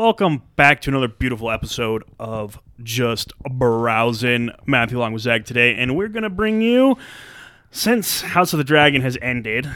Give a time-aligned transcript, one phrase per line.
[0.00, 4.48] Welcome back to another beautiful episode of Just Browsing.
[4.64, 6.96] Matthew Long with Zach today, and we're going to bring you,
[7.70, 9.68] since House of the Dragon has ended,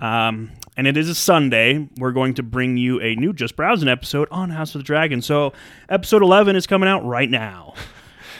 [0.00, 3.86] um, and it is a Sunday, we're going to bring you a new Just Browsing
[3.86, 5.20] episode on House of the Dragon.
[5.20, 5.52] So,
[5.90, 7.74] episode 11 is coming out right now.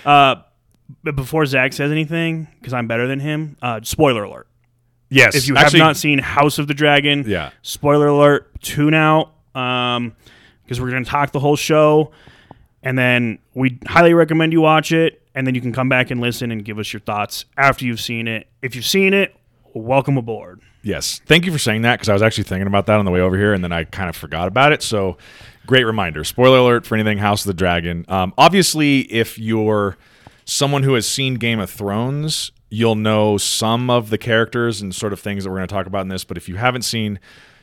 [0.03, 0.37] Uh,
[1.05, 4.49] but before Zach says anything, because I'm better than him, uh, spoiler alert.
[5.11, 5.35] Yes.
[5.35, 7.51] If you actually, have not seen House of the Dragon, Yeah.
[7.61, 10.17] spoiler alert, tune out um,
[10.71, 12.13] because we're going to talk the whole show,
[12.81, 16.21] and then we highly recommend you watch it, and then you can come back and
[16.21, 18.47] listen and give us your thoughts after you've seen it.
[18.63, 19.35] If you've seen it,
[19.75, 20.61] welcome aboard.
[20.83, 21.21] Yes.
[21.27, 23.21] Thank you for saying that because I was actually thinking about that on the way
[23.21, 24.81] over here and then I kind of forgot about it.
[24.81, 25.19] So,
[25.67, 26.23] great reminder.
[26.23, 28.05] Spoiler alert for anything House of the Dragon.
[28.07, 29.99] Um, obviously, if you're
[30.45, 35.13] someone who has seen Game of Thrones, you'll know some of the characters and sort
[35.13, 36.23] of things that we're going to talk about in this.
[36.23, 37.19] But if you haven't seen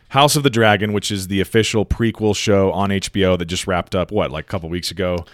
[0.10, 3.96] House of the Dragon, which is the official prequel show on HBO that just wrapped
[3.96, 5.26] up, what, like a couple weeks ago,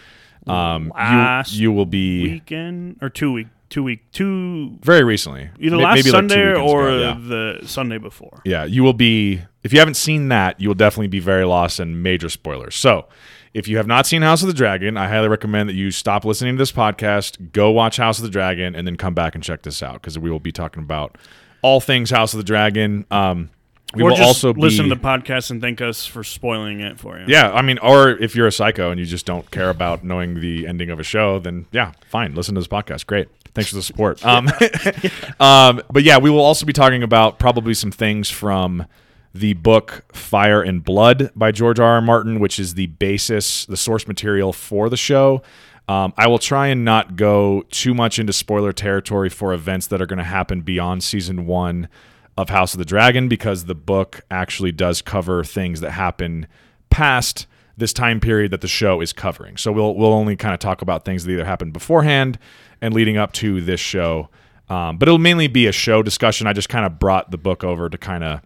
[0.47, 5.49] um, Last you, you will be Weekend or two week, two week, two very recently.
[5.59, 7.17] either last maybe Sunday weekends or ago, yeah.
[7.19, 8.41] the Sunday before.
[8.45, 9.41] Yeah, you will be.
[9.63, 12.75] If you haven't seen that, you will definitely be very lost and major spoilers.
[12.75, 13.07] So,
[13.53, 16.25] if you have not seen House of the Dragon, I highly recommend that you stop
[16.25, 19.43] listening to this podcast, go watch House of the Dragon, and then come back and
[19.43, 21.17] check this out because we will be talking about
[21.61, 23.05] all things House of the Dragon.
[23.09, 23.49] Um,
[23.93, 26.99] we or will also be, listen to the podcast and thank us for spoiling it
[26.99, 27.25] for you.
[27.27, 30.39] Yeah, I mean, or if you're a psycho and you just don't care about knowing
[30.39, 33.05] the ending of a show, then yeah, fine, listen to this podcast.
[33.05, 33.29] Great.
[33.53, 34.25] Thanks for the support.
[34.25, 34.47] Um,
[35.39, 38.87] um, but yeah, we will also be talking about probably some things from
[39.33, 41.95] the book Fire and Blood by George R.
[41.95, 42.01] R.
[42.01, 45.43] Martin, which is the basis, the source material for the show.
[45.87, 50.01] Um, I will try and not go too much into spoiler territory for events that
[50.01, 51.89] are going to happen beyond season one
[52.37, 56.47] of House of the Dragon because the book actually does cover things that happen
[56.89, 59.57] past this time period that the show is covering.
[59.57, 62.37] So we'll we'll only kind of talk about things that either happened beforehand
[62.81, 64.29] and leading up to this show.
[64.69, 66.47] Um, but it'll mainly be a show discussion.
[66.47, 68.41] I just kind of brought the book over to kind of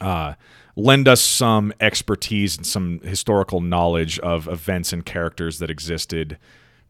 [0.00, 0.34] uh,
[0.76, 6.38] lend us some expertise and some historical knowledge of events and characters that existed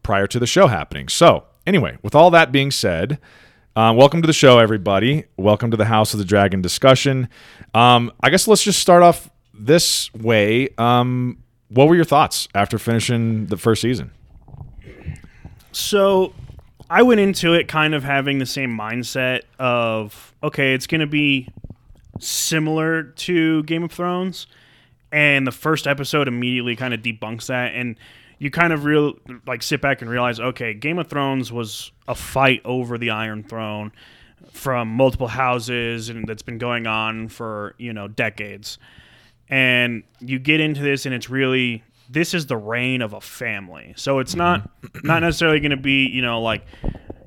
[0.03, 1.07] prior to the show happening.
[1.07, 3.19] So, anyway, with all that being said,
[3.75, 5.25] uh, welcome to the show, everybody.
[5.35, 7.27] Welcome to the House of the Dragon discussion.
[7.73, 10.69] Um, I guess let's just start off this way.
[10.77, 14.11] Um, what were your thoughts after finishing the first season?
[15.73, 16.33] So
[16.89, 21.07] I went into it kind of having the same mindset of okay, it's going to
[21.07, 21.49] be
[22.19, 24.47] similar to Game of Thrones,
[25.11, 27.97] and the first episode immediately kind of debunks that, and
[28.39, 29.13] you kind of real
[29.47, 33.43] like sit back and realize okay, Game of Thrones was a fight over the Iron
[33.43, 33.91] Throne
[34.51, 38.77] from multiple houses, and that's been going on for you know decades,
[39.49, 43.93] and you get into this, and it's really this is the reign of a family.
[43.95, 44.39] So it's mm-hmm.
[44.39, 44.69] not
[45.03, 46.65] not necessarily going to be you know like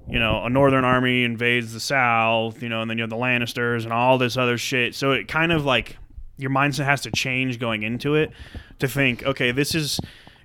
[0.08, 3.16] you know a northern army invades the south, you know, and then you have the
[3.16, 4.94] Lannisters and all this other shit.
[4.94, 5.96] So it kind of like
[6.36, 8.30] your mindset has to change going into it
[8.78, 10.00] to think, okay, this is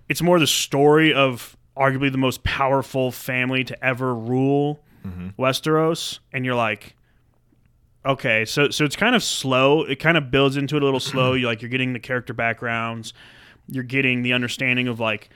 [0.09, 5.29] it's more the story of arguably the most powerful family to ever rule mm-hmm.
[5.41, 6.95] Westeros, and you're like.
[8.05, 9.83] Okay, so so it's kind of slow.
[9.83, 11.35] It kind of builds into it a little slow.
[11.35, 13.13] You like you're getting the character backgrounds,
[13.69, 15.29] you're getting the understanding of like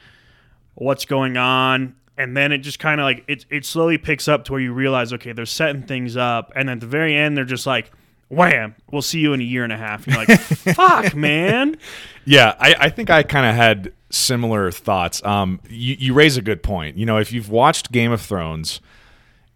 [0.76, 4.44] what's going on and then it just kind of like it, it slowly picks up
[4.46, 7.46] to where you realize okay they're setting things up and at the very end they're
[7.46, 7.92] just like
[8.30, 10.40] wham we'll see you in a year and a half and you're like
[10.76, 11.78] fuck man
[12.26, 15.24] Yeah, I, I think I kind of had similar thoughts.
[15.26, 16.98] Um, you, you raise a good point.
[16.98, 18.82] You know, if you've watched Game of Thrones,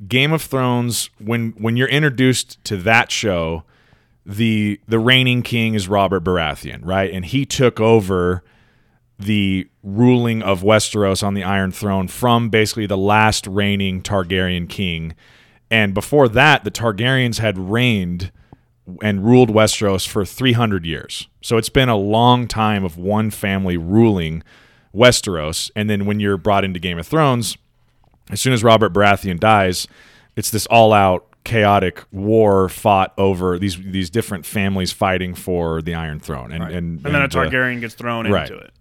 [0.08, 3.64] Game of Thrones, when when you're introduced to that show,
[4.26, 7.12] the the reigning king is Robert Baratheon, right?
[7.12, 8.44] And he took over
[9.20, 15.16] the ruling of Westeros on the Iron Throne from basically the last reigning Targaryen king.
[15.70, 18.32] And before that, the Targaryens had reigned
[19.02, 21.28] and ruled Westeros for 300 years.
[21.42, 24.44] So it's been a long time of one family ruling
[24.94, 25.72] Westeros.
[25.76, 27.58] And then when you're brought into Game of Thrones,
[28.30, 29.88] as soon as Robert Baratheon dies,
[30.36, 36.20] it's this all-out chaotic war fought over these these different families fighting for the Iron
[36.20, 36.52] Throne.
[36.52, 38.50] And and, and then a uh, targaryen gets thrown right.
[38.50, 38.72] into it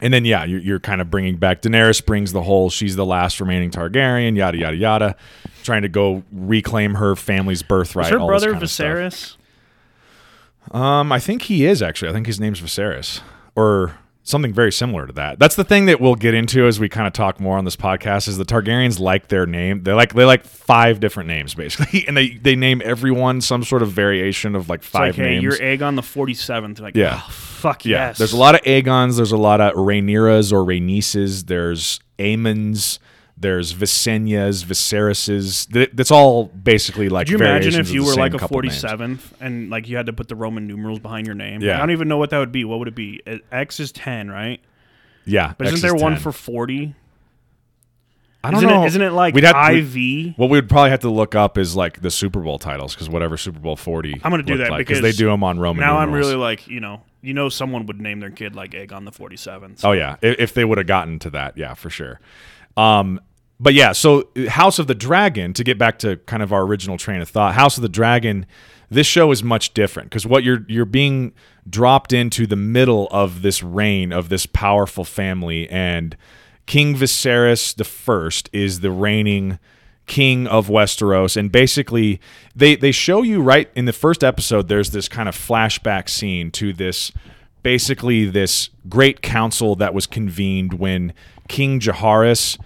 [0.00, 3.06] and then yeah, you're, you're kind of bringing back Daenerys brings the whole she's the
[3.06, 5.16] last remaining Targaryen, yada yada yada,
[5.62, 8.06] trying to go reclaim her family's birthright.
[8.06, 8.86] is her all brother kind of stuff.
[8.86, 9.36] Viserys
[10.72, 12.10] Um, I think he is actually.
[12.10, 13.20] I think his name's Viserys,
[13.56, 15.38] or something very similar to that.
[15.40, 17.74] That's the thing that we'll get into as we kind of talk more on this
[17.76, 18.28] podcast.
[18.28, 19.82] Is the Targaryens like their name?
[19.82, 23.82] They like they like five different names basically, and they they name everyone some sort
[23.82, 25.42] of variation of like It's five like, hey, names.
[25.44, 26.80] you're Aegon the 47th.
[26.80, 27.20] Like, Yeah.
[27.24, 28.18] oh, fuck yeah, yes.
[28.18, 29.16] there's a lot of Aegons.
[29.16, 31.46] There's a lot of Rhaenyras or Rhaenices.
[31.46, 32.98] There's Aemons.
[33.40, 35.64] There's Visenyas, Viserys's.
[35.66, 37.26] Th- That's all basically like.
[37.26, 38.82] Could you imagine if you were like a couple names.
[38.84, 41.62] 47th and like you had to put the Roman numerals behind your name?
[41.62, 41.76] Yeah.
[41.76, 42.64] I don't even know what that would be.
[42.64, 43.22] What would it be?
[43.26, 44.60] Uh, X is 10, right?
[45.24, 46.20] Yeah, But X isn't there is one 10.
[46.22, 46.94] for 40?
[48.42, 48.82] I don't isn't know.
[48.84, 50.34] It, isn't it like We'd have to- IV?
[50.38, 53.08] What we would probably have to look up is like the Super Bowl titles because
[53.10, 54.18] whatever Super Bowl forty.
[54.24, 55.80] I'm gonna do that like, because they do them on Roman.
[55.80, 59.04] now I'm really like, you know, you know, someone would name their kid like Aegon
[59.04, 59.80] the 47th.
[59.84, 62.18] Oh yeah, if, if they would have gotten to that, yeah, for sure.
[62.78, 63.20] Um,
[63.60, 65.52] but yeah, so uh, House of the Dragon.
[65.52, 68.46] To get back to kind of our original train of thought, House of the Dragon.
[68.92, 71.32] This show is much different because what you're you're being
[71.68, 76.16] dropped into the middle of this reign of this powerful family, and
[76.66, 79.60] King Viserys the First is the reigning
[80.06, 82.20] king of Westeros, and basically
[82.56, 84.66] they they show you right in the first episode.
[84.66, 87.12] There's this kind of flashback scene to this
[87.62, 91.12] basically this great council that was convened when
[91.46, 92.58] King Jaehaerys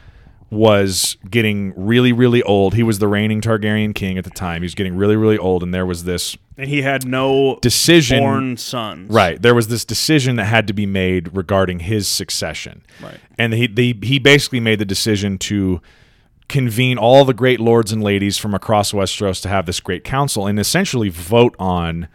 [0.55, 2.75] was getting really really old.
[2.75, 4.63] He was the reigning Targaryen king at the time.
[4.63, 8.21] He was getting really really old, and there was this And he had no decision
[8.21, 9.11] born sons.
[9.13, 9.41] Right.
[9.41, 12.85] There was this decision that had to be made regarding his succession.
[13.03, 13.19] Right.
[13.39, 15.81] And he they, he basically made the decision to
[16.49, 20.47] convene all the great lords and ladies from across Westeros to have this great council
[20.47, 22.09] and essentially vote on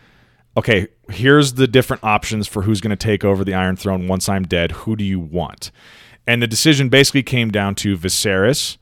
[0.57, 4.27] okay, here's the different options for who's going to take over the Iron Throne once
[4.27, 4.71] I'm dead.
[4.71, 5.71] Who do you want?
[6.29, 8.77] And the decision basically came down to Viserys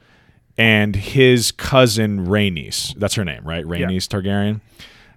[0.57, 2.93] and his cousin Rhaenys.
[2.95, 3.63] That's her name, right?
[3.63, 4.59] Rhaenys Targaryen.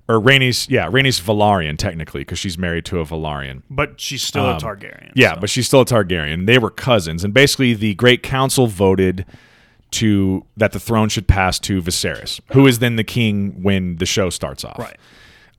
[0.09, 3.63] Or Rhaenys, yeah, Rhaenys Velaryon technically because she's married to a Velaryon.
[3.69, 5.07] But she's still a Targaryen.
[5.09, 5.41] Um, Yeah, so.
[5.41, 6.47] but she's still a Targaryen.
[6.47, 9.27] They were cousins, and basically the Great Council voted
[9.93, 14.07] to that the throne should pass to Viserys, who is then the king when the
[14.07, 14.79] show starts off.
[14.79, 14.97] Right.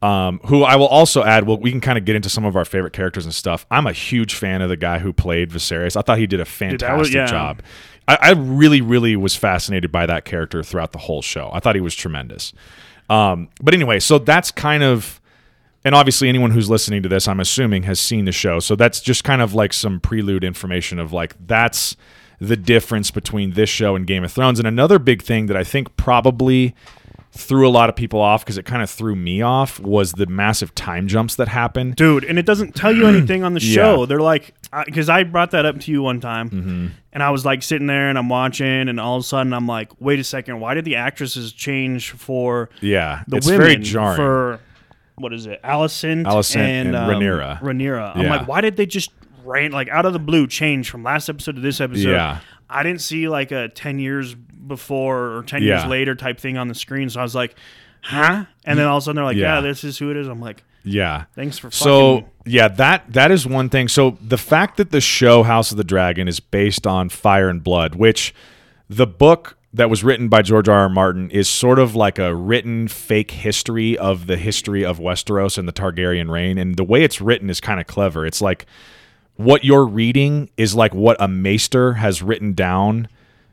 [0.02, 1.46] Um, who I will also add.
[1.46, 3.68] Well, we can kind of get into some of our favorite characters and stuff.
[3.70, 5.96] I'm a huge fan of the guy who played Viserys.
[5.96, 7.28] I thought he did a fantastic was- yeah.
[7.28, 7.62] job.
[8.08, 11.52] I, I really, really was fascinated by that character throughout the whole show.
[11.54, 12.52] I thought he was tremendous.
[13.12, 15.22] Um, but anyway, so that's kind of
[15.84, 19.02] and obviously anyone who's listening to this i'm assuming has seen the show so that's
[19.02, 21.96] just kind of like some prelude information of like that's
[22.40, 25.64] the difference between this show and game of thrones and another big thing that i
[25.64, 26.76] think probably
[27.34, 30.26] threw a lot of people off because it kind of threw me off was the
[30.26, 33.74] massive time jumps that happened Dude, and it doesn't tell you anything on the Yeah.
[33.76, 34.06] show.
[34.06, 34.54] They're like,
[34.86, 38.10] because I brought that up to you one time, and I was like sitting there
[38.10, 40.84] and I'm watching, and all of a sudden I'm like, wait a second, why did
[40.86, 44.60] the actresses change for yeah the it's women very jarring for
[45.16, 47.62] what is it, and, and um, Rhaenyra.
[47.62, 48.16] Rhaenyra.
[48.16, 48.30] I'm Yeah.
[48.38, 49.12] like, why did they just
[49.46, 52.10] ran like out of the blue change from last episode to this episode?
[52.10, 52.40] Yeah.
[52.72, 55.80] I didn't see like a ten years before or ten Yeah.
[55.80, 57.56] years later type thing on the screen, so I was like,
[58.02, 58.46] huh?
[58.66, 59.56] And then all of a sudden they're like, Yeah.
[59.56, 60.28] yeah, this is who it is.
[60.28, 63.88] I'm like, yeah thanks for So yeah, that that is one thing.
[63.88, 67.64] So the fact that the show House of the Dragon is based on Fire and
[67.64, 68.34] Blood, which
[68.90, 70.80] the book that was written by George R.
[70.80, 70.90] R.
[70.90, 75.66] Martin is sort of like a written fake history of the history of Westeros and
[75.68, 76.58] the Targaryen reign.
[76.58, 78.26] And the way it's written is kind of clever.
[78.26, 78.66] It's like
[79.44, 83.08] what you're reading is like what a maester has written down.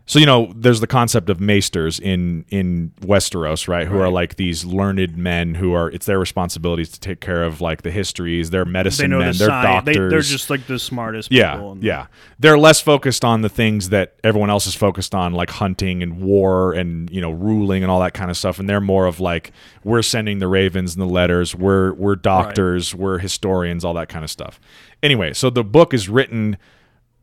[0.06, 3.86] So you know, there's the concept of maesters in in Westeros, right?
[3.86, 7.60] Who are like these learned men who are it's their responsibilities to take care of
[7.60, 8.48] like the histories.
[8.48, 9.32] They medicine know men.
[9.32, 9.84] the They're science.
[9.84, 10.10] They, doctors.
[10.10, 12.06] they're just like the smartest yeah, yeah.
[12.38, 16.22] They're less focused on the things that everyone else is focused on, like hunting and
[16.22, 18.58] war and you know ruling and all that kind of stuff.
[18.58, 19.52] And they're more of like
[19.84, 21.54] we're sending the ravens and the letters.
[21.54, 22.94] We're we're doctors.
[22.94, 23.84] We're historians.
[23.84, 24.58] All that kind of stuff.
[25.02, 26.56] Anyway, so the book is written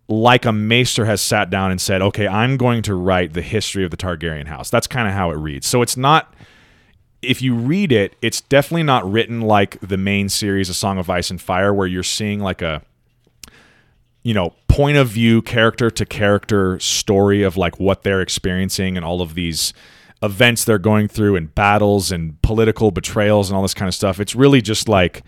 [0.08, 3.84] like a maester has sat down and said, "Okay, I'm going to write the history
[3.84, 5.68] of the Targaryen house." That's kind of how it reads.
[5.68, 6.34] So it's not
[7.22, 11.10] if you read it, it's definitely not written like the main series, A Song of
[11.10, 12.82] Ice and Fire, where you're seeing like a
[14.24, 19.06] you know point of view character to character story of like what they're experiencing and
[19.06, 19.74] all of these
[20.24, 24.20] events they're going through and battles and political betrayals and all this kind of stuff
[24.20, 25.22] it's really just like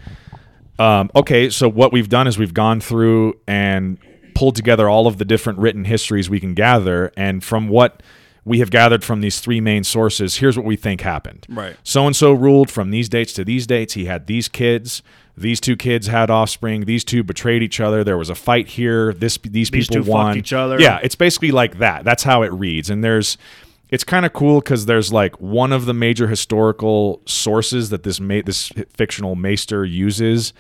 [0.79, 3.98] um, okay so what we've done is we've gone through and
[4.36, 8.03] pulled together all of the different written histories we can gather and from what
[8.46, 11.75] we have gathered from these three main sources here's what we think happened Right.
[11.84, 13.93] so and so ruled from these dates to these dates.
[13.93, 15.01] He had these kids.
[15.39, 16.86] These two kids had offspring.
[16.86, 18.03] These two betrayed each other.
[18.03, 19.13] There was a fight here.
[19.13, 20.38] This these, These people two fucked won.
[20.38, 20.79] each other.
[20.79, 22.03] Yeah, it's basically like that.
[22.05, 22.89] That's how it reads.
[22.89, 23.38] And there's
[23.89, 28.20] it's kind of cool because there's like one of the major historical sources that this
[28.20, 30.53] ma- this fictional maester uses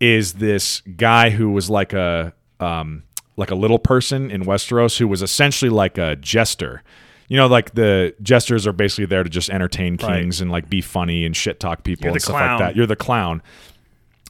[0.00, 3.02] is this guy who was like a um,
[3.36, 6.82] like a little person in Westeros who was essentially like a jester.
[7.28, 10.20] You know, like the jesters are basically there to just entertain Right.
[10.20, 12.50] kings and like be funny and shit talk people and stuff clown.
[12.50, 12.76] like that.
[12.76, 13.42] You're the clown.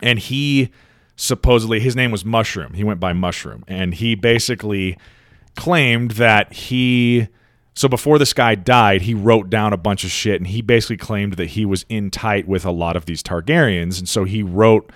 [0.02, 0.70] And he
[1.16, 2.74] supposedly his name was Mushroom.
[2.74, 4.96] He went by Mushroom, and he basically
[5.56, 7.28] claimed that he
[7.74, 10.96] so before this guy died, he wrote down a bunch of shit and he basically
[10.96, 14.42] claimed that he was in tight with a lot of these Targaryens and so he
[14.42, 14.90] wrote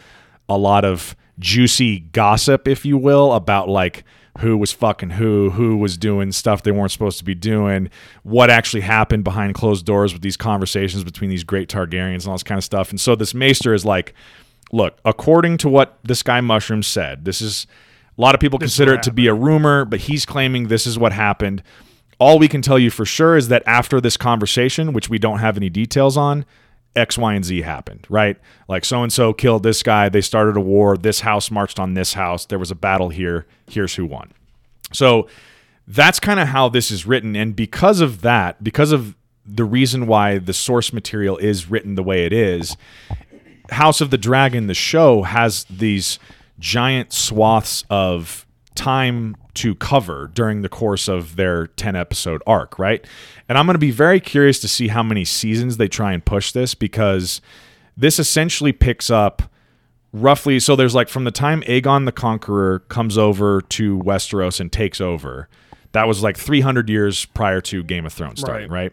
[0.49, 4.05] a lot of juicy gossip if you will about like
[4.39, 7.91] who was fucking who, who was doing stuff they weren't supposed to be doing,
[8.23, 12.35] what actually happened behind closed doors with these conversations between these great Targaryens and all
[12.35, 12.91] this kind of stuff.
[12.91, 14.15] And so this maester is like,
[14.71, 17.67] look, according to what this guy Mushroom said, this is
[18.17, 20.87] a lot of people is consider it to be a rumor, but he's claiming this
[20.87, 21.63] is what happened.
[22.19, 25.39] All we can tell you for sure is that after this conversation, which we don't
[25.39, 26.45] have any details on,
[26.97, 28.37] X, Y, and Z happened, right?
[28.69, 30.09] Like so and so killed this guy.
[30.09, 30.97] They started a war.
[30.97, 32.45] This house marched on this house.
[32.47, 33.47] There was a battle here.
[33.71, 34.33] Here's who won.
[34.93, 35.29] So
[35.87, 37.37] that's kind of how this is written.
[37.37, 39.15] And because of that, because of
[39.47, 42.77] the reason why the source material is written the way it is,
[43.71, 46.19] House of the Dragon, the show, has these
[46.59, 48.47] giant swaths of
[48.79, 53.05] time to cover during the course of their 10 episode arc, right?
[53.49, 56.25] And I'm going to be very curious to see how many seasons they try and
[56.25, 57.41] push this because
[57.97, 59.43] this essentially picks up
[60.13, 64.71] roughly so there's like from the time Aegon the Conqueror comes over to Westeros and
[64.73, 65.49] takes over.
[65.93, 68.93] That was like 300 years prior to Game of Thrones starting, Right.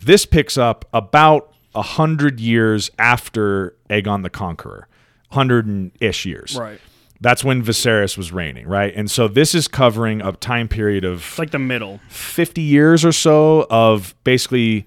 [0.00, 4.88] This picks up about 100 years after Aegon the Conqueror.
[5.28, 6.56] 100 and ish years.
[6.58, 6.80] Right.
[7.20, 8.92] That's when Viserys was reigning, right?
[8.94, 12.00] And so this is covering a time period of It's like the middle.
[12.08, 14.86] 50 years or so of basically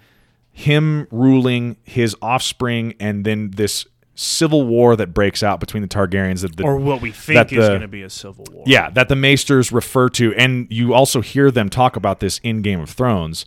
[0.51, 6.41] him ruling his offspring and then this civil war that breaks out between the Targaryens
[6.41, 8.63] that the, Or what we think is going to be a civil war.
[8.67, 12.61] yeah, that the Maesters refer to, and you also hear them talk about this in
[12.61, 13.45] Game of Thrones.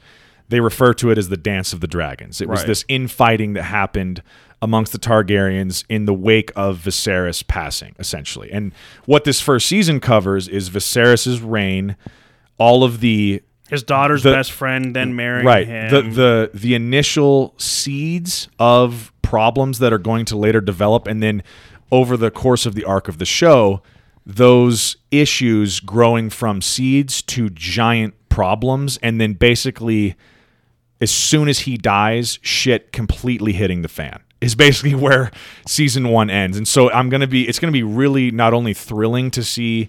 [0.48, 2.40] They refer to it as the Dance of the Dragons.
[2.40, 2.68] It was Right.
[2.68, 4.22] this infighting that happened
[4.62, 8.50] amongst the Targaryens in the wake of Viserys passing, essentially.
[8.50, 8.72] And
[9.04, 11.96] what this first season covers is Viserys' reign,
[12.58, 15.90] all of the His daughter's The- best friend then marrying right him.
[15.90, 21.42] the the the initial seeds of problems that are going to later develop and then
[21.90, 23.82] over the course of the arc of the show
[24.24, 30.14] those issues growing from seeds to giant problems and then basically
[31.00, 35.30] as soon as he dies shit completely hitting the fan is basically where
[35.66, 38.52] season 1 ends and so I'm going to be it's going to be really not
[38.52, 39.88] only thrilling to see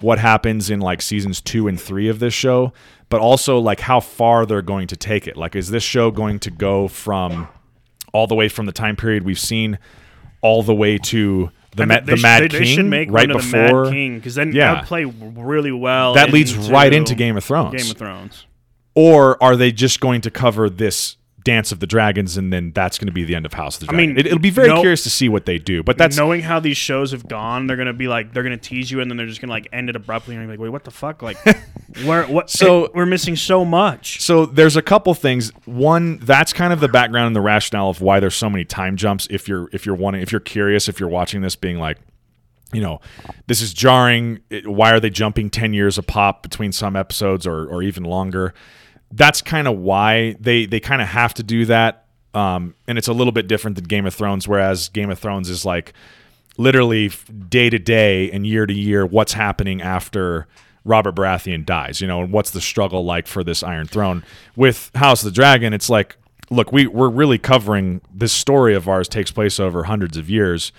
[0.00, 2.72] what happens in like seasons 2 and 3 of this show
[3.08, 6.38] but also like how far they're going to take it like is this show going
[6.40, 7.48] to go from
[8.12, 9.78] all the way from the time period we've seen
[10.40, 13.28] all the way to the, I Ma- the Mad should, King they, they make right
[13.28, 14.74] one before the Mad King because then Yeah.
[14.74, 16.14] that would play really well.
[16.14, 17.80] that leads right into Game of Thrones.
[17.80, 18.46] Game of Thrones.
[18.94, 22.98] or are they just going to cover this Dance of the Dragons and then that's
[22.98, 24.68] going to be the end of House of the I mean, it, it'll be very
[24.68, 25.82] no- curious to see what they do.
[25.82, 28.90] But that's knowing how these shows have gone, they're gonna be like they're gonna tease
[28.90, 30.84] you, and then they're just gonna like end it abruptly, and you're like, wait, what
[30.84, 31.22] the fuck?
[31.22, 31.36] Like,
[32.04, 32.50] where what?
[32.50, 34.20] So- it- we're missing so much.
[34.20, 35.50] So there's a couple things.
[35.64, 38.96] One, that's kind of the background and the rationale of why there's so many time
[38.96, 39.26] jumps.
[39.30, 41.98] If you're if you're wanting if you're curious, if you're watching this, being like,
[42.72, 43.00] you know,
[43.48, 44.40] this is jarring.
[44.64, 48.54] Why are they jumping ten years a pop between some episodes or or even longer?
[49.12, 52.06] That's kind of why they they kind of have to do that.
[52.34, 55.50] Um, and it's a little bit different than Game of Thrones, whereas Game of Thrones
[55.50, 55.92] is like
[56.56, 57.10] literally
[57.48, 60.46] day to day and year to year what's happening after
[60.84, 64.24] Robert Baratheon dies, you know, and what's the struggle like for this Iron Throne.
[64.56, 66.16] With House of the Dragon, it's like,
[66.50, 70.72] look, we we're really covering this story of ours takes place over hundreds of years.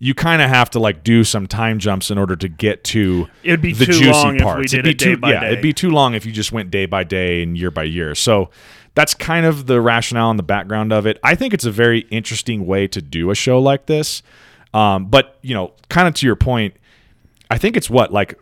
[0.00, 3.28] You kind of have to like do some time jumps in order to get to
[3.42, 4.70] It'd be the too juicy long if we parts.
[4.70, 5.46] did it'd be it day too, by yeah, day.
[5.48, 8.14] it'd be too long if you just went day by day and year by year.
[8.14, 8.50] So
[8.94, 11.18] that's kind of the rationale and the background of it.
[11.24, 14.22] I think it's a very interesting way to do a show like this.
[14.72, 16.74] Um, but you know, kind of to your point,
[17.50, 18.38] I think it's what like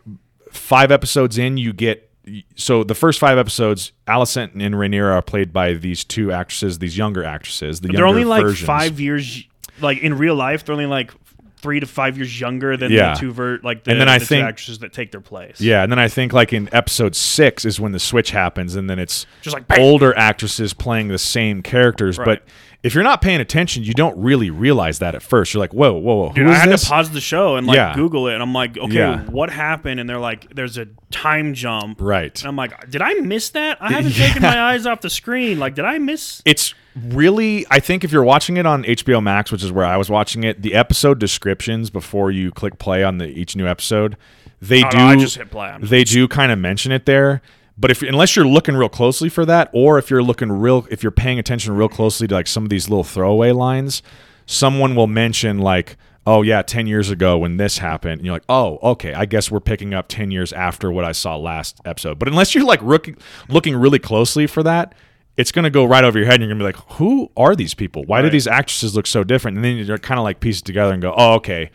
[0.51, 2.07] five episodes in, you get
[2.55, 6.97] so the first five episodes, Alicent and Rhaenyra are played by these two actresses, these
[6.97, 7.81] younger actresses.
[7.81, 8.65] The they're only like versions.
[8.67, 9.43] five years.
[9.79, 11.13] Like in real life, they're only like
[11.59, 13.13] three to five years younger than Yeah.
[13.13, 15.59] the two ver- like the, And then I the think- actresses that take their place.
[15.59, 18.89] Yeah, and then I think like in episode six is when the switch happens, and
[18.89, 19.79] then it's Just like, bam!
[19.79, 22.17] older actresses playing the same characters.
[22.17, 22.25] Right.
[22.25, 22.43] But
[22.83, 25.53] if you're not paying attention, you don't really realize that at first.
[25.53, 26.83] You're like, whoa, whoa, whoa, Dude, I had this?
[26.83, 27.95] to pause the show and like Yeah.
[27.95, 29.21] Google it, and I'm like, okay, Yeah.
[29.23, 29.99] what happened?
[29.99, 31.97] And they're like, there's a time jump.
[31.99, 32.39] Right.
[32.39, 33.79] And I'm like, did I miss that?
[33.81, 35.57] I haven't taken my eyes off the screen.
[35.57, 36.41] Like, did I miss?
[36.45, 39.97] It's really, I think if you're watching it on HBO Max, which is where I
[39.97, 44.17] was watching it, the episode descriptions before you click play on the each new episode,
[44.61, 45.75] they Oh, do no, I just hit play.
[45.81, 47.41] They do kind of mention it there.
[47.77, 51.03] But if unless you're looking real closely for that, or if you're looking real, if
[51.03, 54.01] you're paying attention real closely to like some of these little throwaway lines,
[54.47, 58.45] someone will mention like, "Oh yeah, ten years ago when this happened," and you're like,
[58.49, 62.17] "Oh, okay, I guess we're picking up ten years after what I saw last episode."
[62.17, 64.95] But unless you're like looking really closely for that,
[65.37, 67.73] it's gonna go right over your head, and you're gonna be like, "Who are these
[67.73, 68.03] people?
[68.05, 70.65] Why do these actresses look so different?" And then you're kind of like piece it
[70.65, 71.69] together and go, "Oh, okay."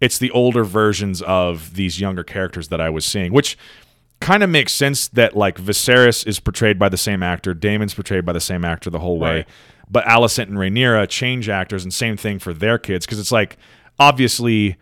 [0.00, 3.58] It's the older versions of these younger characters that I was seeing, which
[4.20, 8.24] kind of makes sense that like Viserys is portrayed by the same actor, Daemon's portrayed
[8.24, 9.48] by the same actor the whole way, Right.
[9.90, 13.56] but Alicent and Rhaenyra change actors, and same thing for their kids because it's like
[13.98, 14.76] obviously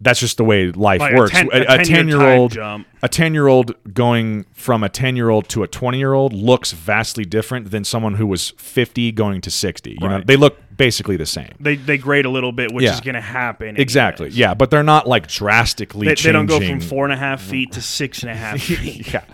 [0.00, 1.34] that's just the way life Like works.
[1.34, 2.56] a, a 10 year ten year time old,
[3.02, 6.32] a ten year old going from a ten year old to a twenty year old
[6.34, 9.96] looks vastly different than someone who was fifty going to sixty.
[10.00, 11.52] You know, they look basically the same.
[11.58, 12.92] they they grade a little bit, which Yeah.
[12.94, 13.76] is going to happen.
[13.78, 14.26] Exactly.
[14.26, 14.38] anyways.
[14.38, 17.40] Yeah, but they're not like drastically They, they don't go from four and a half
[17.40, 19.10] feet to six and a half feet.
[19.14, 19.24] yeah.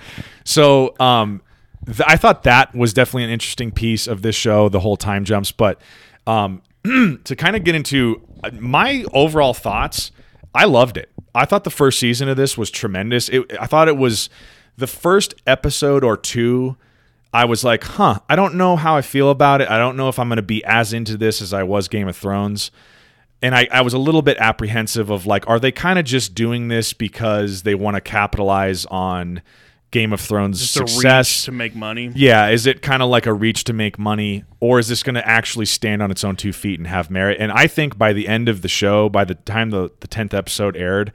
[0.44, 1.42] So um,
[1.86, 5.24] th- I thought that was definitely an interesting piece of this show, the whole time
[5.24, 5.50] jumps.
[5.50, 5.80] But
[6.26, 10.12] um, to kind of get into uh, my overall thoughts,
[10.54, 11.10] I loved it.
[11.34, 13.28] I thought the first season of this was tremendous.
[13.28, 14.28] It, I thought it was
[14.76, 16.76] the first episode or two.
[17.32, 19.70] I was like, huh, I don't know how I feel about it.
[19.70, 22.08] I don't know if I'm going to be as into this as I was Game
[22.08, 22.70] of Thrones
[23.42, 26.34] and I, I was a little bit apprehensive of like, are they kind of just
[26.34, 29.42] doing this because they want to capitalize on
[29.92, 31.44] Game of Thrones Just a reach success?
[31.44, 32.10] to make money.
[32.14, 35.14] Yeah, is it kind of like a reach to make money, or is this going
[35.14, 37.36] to actually stand on its own two feet and have merit?
[37.38, 40.34] And I think by the end of the show, by the time the the tenth
[40.34, 41.12] episode aired,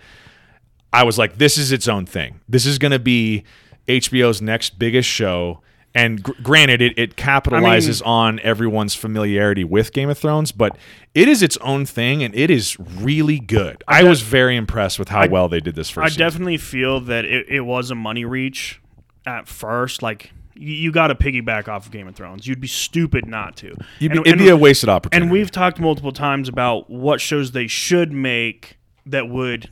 [0.93, 2.39] I was like, this is its own thing.
[2.48, 3.43] This is going to be
[3.88, 5.62] HBO's next biggest show.
[5.98, 10.77] And gr- granted, it, it capitalizes on everyone's familiarity with Game of Thrones, but
[11.16, 13.84] it is its own thing, and it is really good.
[13.88, 16.20] I, def- was very impressed with how I- well they did this first I season.
[16.20, 18.82] definitely feel that it, it was a money reach
[19.25, 20.01] at first.
[20.04, 22.48] Like you, got to piggyback off of Game of Thrones.
[22.48, 23.75] You'd be stupid not to.
[24.00, 25.24] You'd be- And- it'd and- be a wasted opportunity.
[25.24, 29.70] And we've talked multiple times about what shows they should make that would,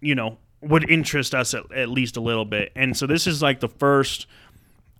[0.00, 2.72] you know, would interest us at, at least a little bit.
[2.76, 4.26] And so this is like the first.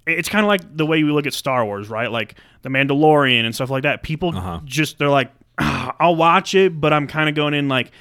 [0.07, 2.11] It's kind of like the way we look at Star Wars, right?
[2.11, 4.03] Like the Mandalorian and stuff like that.
[4.03, 4.61] People Uh-huh.
[4.65, 7.93] just they're like, "Ah, I'll watch it, but I'm kind of going in like,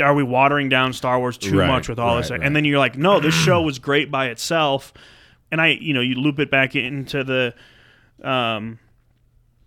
[0.00, 2.30] are we watering down Star Wars too Right, much with all this?
[2.30, 2.46] right, right.
[2.46, 4.92] And then you're like, no, this show was great by itself.
[5.50, 7.54] And I, you know, you loop it back into the,
[8.26, 8.78] um,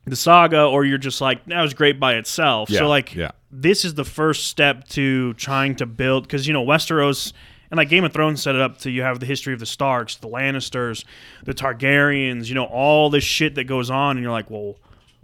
[0.06, 2.70] the saga, or you're just like, that was great by itself.
[2.72, 3.32] Yeah, so like, yeah.
[3.52, 7.34] this is the first step to trying to build because you know Westeros
[7.76, 9.66] and like Game of Thrones set it up to you have the history of the
[9.66, 11.04] Starks, the Lannisters,
[11.44, 14.76] the Targaryens, you know all this shit that goes on, and you're like, well,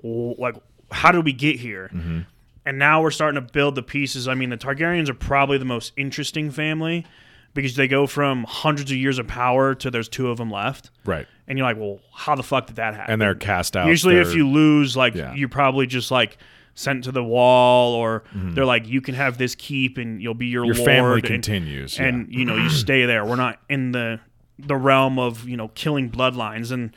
[0.03, 0.55] like
[0.91, 1.89] how did we get here?
[1.93, 2.19] Mm-hmm.
[2.65, 4.27] And now we're starting to build the pieces.
[4.27, 7.05] I mean, the Targaryens are probably the most interesting family
[7.53, 10.91] because they go from hundreds of years of power to there's two of them left,
[11.05, 11.27] right.
[11.47, 13.13] and you're like, well, how the fuck did that happen?
[13.13, 13.87] And they're cast out.
[13.87, 15.33] Usually, if you lose, like Yeah.
[15.33, 16.37] you're probably just like
[16.81, 18.53] sent to the wall, or Mm-hmm.
[18.55, 21.23] they're like, you can have this keep and you'll be your, your lord, family and,
[21.23, 21.97] continues.
[21.97, 22.05] yeah.
[22.05, 23.23] and you know you stay there.
[23.25, 24.19] We're not in the
[24.59, 26.95] the realm of you know killing bloodlines, and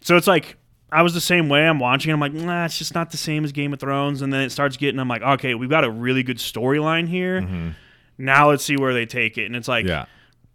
[0.00, 0.56] so it's like
[0.92, 1.66] I was the same way.
[1.68, 4.32] I'm watching, I'm like, nah, it's just not the same as Game of Thrones, and
[4.32, 4.98] then it starts getting.
[4.98, 7.40] I'm like, okay, we've got a really good storyline here.
[8.18, 9.90] Now let's see where they take it, and it's like Mm-hmm.
[9.90, 10.04] yeah.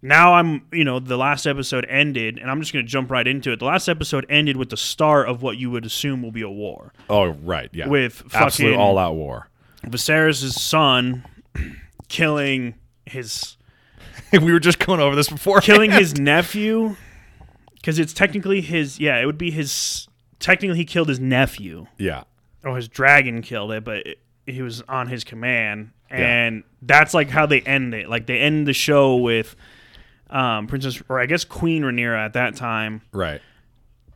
[0.06, 3.28] Now I'm, you know, the last episode ended, and I'm just going to jump right
[3.28, 3.60] into it.
[3.60, 6.50] The last episode ended with the start of what you would assume will be a
[6.50, 7.70] war Oh, right.
[7.74, 7.88] Yeah.
[7.88, 9.50] with absolute fucking all out war.
[9.86, 11.26] Viserys' son
[12.08, 13.58] killing his
[14.32, 15.62] we were just going over this before.
[15.62, 16.96] killing his nephew
[17.76, 19.00] because it's technically his.
[19.00, 20.08] Yeah, it would be his.
[20.40, 22.24] Technically, he killed his nephew, Yeah.
[22.64, 27.30] or his dragon killed it, but it, he was on his command, and that's like
[27.30, 28.10] how they end it.
[28.10, 29.56] Like they end the show with.
[30.30, 33.42] Um, Princess, or I guess Queen Rhaenyra at that time, Right.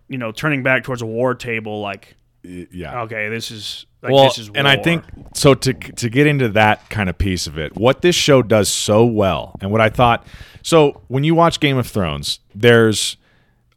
[0.08, 3.02] you know, turning back towards a war table, like, Yeah.
[3.04, 5.54] okay, this is like well, this is and I think so.
[5.54, 9.06] To to get into that kind of piece of it, what this show does so
[9.06, 10.26] well, and what I thought.
[10.64, 13.18] So when you watch Game of Thrones, there's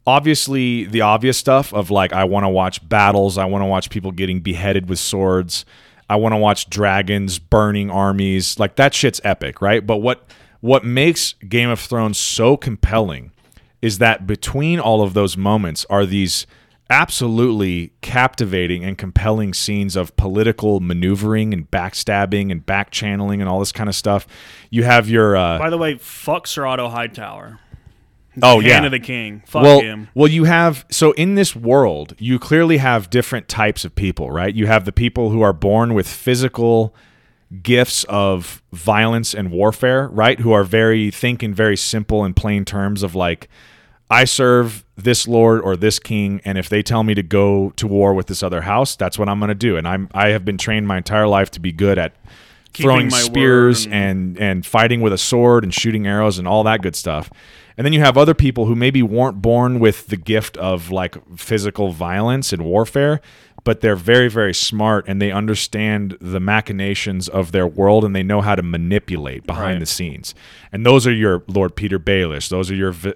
[0.07, 3.89] obviously the obvious stuff of like I want to watch battles, I want to watch
[3.89, 5.65] people getting beheaded with swords,
[6.09, 8.59] I want to watch dragons burning armies.
[8.59, 9.85] Like that shit's epic, right?
[9.85, 10.25] But what
[10.63, 13.31] what makes Game of Thrones so compelling
[13.81, 16.47] is that between all of those moments are these
[16.89, 23.59] absolutely captivating and compelling scenes of political maneuvering and backstabbing and back channeling and all
[23.59, 24.25] this kind of stuff.
[24.69, 27.59] You have your uh, By the way, fuck Sir Otto Hightower.
[28.41, 29.43] oh Hand yeah of the king.
[29.45, 30.07] Fuck well, him.
[30.15, 34.55] well, you have so in this world, you clearly have different types of people, right?
[34.55, 36.95] You have the people who are born with physical
[37.61, 40.39] gifts of violence and warfare, right?
[40.39, 43.49] Who are very think in very simple and plain terms of like,
[44.09, 47.87] I serve this lord or this king, and if they tell me to go to
[47.87, 49.75] war with this other house, that's what I'm going to do.
[49.77, 52.15] And I'm I have been trained my entire life to be good at
[52.73, 56.63] Keeping throwing spears word and and fighting with a sword and shooting arrows and all
[56.63, 57.31] that good stuff.
[57.75, 61.17] And then you have other people who maybe weren't born with the gift of like
[61.37, 63.19] physical violence and warfare,
[63.65, 68.23] but they're very very smart and they understand the machinations of their world and they
[68.23, 69.79] know how to manipulate behind Right.
[69.79, 70.35] the scenes.
[70.71, 73.13] And those are your Lord Petyr Baelish, those are your v-.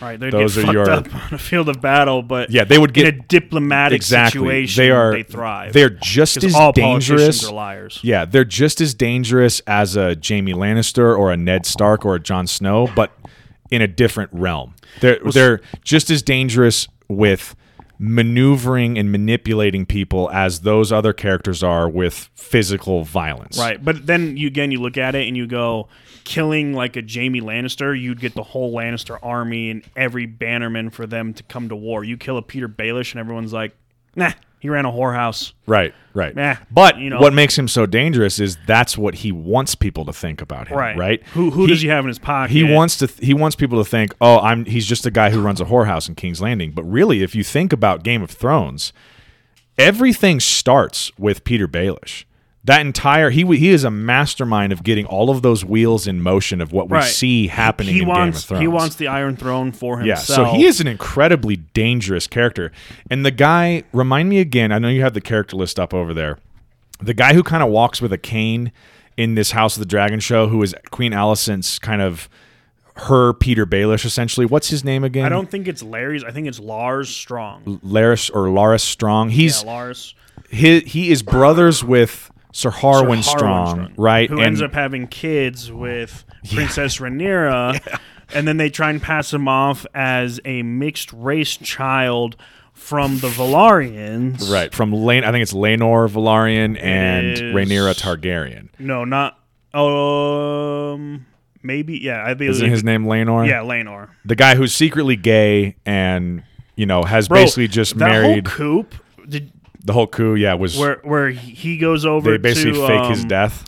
[0.00, 2.64] Right, they those get are fucked your up on a field of battle, but Yeah,
[2.64, 4.40] they would get in a diplomatic exactly.
[4.66, 4.82] situation.
[4.84, 5.72] They are they thrive.
[5.72, 7.44] They're just as all dangerous.
[7.48, 8.00] are liars.
[8.02, 12.20] Yeah, they're just as dangerous as a Jaime Lannister or a Ned Stark or a
[12.20, 13.12] Jon Snow, but
[13.70, 14.74] in a different realm.
[15.00, 17.54] They're they're just as dangerous with
[18.02, 23.56] maneuvering and manipulating people as those other characters are with physical violence.
[23.56, 25.88] Right, but then you again you look at it and you go,
[26.24, 31.06] killing like a Jaime Lannister, you'd get the whole Lannister army and every bannerman for
[31.06, 32.02] them to come to war.
[32.02, 33.76] You kill a Petyr Baelish and everyone's like,
[34.16, 35.54] nah, he ran a whorehouse.
[35.66, 36.38] Right, right.
[36.38, 37.18] Eh, but you know.
[37.18, 40.78] what makes him so dangerous is that's what he wants people to think about him,
[40.78, 41.22] Right, right?
[41.34, 42.52] Who who does he have in his pocket?
[42.52, 43.08] He wants to.
[43.08, 46.08] He wants people to think, "Oh, I'm." He's just a guy who runs a whorehouse
[46.08, 46.70] in King's Landing.
[46.70, 48.92] But really, if you think about Game of Thrones,
[49.76, 52.22] everything starts with Petyr Baelish.
[52.64, 56.60] That entire he he is a mastermind of getting all of those wheels in motion
[56.60, 57.04] of what we Right.
[57.04, 58.60] see happening He in wants Game of Thrones.
[58.60, 60.28] he wants the Iron Throne for himself.
[60.28, 62.70] Yeah, so he is an incredibly dangerous character.
[63.10, 66.14] And the guy, remind me again, I know you have the character list up over
[66.14, 66.38] there.
[67.00, 68.70] The guy who kind of walks with a cane
[69.16, 72.28] in this House of the Dragon show, who is Queen Alicent's kind of
[72.94, 74.46] her Petyr Baelish, essentially.
[74.46, 75.24] What's his name again?
[75.26, 76.22] I don't think it's Larry's.
[76.22, 77.80] I think it's Lars Strong.
[77.82, 79.30] Larys or Larys Strong.
[79.30, 80.14] He's yeah, Lars.
[80.50, 84.28] he, he is brothers with Sir Harwin, Strong, right?
[84.28, 88.00] Who and ends up having kids with Princess Rhaenyra,
[88.34, 92.36] and then they try and pass him off as a mixed race child
[92.74, 94.50] from the Velaryons.
[94.52, 98.68] right from Lane, I think it's Laenor Velaryon and is- Rhaenyra Targaryen.
[98.78, 99.38] No, not.
[99.74, 101.26] Um.
[101.62, 101.98] Maybe.
[101.98, 102.24] Yeah.
[102.26, 102.50] I believe.
[102.52, 103.46] Isn't his name Laenor?
[103.48, 104.10] Yeah, Laenor.
[104.24, 106.42] the guy who's secretly gay and
[106.76, 108.86] you know has Bro, basically just that married whole coup.
[109.84, 110.34] The whole coup.
[110.34, 113.64] Yeah, was where where he goes over they basically to fake his um, death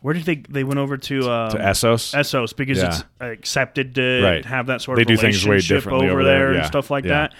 [0.00, 2.14] Where did they they went over to um, to Essos.
[2.18, 2.88] Essos because Yeah.
[2.88, 4.44] it's accepted to Right.
[4.44, 6.66] have that sort They of do things way relationship differently over over there, there, and
[6.66, 7.10] stuff like yeah.
[7.28, 7.34] that.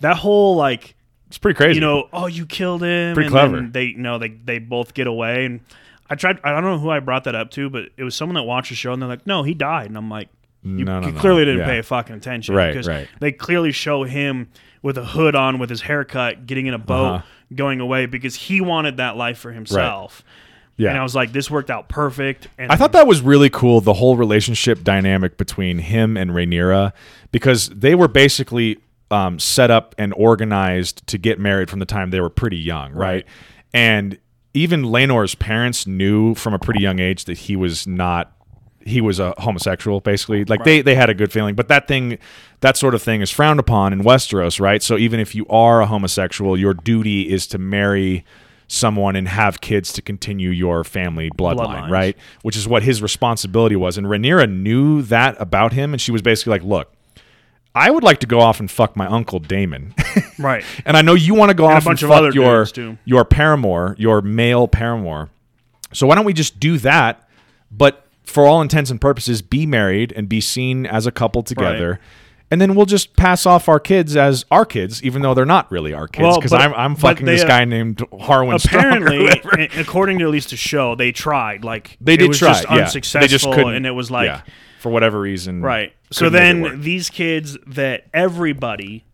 [0.00, 0.94] That whole like
[1.26, 1.74] it's pretty crazy.
[1.74, 3.12] you know, oh you killed him.
[3.14, 3.56] Pretty and clever.
[3.56, 5.60] then They you know they they both get away and
[6.10, 6.38] I tried.
[6.42, 8.70] I don't know who I brought that up to, but it was someone that watched
[8.70, 10.30] the show and they're like, "No, he died," and I'm like,
[10.62, 11.20] "You, No, no, you no.
[11.20, 11.66] clearly didn't Yeah.
[11.66, 13.06] pay fucking attention, Right, Because right.
[13.20, 14.48] they clearly show him
[14.80, 17.24] with a hood on, with his haircut, getting in a boat, Uh-huh.
[17.54, 20.22] Going away because he wanted that life for himself.
[20.76, 20.90] yeah.
[20.90, 23.80] And I was like, "This worked out perfect." And I thought that was really cool,
[23.80, 26.92] the whole relationship dynamic between him and Rhaenyra,
[27.32, 28.78] because they were basically
[29.10, 32.92] um, set up and organized to get married from the time they were pretty young,
[32.92, 33.08] right?
[33.08, 33.26] Right.
[33.72, 34.18] And
[34.54, 38.32] even Laenor's parents knew from a pretty young age that he was not
[38.88, 42.18] he was a homosexual basically like they they had a good feeling but that thing
[42.60, 45.80] that sort of thing is frowned upon in Westeros right so even if you are
[45.80, 48.24] a homosexual your duty is to marry
[48.66, 51.90] someone and have kids to continue your family bloodline Bloodlines.
[51.90, 56.12] right which is what his responsibility was and Rhaenyra knew that about him and she
[56.12, 56.92] was basically like look
[57.74, 59.94] I would like to go off and fuck my uncle Daemon
[60.38, 60.64] right.
[60.84, 62.66] and I know you want to go a off bunch and of fuck other your
[63.04, 65.30] your paramour, your male paramour.
[65.92, 67.28] So why don't we just do that?
[67.70, 71.98] But for all intents and purposes, be married and be seen as a couple together.
[72.50, 75.70] And then we'll just pass off our kids as our kids, even though they're not
[75.70, 76.22] really our kids.
[76.22, 79.28] Well, Because but- I'm, I'm fucking they, this uh, guy named Harwin Apparently,
[79.80, 81.62] according to at least the show, they tried.
[81.64, 82.48] Like they it did was try.
[82.52, 82.76] just yeah.
[82.76, 83.74] unsuccessful, They just couldn't.
[83.74, 84.42] and it was like yeah,
[84.80, 85.60] for whatever reason.
[85.60, 85.92] right.
[86.10, 89.04] So couldn't make it then these kids that everybody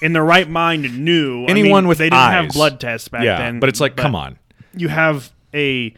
[0.00, 1.44] in their right mind knew.
[1.44, 3.60] I Anyone mean, with they didn't have blood tests back yeah, then.
[3.60, 4.38] but it's like, come on.
[4.74, 5.94] you have a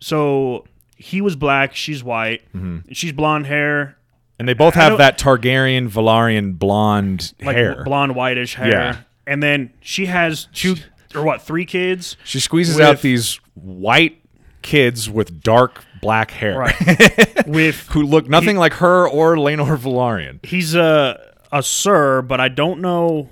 [0.00, 0.64] so
[1.00, 2.92] he was black, she's white, Mm-hmm.
[2.92, 3.96] she's blonde hair,
[4.38, 7.82] And they both have that Targaryen, Velaryon blonde like hair.
[7.84, 8.96] blonde whitish hair, Yeah.
[9.26, 10.76] and then she has two
[11.14, 14.18] or what three kids, She squeezes With- out these white
[14.62, 17.46] kids with dark black hair right?
[17.46, 20.44] With who look nothing like her or Laenor Velaryon.
[20.44, 21.18] he's a
[21.52, 23.28] a sir, but I don't know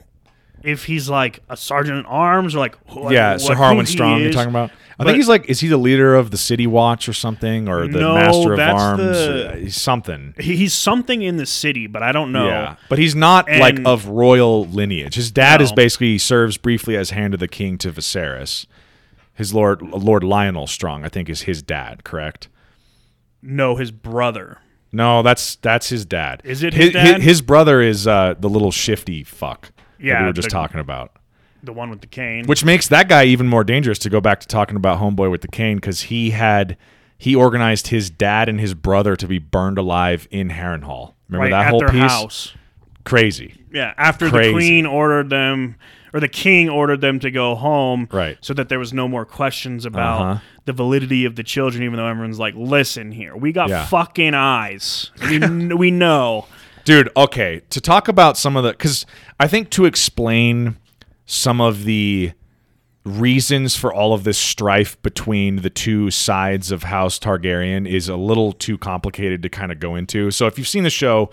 [0.65, 3.93] if he's like a sergeant at arms or like, who- yeah, what, Sir Harwin he
[3.93, 4.71] Strong you're talking about.
[5.01, 7.87] I think he's like is he the leader of the City Watch or something or
[7.87, 9.01] the No, Master of Arms?
[9.01, 10.35] the- Uh, something.
[10.39, 12.47] He's something in the city, but I don't know.
[12.49, 15.15] Yeah, but he's not like of royal lineage.
[15.15, 18.67] His dad is basically he serves briefly as hand of the king to Viserys.
[19.35, 22.03] His Lord Lord Lyonel Strong, I think, is his dad.
[22.03, 22.49] Correct?
[23.41, 24.59] No, his brother.
[24.91, 26.41] No, that's that's his dad.
[26.45, 27.23] Is it his, his dad?
[27.23, 30.81] His, brother is uh, the little shifty fuck that Yeah, we were just the- talking
[30.81, 31.13] about.
[31.63, 32.47] The one with the cane.
[32.47, 35.41] Which makes that guy even more dangerous to go back to talking about Homeboy with
[35.43, 36.77] the cane because he had
[37.17, 41.15] he organized his dad and his brother to be burned alive in Harrenhal.
[41.29, 42.01] Remember right that at whole their piece?
[42.01, 42.55] house.
[43.05, 43.55] Crazy.
[43.73, 44.49] Yeah, after Crazy.
[44.49, 45.77] the queen ordered them,
[46.15, 48.39] or the king ordered them to go home, Right.
[48.41, 50.41] So that there was no more questions about Uh-huh.
[50.67, 53.85] the validity of the children, even though everyone's like, "Listen here, we got Yeah.
[53.87, 55.11] fucking eyes.
[55.29, 55.39] We
[55.75, 56.47] we know."
[56.85, 57.61] Dude, okay.
[57.71, 59.05] To talk about some of the cuz
[59.41, 60.77] I think to explain
[61.31, 62.33] some of the
[63.05, 68.17] reasons for all of this strife between the two sides of House Targaryen is a
[68.17, 70.31] little too complicated to kind of go into.
[70.31, 71.29] So if you've seen the show,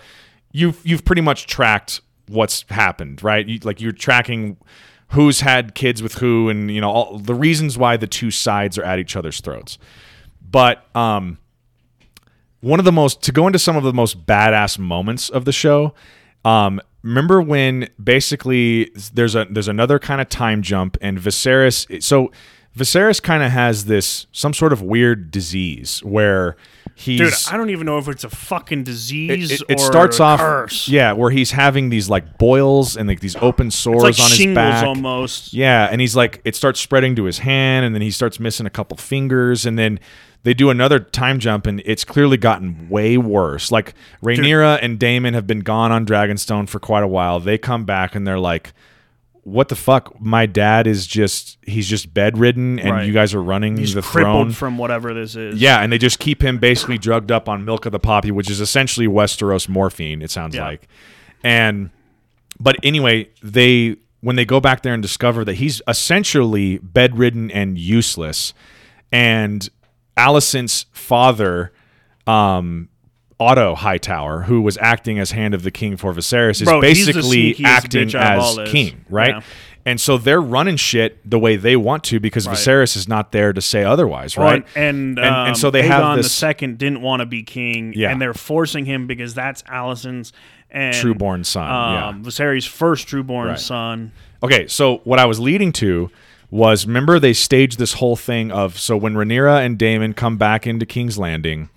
[0.52, 3.48] you've you've pretty much tracked what's happened, right?
[3.48, 4.58] You, like you're tracking
[5.12, 8.76] who's had kids with who and you know all the reasons why the two sides
[8.76, 9.78] are at each other's throats.
[10.42, 11.38] But um
[12.60, 15.52] one of the most to go into some of the most badass moments of the
[15.52, 15.94] show.
[16.44, 22.02] Um, remember when basically there's a there's another kind of time jump and Viserys.
[22.02, 22.32] So
[22.76, 26.56] Viserys kind of has this some sort of weird disease where
[26.98, 30.18] he's Dude, I don't even know if it's a fucking disease it, it or starts
[30.18, 30.88] off curse.
[30.88, 34.54] yeah where he's having these like boils and like these open sores like on his
[34.54, 35.52] back almost.
[35.52, 38.64] yeah, and he's like, it starts spreading to his hand, and then he starts missing
[38.66, 40.00] a couple fingers, and then
[40.42, 43.70] they do another time jump, and it's clearly gotten way worse.
[43.70, 47.40] Like Rhaenyra and Daemon have been gone on Dragonstone for quite a while.
[47.40, 48.72] They come back, and they're like,
[49.46, 50.20] "What the fuck?
[50.20, 53.06] My dad is just—he's just bedridden, and Right.
[53.06, 55.60] you guys are running He's the crippled throne." from whatever this is.
[55.60, 58.50] Yeah, and they just keep him basically drugged up on milk of the poppy, which
[58.50, 60.20] is essentially Westeros morphine.
[60.20, 60.64] It sounds Yeah.
[60.66, 60.88] like,
[61.44, 61.90] and
[62.58, 67.78] but anyway, they when they go back there and discover that he's essentially bedridden and
[67.78, 68.52] useless,
[69.12, 69.68] and
[70.16, 71.72] Alicent's father,
[72.26, 72.88] um,
[73.38, 77.56] Otto Hightower, who was acting as hand of the king for Viserys, is Bro, basically
[77.64, 79.34] acting bitch out of as king, right?
[79.34, 79.40] Yeah.
[79.84, 82.56] And so they're running shit the way they want to because Right.
[82.56, 84.64] Viserys is not there to say otherwise, right?
[84.74, 87.42] and, and, And- um, and so they Aegon have the second didn't want to be
[87.44, 88.10] king, Yeah.
[88.10, 90.32] and they're forcing him because that's Alicent's
[90.70, 92.08] and Trueborn son, yeah.
[92.08, 93.58] um, Viserys' first trueborn Right.
[93.60, 94.10] son.
[94.42, 96.10] Okay, so what I was leading to
[96.50, 100.66] was remember they staged this whole thing of so when Rhaenyra and Daemon come back
[100.66, 101.68] into King's Landing,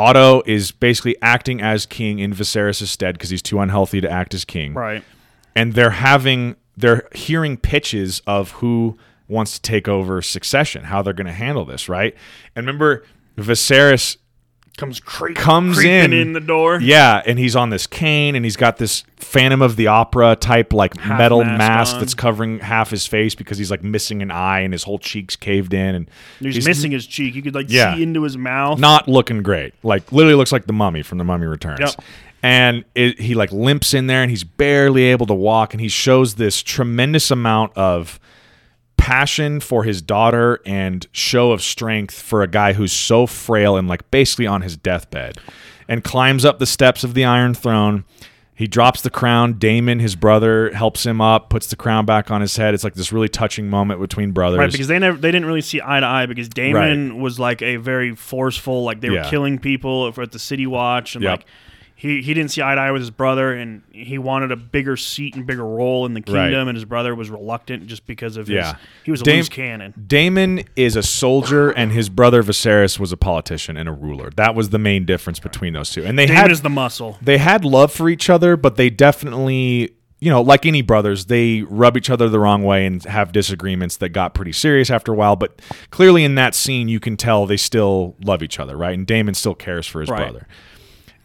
[0.00, 4.32] Otto is basically acting as king in Viserys' stead because he's too unhealthy to act
[4.32, 4.72] as king.
[4.72, 5.04] Right.
[5.54, 8.96] And they're having they're hearing pitches of who
[9.28, 12.16] wants to take over succession, how they're going to handle this, right?
[12.56, 13.04] And remember
[13.36, 14.16] Viserys
[14.80, 16.12] Comes cre- Comes creeping in.
[16.14, 16.80] in the door.
[16.80, 20.72] Yeah, and he's on this cane, and he's got this Phantom of the Opera type
[20.72, 24.30] like Half metal mask mask, that's covering half his face because he's like missing an
[24.30, 27.34] eye and his whole cheeks caved in, and He's, missing his cheek.
[27.34, 27.94] You could like Yeah.
[27.94, 28.78] see into his mouth.
[28.78, 29.74] not looking great.
[29.82, 31.80] Like literally looks like the Mummy from The Mummy Returns.
[31.80, 32.02] Yep.
[32.42, 35.88] And it, he like limps in there, and he's barely able to walk, and he
[35.88, 38.18] shows this tremendous amount of
[39.10, 43.88] passion for his daughter and show of strength for a guy who's so frail and
[43.88, 45.36] like basically on his deathbed
[45.88, 48.04] and climbs up the steps of the iron throne.
[48.54, 49.54] He drops the crown.
[49.54, 52.72] Daemon his brother helps him up puts the crown back on his head.
[52.74, 54.58] It's like this really touching moment between brothers.
[54.58, 57.62] Right, because they never they didn't really see eye to eye because Daemon was like
[57.62, 59.30] a very forceful, like they were Yeah.
[59.30, 61.38] killing people for at the City Watch, and Yep.
[61.38, 61.46] like
[62.00, 64.96] he he didn't see eye to eye with his brother, and he wanted a bigger
[64.96, 66.44] seat and bigger role in the Right.
[66.46, 68.76] kingdom, and his brother was reluctant just because of his Yeah.
[69.04, 69.92] he was a Dam- loose cannon.
[70.06, 74.30] Daemon is a soldier, and his brother Viserys was a politician and a ruler.
[74.36, 76.02] That was the main difference between those two.
[76.02, 77.18] And they Daemon had is the muscle.
[77.20, 81.62] they had love for each other, but they definitely, you know, like any brothers, they
[81.68, 85.14] rub each other the wrong way and have disagreements that got pretty serious after a
[85.14, 85.36] while.
[85.36, 85.60] But
[85.90, 88.96] clearly, in that scene, you can tell they still love each other, right?
[88.96, 90.18] And Daemon still cares for his Right.
[90.30, 90.46] brother.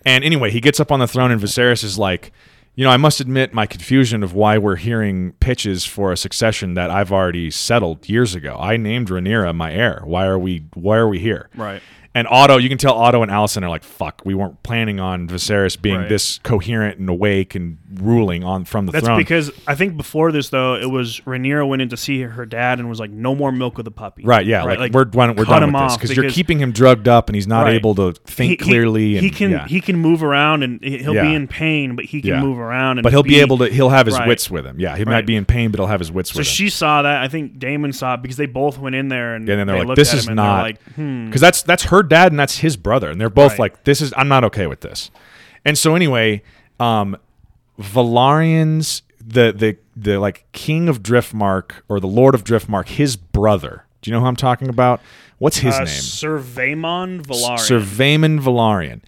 [0.05, 2.31] And anyway, he gets up on the throne, and Viserys is like,
[2.75, 6.73] you know, I must admit my confusion of why we're hearing pitches for a succession
[6.75, 8.57] that I've already settled years ago.
[8.59, 10.01] I named Rhaenyra my heir.
[10.03, 10.65] Why are we?
[10.73, 11.49] Why are we here?
[11.55, 11.81] Right.
[12.15, 15.27] And Otto, you can tell Otto and Alicent are like, "Fuck, we weren't planning on
[15.27, 16.09] Viserys being Right.
[16.09, 20.31] this coherent and awake and ruling on from the That's throne." because I think before
[20.31, 23.35] this though, it was Rhaenyra went in to see her dad and was like, "No
[23.35, 24.45] more milk of the puppy." right?
[24.45, 25.35] Yeah, like, we're done.
[25.35, 27.47] We're cut done him with this off because you're keeping him drugged up and he's
[27.47, 27.73] not Right.
[27.75, 29.17] able to think He- he- clearly.
[29.17, 29.67] He, and, can yeah.
[29.67, 31.23] he can move around and he- he'll Yeah.
[31.27, 32.41] be in pain, but he can Yeah.
[32.41, 32.97] move around.
[32.99, 33.65] And but he'll be, able to.
[33.67, 34.27] He'll have his Right.
[34.29, 34.77] wits with him.
[34.79, 35.25] Yeah, he might Right.
[35.25, 36.49] be in pain, but he'll have his wits So with him.
[36.49, 37.21] So she saw that.
[37.21, 39.75] I think Daemon saw it because they both went in there and, And then they're
[39.75, 41.25] they like, looked "This at is him and they're not like, hmm.
[41.25, 43.59] because that's that's her dad and that's his brother, and they're both Right.
[43.59, 45.11] like, "This is I'm not okay with this."
[45.65, 46.41] And so anyway,
[46.79, 47.17] um,
[47.79, 53.83] Velaryon's the the the like king of Driftmark or the Lord of Driftmark, his brother,
[54.01, 55.01] Do you know who I'm talking about?
[55.39, 55.87] What's his Uh, name?
[55.87, 57.59] Surveymon Velaryon.
[57.59, 59.01] Sir Vaemond Velaryon.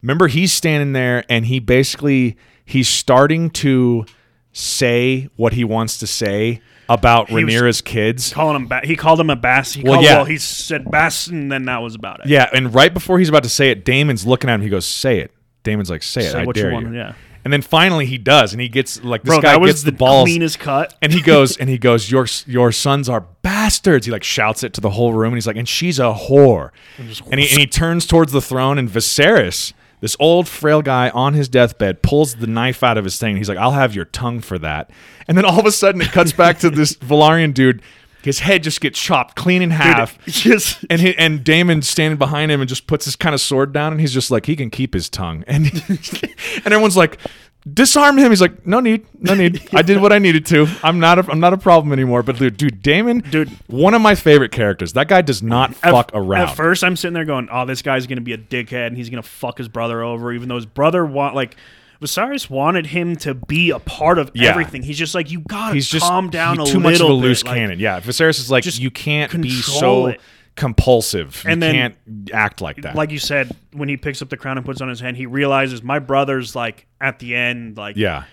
[0.00, 4.06] Remember, he's standing there and he basically he's starting to
[4.52, 8.32] say what he wants to say about Rhaenyra's kids.
[8.32, 9.72] calling him ba- he called him a bass.
[9.74, 10.16] He Well, called, yeah.
[10.16, 12.26] well, he said bass, and then that was about it.
[12.26, 14.60] Yeah, and right before he's about to say it, Daemon's looking at him.
[14.62, 16.32] He goes, "Say it." Daemon's like, "Say it.
[16.32, 19.02] Say I what dare you you." Yeah, And then finally he does, and he gets
[19.02, 20.28] like this bro, guy that was gets the, the balls.
[20.28, 20.94] cleanest cut.
[21.00, 24.04] And he goes and he goes, Your your sons are bastards.
[24.06, 26.70] He like shouts it to the whole room and he's like, and she's a whore.
[26.98, 29.72] And, he and he turns towards the throne and Viserys,
[30.04, 33.38] this old frail guy on his deathbed, pulls the knife out of his thing.
[33.38, 34.90] He's like, I'll have your tongue for that.
[35.26, 37.80] And then all of a sudden it cuts back to this Velaryon dude.
[38.22, 40.22] His head just gets chopped clean in half.
[40.26, 43.72] Just And he, and Daemon's standing behind him and just puts his kind of sword
[43.72, 47.18] down and he's just like he can keep his tongue and and everyone's like
[47.72, 48.30] disarm him.
[48.30, 49.66] He's like no need, no need.
[49.74, 50.66] I did what I needed to.
[50.82, 52.22] I'm not a, I'm not a problem anymore.
[52.22, 53.48] But dude, dude, Daemon, Dude.
[53.68, 54.92] one of my favorite characters.
[54.94, 56.48] That guy does not At- fuck around.
[56.50, 59.10] At first, I'm sitting there going, "Oh, this guy's gonna be a dickhead, and he's
[59.10, 61.56] gonna fuck his brother over." Even though his brother want like
[62.02, 64.50] Viserys wanted him to be a part of Yeah.
[64.50, 64.82] everything.
[64.82, 67.12] He's just like, "You gotta he's just calm down he- a too much of a
[67.12, 67.78] loose bit." Like, cannon.
[67.78, 70.20] Yeah, Viserys is like just you can't be so it.
[70.56, 71.42] Compulsive.
[71.44, 71.94] You And then- can't
[72.32, 72.94] act like that.
[72.94, 75.16] like you said, when he picks up the crown and puts it on his hand,
[75.16, 78.24] he realizes my brother's like at the end, like yeah.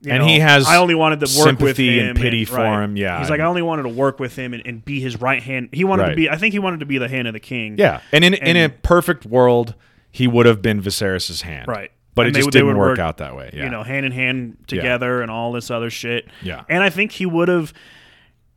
[0.00, 2.44] you And know, he has I only wanted to work with sympathy him and pity
[2.44, 2.82] for right.
[2.82, 3.18] him, yeah.
[3.20, 5.68] he's like I only wanted to work with him and, and be his right hand.
[5.72, 6.10] He wanted Right.
[6.10, 6.30] to be.
[6.30, 7.76] I think he wanted to be the hand of the king.
[7.78, 9.74] Yeah, and in in a perfect world,
[10.10, 11.68] he would have been Viserys's hand.
[11.68, 11.90] Right.
[12.14, 13.50] But And it they just didn't work work, out that way.
[13.52, 13.64] Yeah.
[13.64, 16.26] you know, hand in hand together and all this other shit.
[16.42, 16.62] Yeah.
[16.70, 17.74] And I think he would have,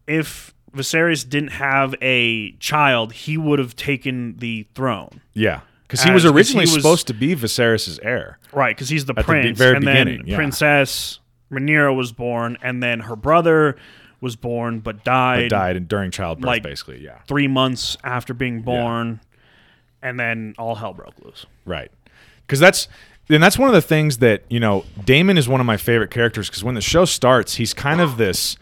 [0.08, 5.21] if Viserys didn't have a child, he would have taken the throne.
[5.34, 8.38] yeah, because he was As- 'cause originally he was- supposed to be Viserys's heir.
[8.53, 9.58] Right, because he's the At the be- prince.
[9.58, 10.36] very and beginning, then yeah.
[10.36, 11.19] Princess
[11.51, 13.75] Rhaenyra was born, and then her brother
[14.21, 17.03] was born but died, But died and during childbirth, like- basically.
[17.03, 19.19] Yeah, three months after being born,
[20.03, 21.45] and then all hell broke loose.
[21.65, 21.91] right.
[22.45, 22.88] Because that's
[23.32, 24.84] and that's one of the things that you know.
[25.05, 28.17] Daemon is one of my favorite characters because when the show starts, he's kind of
[28.17, 28.58] this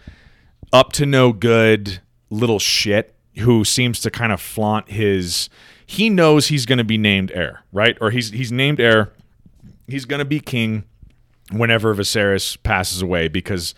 [0.74, 2.00] up to no good
[2.30, 5.50] little shit who seems to kind of flaunt his.
[5.86, 7.98] He knows he's going to be named heir, right?
[8.02, 9.12] Or he's he's named heir.
[9.88, 10.84] He's going to be king
[11.52, 13.74] whenever Viserys passes away because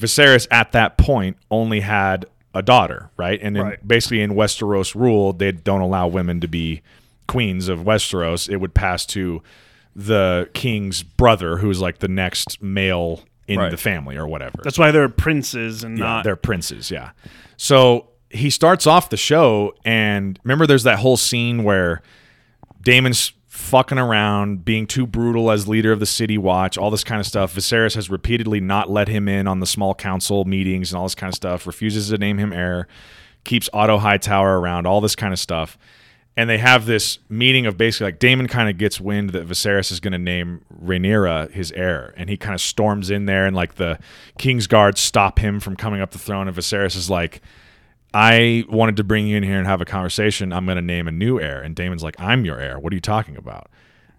[0.00, 3.38] Viserys at that point only had a daughter, right?
[3.40, 3.86] And in, Right.
[3.86, 6.82] basically in Westeros rule, they don't allow women to be
[7.28, 8.48] queens of Westeros.
[8.48, 9.40] It would pass to
[9.94, 13.70] the king's brother, who's like the next male in Right.
[13.70, 14.60] the family or whatever.
[14.62, 16.24] That's why they're princes and Yeah, not.
[16.24, 17.10] they're princes, yeah.
[17.56, 22.02] So he starts off the show, and remember, there's that whole scene where
[22.82, 27.20] Daemon's fucking around, being too brutal as leader of the city watch, all this kind
[27.20, 27.54] of stuff.
[27.54, 31.14] Viserys has repeatedly not let him in on the small council meetings and all this
[31.14, 32.88] kind of stuff, refuses to name him heir,
[33.44, 35.76] keeps Otto Hightower around, all this kind of stuff.
[36.34, 39.92] And they have this meeting of basically like Daemon kind of gets wind that Viserys
[39.92, 43.54] is going to name Rhaenyra his heir, and he kind of storms in there, and
[43.54, 43.98] like the
[44.38, 47.42] King's Guard stop him from coming up the throne, and Viserys is like,
[48.14, 50.52] I wanted to bring you in here and have a conversation.
[50.52, 51.62] I'm going to name a new heir.
[51.62, 52.78] And Daemon's like, I'm your heir.
[52.78, 53.70] What are you talking about?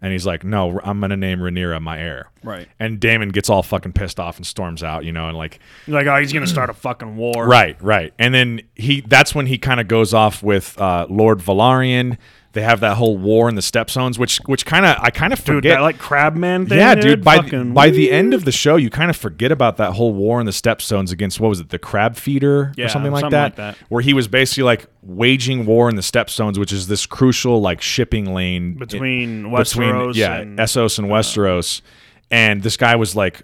[0.04, 2.30] And he's like, No, I'm going to name Rhaenyra my heir.
[2.44, 2.68] Right.
[2.78, 5.98] And Daemon gets all fucking pissed off and storms out, you know, and like, You're
[5.98, 7.48] like, oh, he's gonna start a fucking war.
[7.48, 8.13] right, right.
[8.20, 12.18] And then he, that's when he kind of goes off with uh, Lord Velaryon.
[12.54, 15.39] They have that whole war in the Stepstones, which, which kind of, I kind of
[15.44, 15.78] Dude, forget.
[15.78, 16.78] that like crabman thing.
[16.78, 17.24] yeah, dude.
[17.24, 20.13] By the, by the end of the show, you kind of forget about that whole
[20.13, 23.22] war in the Stepstones against what was it, the Crab Feeder Yeah, or something like
[23.22, 23.78] something that, like that.
[23.89, 27.82] where he was basically like waging war in the Stepstones, which is this crucial like
[27.82, 31.82] shipping lane between in- Westeros yeah, and Essos and uh, Westeros,
[32.30, 33.42] and this guy was like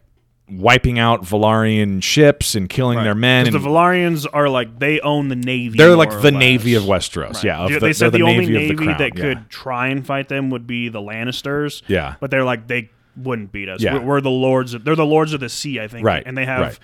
[0.52, 3.46] wiping out Velaryon ships and killing their men.
[3.46, 5.78] 'Cause And the Velaryons are like they own the navy.
[5.78, 6.40] they're more like or the less.
[6.40, 7.36] navy of Westeros.
[7.36, 7.44] Right.
[7.46, 8.98] Yeah, of They- the, said they're the, only navy, navy of the crown.
[8.98, 9.22] that yeah.
[9.22, 11.82] could try and fight them would be the Lannisters.
[11.88, 12.16] Yeah.
[12.20, 13.82] but they're like they wouldn't beat us.
[13.82, 13.96] Yeah.
[13.96, 14.74] We're, we're the lords.
[14.74, 16.06] Of, they're the lords of the sea, I think.
[16.06, 16.80] Right, and they have right.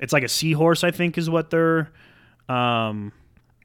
[0.00, 0.82] it's like a seahorse.
[0.84, 1.90] I think is what their
[2.48, 3.12] um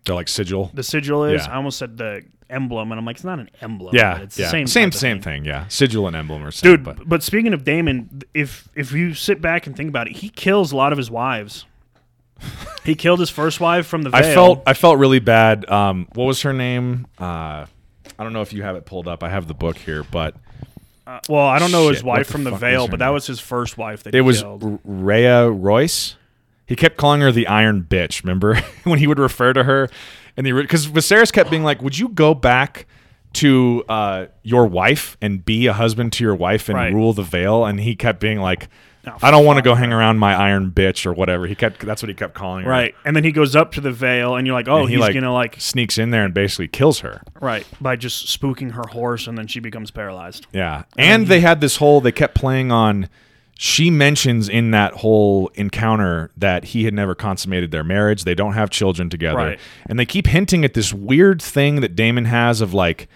[0.06, 0.72] They're like sigil.
[0.74, 1.46] the sigil is.
[1.46, 1.52] Yeah.
[1.54, 3.96] I almost said the emblem, and I'm like, it's not an emblem.
[3.96, 4.46] yeah, it's yeah.
[4.48, 5.44] the same same same thing.
[5.44, 5.46] thing.
[5.46, 6.84] Yeah, sigil and emblem are same, dude.
[6.84, 7.24] but But.
[7.24, 10.76] speaking of Daemon, if if you sit back and think about it, he kills a
[10.76, 11.66] lot of his wives.
[12.86, 14.20] he killed his first wife from the Vale.
[14.20, 15.70] I felt I felt really bad.
[15.70, 17.08] Um, what was her name?
[17.20, 17.66] Uh,
[18.18, 19.24] I don't know if you have it pulled up.
[19.24, 20.36] I have the book here, but
[21.08, 23.06] Uh, well, I don't know his Shit, what wife the from the Vale, but that
[23.06, 23.14] name?
[23.14, 24.80] was his first wife that it he was killed.
[24.84, 26.16] Rhea Royce.
[26.66, 28.24] He kept calling her the Iron Bitch.
[28.24, 29.90] Remember when he would refer to her,
[30.40, 32.88] and the because Viserys kept being like, "Would you go back
[33.34, 36.92] to uh, your wife and be a husband to your wife and Right.
[36.94, 38.68] rule the Vale?" And he kept being like,
[39.08, 41.48] Oh, I don't want to go hang around my iron bitch or whatever.
[41.48, 42.70] He kept that's what he kept calling her.
[42.70, 44.96] Right, and then he goes up to the Vale, and you're like, oh, And he,
[44.96, 47.22] he's like- gonna like Sneaks in there and basically kills her.
[47.40, 50.48] right by just spooking her horse, and then she becomes paralyzed.
[50.52, 50.84] Yeah.
[50.98, 53.08] And they had this whole they kept playing on
[53.62, 58.24] she mentions in that whole encounter that he had never consummated their marriage.
[58.24, 59.36] They don't have children together.
[59.36, 59.60] Right.
[59.86, 63.10] And they keep hinting at this weird thing that Daemon has of like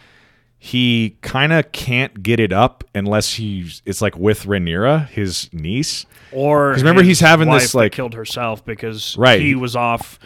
[0.58, 6.06] he kind of can't get it up unless he's it's like with Rhaenyra, his niece.
[6.34, 9.39] Or remember he's having wife this, like- killed herself because Right.
[9.39, 10.20] he was off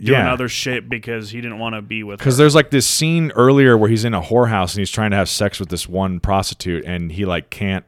[0.00, 0.32] doing Yeah.
[0.32, 2.24] other shit because he didn't want to be with her.
[2.24, 5.16] Because there's like this scene earlier where he's in a whorehouse and he's trying to
[5.16, 7.84] have sex with this one prostitute and he like can't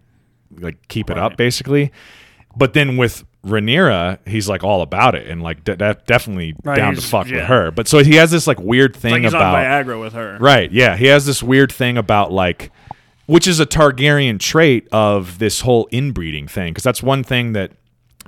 [0.59, 1.93] like keep it up basically.
[2.57, 6.77] But then with Rhaenyra, he's like all about it and like de- de- definitely Right,
[6.77, 7.71] down to fuck with her.
[7.71, 10.37] But so he has this like weird thing like he's about Viagra with her.
[10.41, 10.71] Right.
[10.71, 10.97] Yeah.
[10.97, 12.71] He has this weird thing about like,
[13.27, 16.73] which is a Targaryen trait of this whole inbreeding thing.
[16.73, 17.73] Because that's one thing that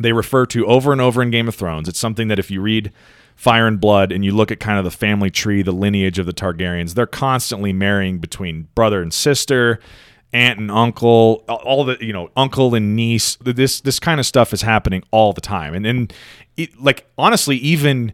[0.00, 1.88] they refer to over and over in Game of Thrones.
[1.88, 2.90] It's something that if you read
[3.36, 6.26] Fire and Blood and you look at kind of the family tree, the lineage of
[6.26, 9.78] the Targaryens, they're constantly marrying between brother and sister.
[10.34, 13.36] Aunt and uncle, all the you know, uncle and niece.
[13.36, 16.12] This this kind of stuff is happening all the time, and and
[16.56, 18.12] it, like honestly, even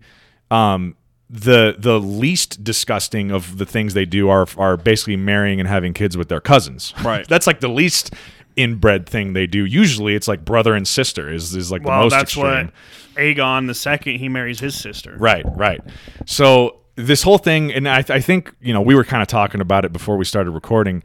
[0.50, 0.96] um,
[1.28, 5.94] the the least disgusting of the things they do are are basically marrying and having
[5.94, 6.92] kids with their cousins.
[7.02, 7.26] Right.
[7.28, 8.12] That's like the least
[8.56, 9.64] inbred thing they do.
[9.64, 12.66] Usually, it's like brother and sister is is like the Well, most that's extreme.
[12.66, 12.72] what
[13.16, 15.16] Aegon the second he marries his sister.
[15.18, 15.80] Right, right.
[16.26, 19.60] So this whole thing, and I, I think you know we were kind of talking
[19.62, 21.02] about it before we started recording.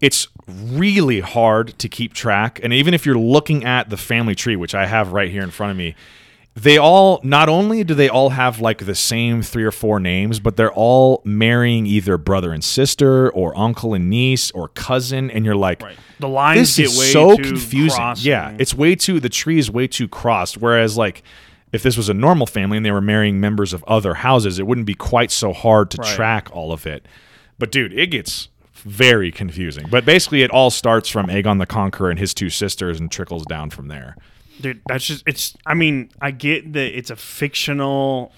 [0.00, 4.56] It's really hard to keep track, and even if you're looking at the family tree,
[4.56, 5.94] which I have right here in front of me,
[6.54, 10.38] they all not only do they all have like the same three or four names,
[10.38, 15.44] but they're all marrying either brother and sister, or uncle and niece, or cousin, and
[15.46, 15.96] you're like, Right.
[16.20, 17.96] The lines this get is way so too confusing.
[17.96, 20.58] crossed Yeah, it's way too the tree is way too crossed.
[20.58, 21.22] Whereas like
[21.72, 24.66] if this was a normal family and they were marrying members of other houses, it
[24.66, 26.14] wouldn't be quite so hard to Right.
[26.14, 27.06] track all of it.
[27.58, 28.48] But dude, it gets
[28.82, 29.86] very confusing.
[29.90, 33.44] But basically, it all starts from Aegon the Conqueror and his two sisters and trickles
[33.46, 34.16] down from there.
[34.60, 38.32] dude that's just it's i mean i get that it's a fictional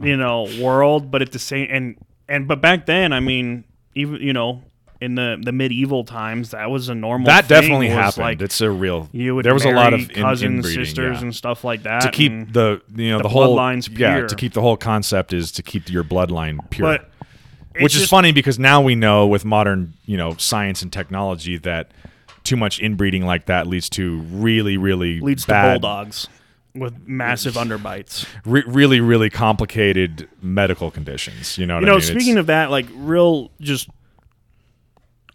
[0.00, 1.96] you know world but at the same and
[2.28, 3.64] and but back then i mean
[3.94, 4.62] even you know
[5.00, 8.22] in the the medieval times that was a normal That definitely happened.
[8.24, 9.08] like it's a real.
[9.12, 11.22] you would there was a lot of in- cousins sisters yeah.
[11.22, 14.36] and stuff like that to keep the you know the, the whole bloodlines Yeah, to
[14.36, 16.86] keep the whole concept is to keep your bloodline pure.
[16.98, 17.10] but
[17.76, 21.58] it's which is funny because now we know with modern you know science and technology
[21.58, 21.90] that
[22.44, 26.28] too much inbreeding like that leads to really really leads bad, to bulldogs
[26.74, 28.26] with massive underbites.
[28.44, 32.02] Re- really really complicated medical conditions you know what you I mean?
[32.02, 33.88] speaking of that like real just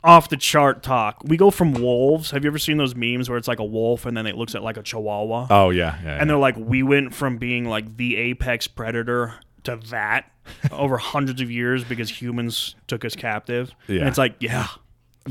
[0.04, 2.32] off the chart talk we go from wolves.
[2.32, 4.56] Have you ever seen those memes where it's like a wolf and then it looks
[4.56, 5.48] at like a chihuahua?
[5.50, 9.78] Oh yeah, yeah, and they're like we went from being like the apex predator to
[9.90, 10.32] that
[10.72, 13.72] over hundreds of years because humans took us captive.
[13.88, 14.00] Yeah.
[14.02, 14.68] and it's like yeah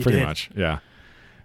[0.00, 0.26] pretty did.
[0.26, 0.78] much yeah.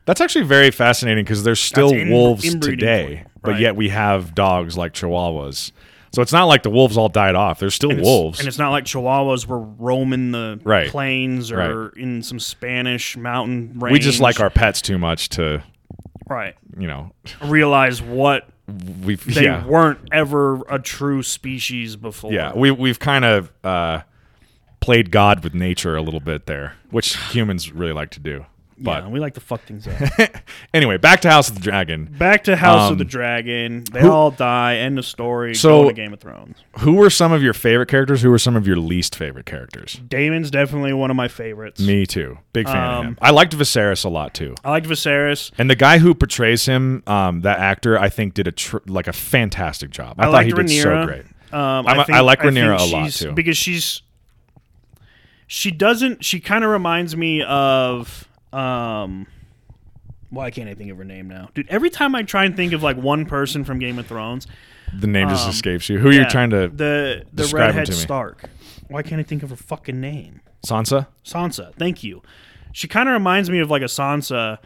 [0.06, 4.36] That's actually very fascinating because there's still in- wolves today point, but yet we have
[4.36, 5.72] dogs like chihuahuas.
[6.14, 7.60] So it's not like the wolves all died off.
[7.60, 8.40] There's still And wolves.
[8.40, 10.90] and it's not like chihuahuas were roaming the Right.
[10.90, 15.62] plains or in some spanish mountain range we just like our pets too much to
[16.30, 16.56] right.
[16.80, 17.12] you know.
[17.44, 18.48] Realize what
[19.04, 22.34] we they yeah weren't ever a true species before.
[22.34, 24.02] Yeah, we we've kind of uh,
[24.80, 28.46] played God with nature a little bit there, which humans really like to do.
[28.78, 29.94] But yeah, we like to fuck things up.
[30.74, 32.14] anyway, back to House of the Dragon.
[32.18, 33.86] Back to House Um, of the Dragon.
[33.90, 34.76] They who- all die.
[34.78, 35.56] End of story.
[35.56, 36.58] So- Game of Thrones.
[36.80, 38.22] Who were some of your favorite characters?
[38.22, 40.02] Who were some of your least favorite characters?
[40.10, 41.80] Daemon's definitely one of my favorites.
[41.80, 42.38] Me too.
[42.52, 43.18] Big fan of Um, him.
[43.22, 44.56] I liked Viserys a lot too.
[44.66, 45.52] I liked Viserys.
[45.58, 49.08] And the guy who portrays him, um, that actor, I think did a tr- like
[49.08, 50.16] a fantastic job.
[50.20, 50.82] I, I, thought he did Rhaenyra.
[50.84, 51.26] so great.
[51.54, 53.32] Um, I'm think, I like Rhaenyra a lot, too.
[53.32, 54.02] because she's
[55.48, 56.26] she doesn't.
[56.26, 58.28] She kind of reminds me of.
[58.56, 59.28] Um,
[60.30, 61.68] why can't I think of her name now, dude?
[61.70, 64.48] Every time I try and think of like one person from Game of Thrones,
[64.94, 66.00] The name just um, escapes you.
[66.00, 67.94] Who are you yeah, trying to the the redhead?
[67.94, 68.50] Stark.
[68.88, 70.42] Why can't I think of her fucking name?
[70.66, 71.08] Sansa?
[71.24, 71.74] Sansa.
[71.76, 72.22] Thank you.
[72.72, 74.58] She kind of reminds me of like a Sansa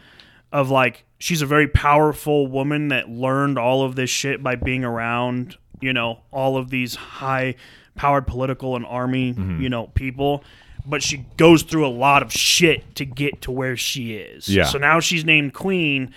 [0.52, 4.84] of like she's a very powerful woman that learned all of this shit by being
[4.84, 7.54] around, you know, all of these high
[7.94, 9.60] powered political and army, Mm-hmm.
[9.62, 10.42] you know, people.
[10.90, 14.48] But she goes through a lot of shit to get to where she is.
[14.48, 14.64] Yeah.
[14.64, 16.12] So now she's named queen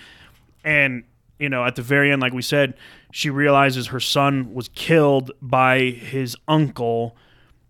[0.64, 1.04] and
[1.38, 2.74] you know, at the very end like we said,
[3.12, 7.16] she realizes her son was killed by his uncle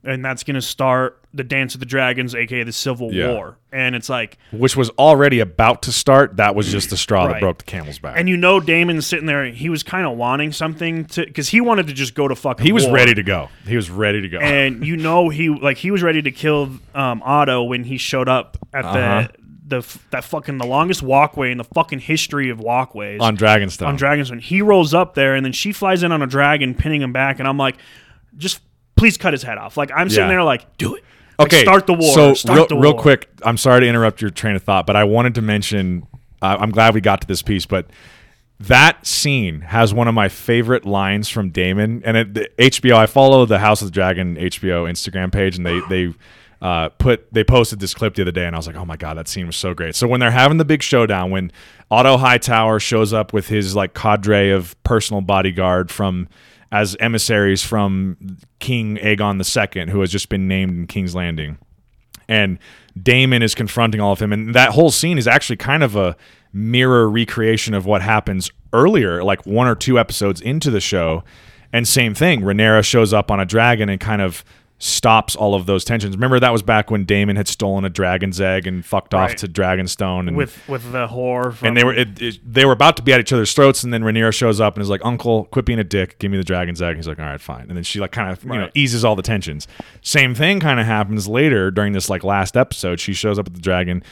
[0.03, 3.33] and that's going to start the Dance of the Dragons, aka the Civil Yeah.
[3.33, 6.37] War, and it's like, which was already about to start.
[6.37, 8.15] That was just the straw that broke the camel's back.
[8.17, 9.45] and you know, Daemon's sitting there.
[9.47, 12.65] He was kind of wanting something to, because he wanted to just go to fucking.
[12.65, 12.95] he was war.
[12.95, 13.49] ready to go.
[13.67, 14.39] He was ready to go.
[14.39, 18.29] and you know he like he was ready to kill um, Otto when he showed
[18.29, 19.29] up at Uh-huh.
[19.33, 23.35] the the f- that fucking the longest walkway in the fucking history of walkways on
[23.37, 23.87] Dragonstone.
[23.87, 24.41] on Dragonstone.
[24.41, 27.39] He rolls up there and then she flies in on a dragon, pinning him back,
[27.39, 27.77] and I'm like,
[28.37, 28.61] just
[28.95, 29.77] please cut his head off.
[29.79, 30.29] Like I'm sitting Yeah.
[30.29, 31.03] there like, do it.
[31.39, 32.15] Like, okay, start the war.
[32.15, 34.97] So start real, the real quick, I'm sorry to interrupt your train of thought, but
[34.97, 36.07] I wanted to mention.
[36.41, 37.87] Uh, I'm glad we got to this piece, but
[38.61, 42.03] that scene has one of my favorite lines from Daemon.
[42.05, 45.67] And it, the HBO, I follow the House of the Dragon HBO Instagram page, and
[45.67, 46.15] they they
[46.63, 48.97] uh, put they posted this clip the other day, and I was like, oh my
[48.97, 49.95] god, that scene was so great.
[49.95, 51.53] So when they're having the big showdown, when
[51.91, 56.29] Otto Hightower shows up with his like cadre of personal bodyguard from
[56.73, 61.59] as emissaries from King Aegon II, who has just been named in King's Landing
[62.29, 62.59] and
[63.01, 66.17] Daemon is confronting all of him, and that whole scene is actually kind of a
[66.53, 71.25] mirror recreation of what happens earlier, like one or two episodes into the show.
[71.73, 74.45] And same thing, Rhaenyra shows up on a dragon and kind of
[74.85, 76.15] stops all of those tensions.
[76.15, 79.49] Remember that was back when Daemon had stolen a dragon's egg and fucked off to
[79.49, 81.55] Dragonstone, and with with the whore.
[81.55, 83.83] From, and they were it, it, they were about to be at each other's throats,
[83.83, 86.19] and then Rhaenyra shows up and is like, "Uncle, quit being a dick.
[86.19, 88.13] Give me the dragon's egg." And He's like, "All right, fine." And then she like
[88.13, 89.67] kind of you know eases all the tensions.
[90.03, 93.01] Same thing kind of happens later during this like last episode.
[93.01, 94.03] She shows up with the dragon,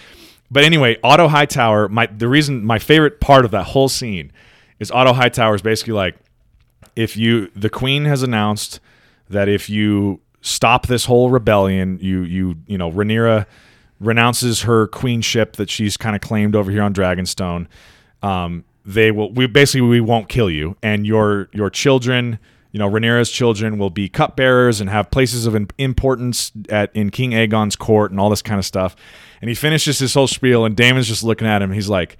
[0.50, 1.90] but anyway, Otto Hightower.
[1.90, 4.32] My the reason my favorite part of that whole scene
[4.80, 6.16] is Otto Hightower is basically like,
[6.96, 8.80] if you the Queen has announced
[9.28, 13.46] that if you stop this whole rebellion, you you you know Rhaenyra
[14.00, 17.68] renounces her queenship that she's kind of claimed over here on Dragonstone.
[18.22, 22.38] Um, they will we basically we won't kill you, and your your children,
[22.72, 27.30] you know Rhaenyra's children will be cupbearers and have places of importance at in King
[27.30, 28.94] Aegon's court and all this kind of stuff.
[29.40, 31.72] And he finishes his whole spiel, and Daemon's just looking at him.
[31.72, 32.18] He's like.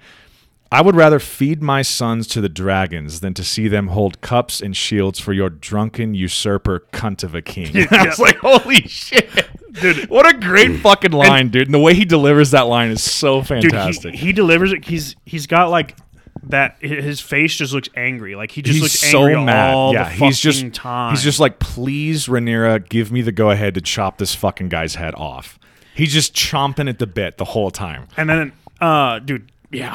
[0.73, 4.59] I would rather feed my sons to the dragons than to see them hold cups
[4.59, 7.87] and shields for your drunken usurper cunt of a king.
[7.91, 9.29] I was like, holy shit.
[9.73, 11.67] Dude, what a great fucking line, dude.
[11.67, 14.15] And the way he delivers that line is so dude, fantastic.
[14.15, 14.85] he, he delivers it.
[14.85, 15.95] He's he's got like
[16.41, 16.77] that.
[16.81, 18.35] His face just looks angry.
[18.35, 19.75] Like he just he's looks so angry mad.
[19.75, 21.11] all yeah, the fucking he's just time.
[21.13, 24.95] he's just like, please, Rhaenyra, give me the go ahead to chop this fucking guy's
[24.95, 25.59] head off.
[25.93, 28.07] He's just chomping at the bit the whole time.
[28.17, 29.91] And then, uh, dude, yeah,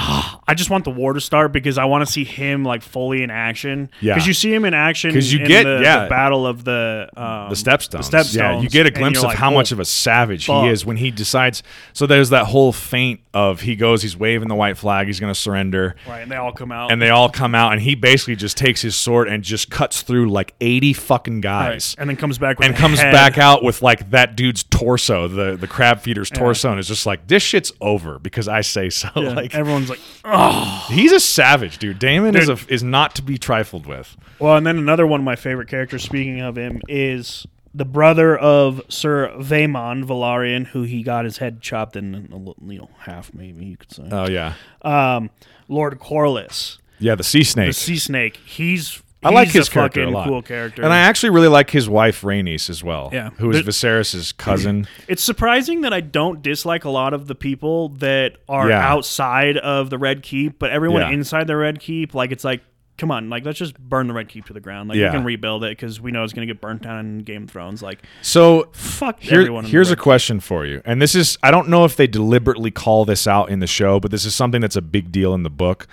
[0.46, 3.22] I just want the war to start because I want to see him like fully
[3.22, 3.90] in action.
[4.00, 4.14] Yeah.
[4.14, 6.04] because you see him in action because you in get- the, yeah.
[6.04, 8.10] the battle of the um, the stepstones.
[8.10, 8.34] The stepstones.
[8.36, 10.64] Yeah, you get a glimpse of like, how oh, much of a savage fuck.
[10.64, 11.62] he is when he decides.
[11.92, 15.32] So there's that whole feint of he goes, he's waving the white flag, he's going
[15.32, 16.20] to surrender, right.
[16.22, 18.82] And they all come out and they all come out, and he basically just takes
[18.82, 21.42] his sword and just cuts through like 80 fucking Right.
[21.42, 21.94] guys.
[21.98, 23.12] and then comes back with And comes head.
[23.12, 27.06] back out with like that dude's torso, the the crab feeder's torso, and is just
[27.06, 29.08] like this shit's over because I say so.
[29.14, 30.86] Yeah, Like everyone's like, oh.
[30.90, 31.98] he's a savage, dude.
[31.98, 34.16] Daemon is a, is not to be trifled with.
[34.38, 36.02] Well, and then another one of my favorite characters.
[36.02, 41.60] Speaking of him, is the brother of Sir Vaemond Velaryon, who he got his head
[41.60, 44.08] chopped in a little, you know, half, maybe you could say.
[44.10, 45.30] Oh yeah, um,
[45.68, 46.78] Lord Corlys.
[46.98, 47.14] yeah.
[47.14, 47.68] The sea snake.
[47.68, 48.36] the sea snake.
[48.36, 50.28] He's I like his character a lot.
[50.28, 50.82] cool character.
[50.82, 53.10] And I actually really like his wife Rhaenys as well.
[53.12, 53.30] Yeah.
[53.38, 53.64] who is There-
[54.00, 54.86] Viserys' cousin.
[55.08, 58.86] It's surprising that I don't dislike a lot of the people that are Yeah.
[58.88, 61.10] outside of the Red Keep, but everyone Yeah.
[61.10, 62.62] inside the Red Keep, like it's like,
[62.96, 64.88] come on, like let's just burn the Red Keep to the ground.
[64.88, 65.10] Like Yeah.
[65.10, 67.50] we can rebuild it because we know it's gonna get burnt down in Game of
[67.50, 67.82] Thrones.
[67.82, 69.64] Like So fuck here- everyone.
[69.64, 72.70] here's a Red question for you, and this is I don't know if they deliberately
[72.70, 75.42] call this out in the show, but this is something that's a big deal in
[75.44, 75.86] the book,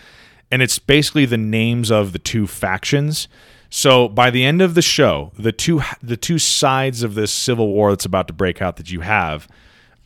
[0.52, 3.28] and it's basically the names of the two factions.
[3.70, 7.70] So by the end of the show, the two the two sides of this civil
[7.70, 9.48] war that's about to break out that you have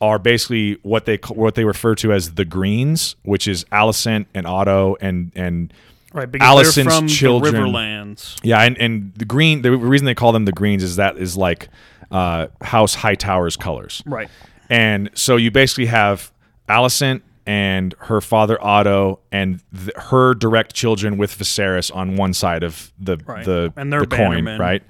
[0.00, 4.46] are basically what they what they refer to as the Greens, which is Alicent and
[4.46, 5.72] Otto and and
[6.12, 8.40] Right, from children- Riverlands.
[8.42, 9.62] Yeah, and, and the green.
[9.62, 11.68] The reason they call them the greens is that is like
[12.10, 14.02] uh, House Hightower's colors.
[14.04, 14.28] Right.
[14.68, 16.32] And so you basically have
[16.68, 22.62] Alicent and her father Otto and th- her direct children with Viserys on one side
[22.62, 23.44] of the Right.
[23.44, 24.84] the, And the coin, right?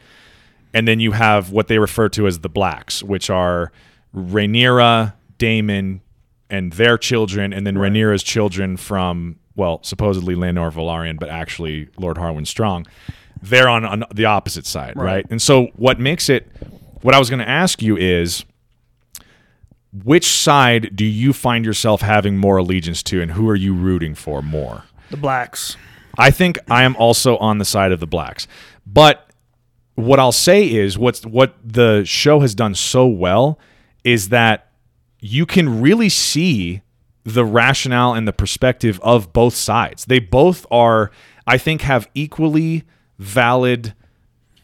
[0.74, 3.72] And then you have what they refer to as the blacks, which are
[4.14, 6.02] Rhaenyra, Daemon,
[6.50, 12.18] and their children, and then Rhaenyra's children from well, supposedly Laenor Velaryon, but actually Lord
[12.18, 12.86] Harwin Strong.
[13.42, 15.04] They're on, on the opposite side, right?
[15.04, 15.26] Right.
[15.30, 16.46] And so what makes it
[17.00, 18.44] what I was going to ask you is
[19.92, 24.14] which side do you find yourself having more allegiance to and who are you rooting
[24.14, 24.84] for more?
[25.10, 25.76] The blacks.
[26.18, 28.46] I think I am also on the side of the blacks.
[28.86, 29.30] But
[29.94, 33.58] what I'll say is what's what the show has done so well
[34.04, 34.70] is that
[35.20, 36.82] you can really see
[37.24, 40.06] the rationale and the perspective of both sides.
[40.06, 41.10] They both are,
[41.46, 42.84] I think, have equally
[43.18, 43.94] valid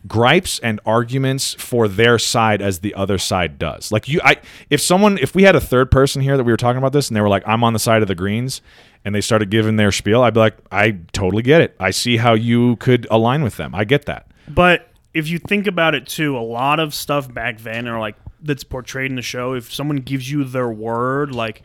[0.06, 3.90] gripes and arguments for their side as the other side does.
[3.90, 4.36] Like you I
[4.70, 7.08] if someone if we had a third person here that we were talking about this
[7.08, 8.62] and they were like I'm on the side of the greens
[9.04, 11.76] and they started giving their spiel, I'd be like I totally get it.
[11.80, 13.74] I see how you could align with them.
[13.74, 14.26] I get that.
[14.48, 18.16] But if you think about it too, a lot of stuff back then or like
[18.42, 21.62] that's portrayed in the show, if someone gives you their word, like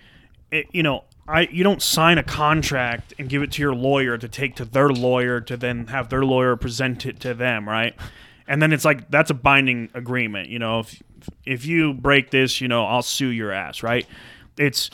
[0.51, 4.17] it, you know, I you don't sign a contract and give it to your lawyer
[4.17, 7.95] to take to their lawyer to then have their lawyer present it to them, right?
[8.51, 10.81] And then it's like that's a binding agreement, you know.
[10.81, 11.01] If
[11.45, 14.05] if you break this, you know, I'll sue your ass, right?
[14.57, 14.89] It's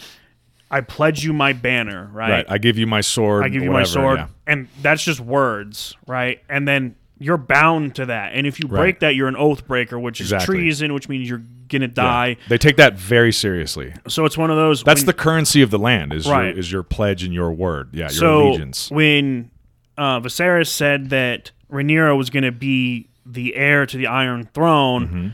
[0.69, 2.29] I pledge you my banner, right?
[2.29, 2.45] Right.
[2.47, 3.43] I give you my sword.
[3.43, 4.27] I give you whatever, my sword, yeah.
[4.45, 6.39] and that's just words, right?
[6.47, 8.33] And then you're bound to that.
[8.33, 8.99] And if you break Right.
[8.99, 12.27] that, you're an oath breaker, which is treason, which means you're gonna die.
[12.27, 12.35] Yeah.
[12.49, 13.91] They take that very seriously.
[14.07, 14.83] So it's one of those.
[14.83, 16.49] That's when- the currency of the land is Right.
[16.49, 17.89] your is your pledge and your word.
[17.93, 18.91] Yeah, your so allegiance.
[18.91, 19.49] when
[19.97, 25.07] uh, Viserys said that Rhaenyra was going to be the heir to the Iron Throne,
[25.07, 25.27] Mm-hmm.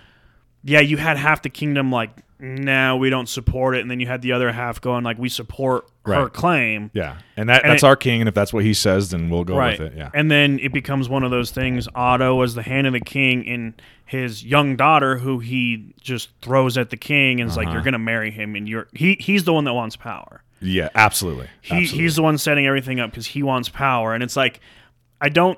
[0.63, 4.07] yeah, you had half the kingdom like, no, we don't support it, and then you
[4.07, 6.91] had the other half going like, we support her claim.
[6.93, 7.17] Yeah.
[7.37, 9.45] And that And that's it- our king and if that's what he says then we'll
[9.45, 9.79] go right.
[9.79, 9.97] with it.
[9.97, 10.09] Yeah.
[10.13, 11.87] And then it becomes one of those things.
[11.95, 16.77] Otto, as the hand of the king, and his young daughter, who he just throws
[16.77, 17.65] at the king, and is Uh-huh.
[17.67, 20.43] like, "You're gonna marry him," and you're he he's the one that wants power.
[20.59, 21.47] yeah, absolutely.
[21.61, 22.03] He absolutely.
[22.03, 24.59] he's the one setting everything up because he wants power, and it's like
[25.21, 25.57] I don't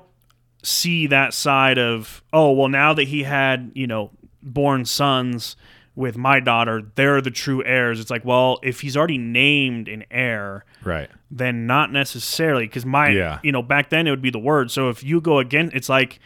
[0.62, 4.10] see that side of oh well now that he had you know
[4.42, 5.56] born sons
[5.94, 10.04] with my daughter they're the true heirs it's like well if he's already named an
[10.10, 11.08] heir right.
[11.30, 13.38] then not necessarily because my Yeah.
[13.42, 15.88] you know back then it would be the word so if you go again it's
[15.88, 16.18] like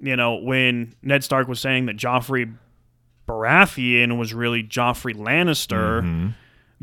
[0.00, 2.54] you know when ned stark was saying that joffrey
[3.28, 6.28] baratheon was really joffrey lannister Mm-hmm.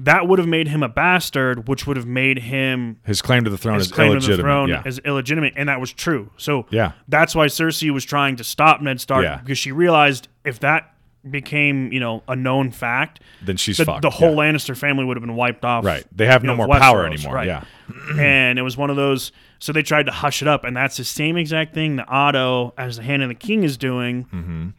[0.05, 3.49] That would have made him a bastard which would have made him His claim to
[3.49, 4.37] the throne his is claim to illegitimate.
[4.37, 4.83] the throne yeah.
[4.85, 6.91] is illegitimate and that was true so Yeah.
[7.07, 9.37] that's why cersei was trying to stop ned stark Yeah.
[9.37, 10.87] because she realized if that
[11.29, 14.01] became you know a known fact then she's the, fucked.
[14.01, 14.51] the whole yeah.
[14.51, 16.03] Lannister family would have been wiped off Right.
[16.11, 17.35] They have no know, more power anymore.
[17.35, 17.47] right.
[17.47, 17.63] Yeah.
[18.19, 19.31] and it was one of those.
[19.59, 22.73] So they tried to hush it up, and that's the same exact thing that Otto,
[22.77, 24.23] as the Hand of the King, is doing.
[24.25, 24.69] Mm-hmm.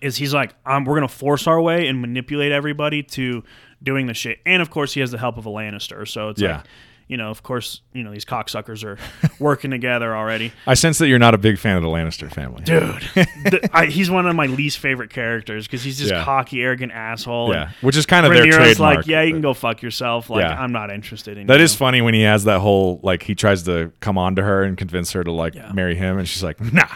[0.00, 3.44] Is he's like, um, we're gonna force our way and manipulate everybody to
[3.82, 6.06] doing the shit, and of course he has the help of a Lannister.
[6.08, 6.56] So it's Yeah.
[6.58, 6.64] like,
[7.08, 8.96] you know, of course, you know these cocksuckers are
[9.38, 10.50] working together already.
[10.66, 12.62] I sense that you're not a big fan of the Lannister family.
[12.62, 12.80] Dude,
[13.14, 16.24] the, I, he's one of my least favorite characters because he's this Yeah.
[16.24, 17.52] cocky, arrogant asshole.
[17.52, 17.70] Yeah.
[17.82, 18.96] Which is kind of their Rhaenyra's trademark.
[18.98, 20.30] like, yeah, you can go fuck yourself.
[20.30, 20.58] Like, Yeah.
[20.58, 21.64] I'm not interested in That you.
[21.64, 24.62] is funny when he has that whole like he tries to come on to her
[24.62, 25.70] and convince her to like Yeah.
[25.72, 26.86] marry him and she's like, "Nah.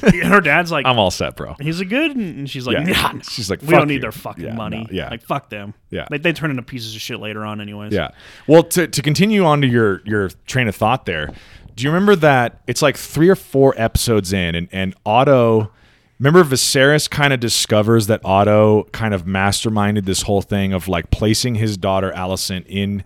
[0.00, 3.12] Her dad's like, I'm all set, bro." he's a good, and she's like, Yeah.
[3.12, 3.20] nah.
[3.28, 4.80] She's like, we don't need you." their fucking Yeah, money.
[4.80, 5.08] no, yeah.
[5.10, 5.74] like fuck them.
[5.90, 6.06] Yeah.
[6.10, 7.92] they, they turn into pieces of shit later on, anyways.
[7.92, 8.10] Yeah.
[8.46, 11.28] Well, to, to continue on to your your train of thought there,
[11.74, 15.70] do you remember that it's like three or four episodes in, and and Otto.
[16.18, 21.10] Remember, Viserys kind of discovers that Otto kind of masterminded this whole thing of like
[21.10, 23.02] placing his daughter Alicent in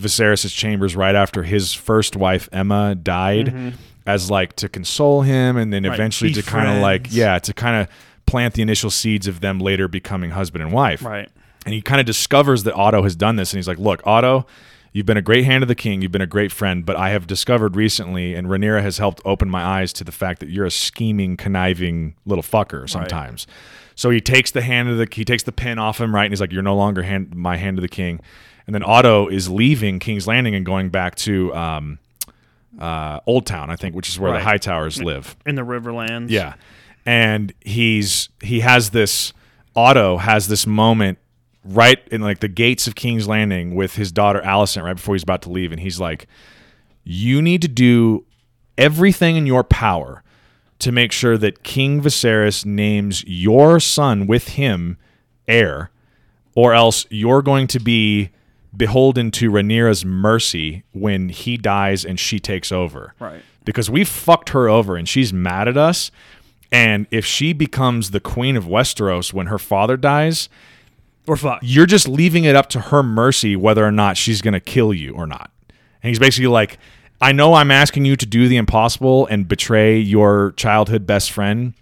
[0.00, 3.68] Viserys' chambers right after his first wife Emma died, mm-hmm.
[4.06, 5.84] As like to console him, and then.
[5.84, 5.94] Right.
[5.94, 7.88] eventually Be to kind of like yeah, to kind of
[8.26, 11.28] plant the initial seeds of them later becoming husband and wife right.
[11.64, 14.46] and he kind of discovers that Otto has done this, and he's like, "Look, Otto,
[14.92, 17.10] you've been a great hand of the king, you've been a great friend, but I
[17.10, 20.66] have discovered recently, and Rhaenyra has helped open my eyes to the fact that you're
[20.66, 23.56] a scheming, conniving little fucker sometimes." right.
[23.96, 26.32] So he takes the hand of the he takes the pin off him, right, and
[26.32, 28.20] he's like, "You're no longer hand, my hand of the king."
[28.66, 31.98] And then Otto is leaving King's Landing and going back to um,
[32.78, 34.60] uh, Old Town, I think, which is where Right.
[34.60, 35.36] the Hightowers live.
[35.46, 36.30] In the Riverlands.
[36.30, 36.54] Yeah.
[37.04, 39.32] And he's he has this
[39.74, 41.18] Otto has this moment
[41.64, 45.22] right in like the gates of King's Landing with his daughter Alicent right before he's
[45.22, 46.26] about to leave and he's like
[47.04, 48.24] you need to do
[48.78, 50.22] everything in your power
[50.80, 54.96] to make sure that King Viserys names your son with him
[55.48, 55.90] heir
[56.54, 58.30] or else you're going to be
[58.76, 63.42] beholden to Rhaenyra's mercy when he dies and she takes over Right.
[63.64, 66.10] because we fucked her over and she's mad at us.
[66.72, 70.48] And if she becomes the queen of Westeros when her father dies,
[71.26, 71.60] Or fuck.
[71.62, 74.92] you're just leaving it up to her mercy whether or not she's going to kill
[74.92, 75.50] you or not.
[76.02, 76.78] And he's basically like,
[77.20, 81.72] I know I'm asking you to do the impossible and betray your childhood best friend,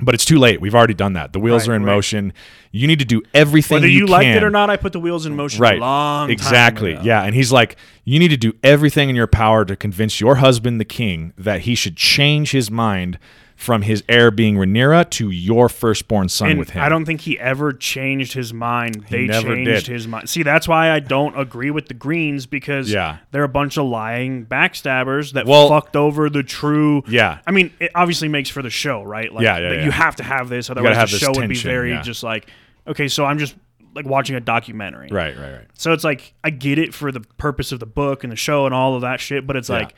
[0.00, 0.60] but it's too late.
[0.60, 1.32] We've already done that.
[1.32, 1.94] The wheels Right, are in right.
[1.94, 2.32] motion.
[2.70, 5.00] You need to do everything Whether you, you liked it or not, I put the
[5.00, 5.60] wheels in motion.
[5.60, 9.16] right A long time exactly yeah and he's like You need to do everything in
[9.16, 13.18] your power to convince your husband, the king, that he should change his mind
[13.56, 16.82] from his heir being Rhaenyra to your firstborn son And with him.
[16.82, 19.06] I don't think he ever changed his mind.
[19.08, 19.92] They never changed did.
[19.92, 20.28] his mind.
[20.28, 23.18] See, that's why I don't agree with the Greens because Yeah.
[23.30, 27.02] they're a bunch of lying backstabbers that Well- fucked over the true.
[27.06, 27.38] Yeah.
[27.46, 29.32] I mean, it obviously makes for the show, right?
[29.32, 29.84] Like, Yeah, yeah, yeah.
[29.84, 32.02] You have to have this, otherwise have the show would be very yeah.
[32.02, 32.46] just like,
[32.88, 33.54] okay, so I'm just
[33.94, 35.66] like watching a documentary, Right, right, right.
[35.74, 38.64] So it's like I get it for the purpose of the book and the show
[38.64, 39.76] and all of that shit, but it's Yeah.
[39.80, 39.94] like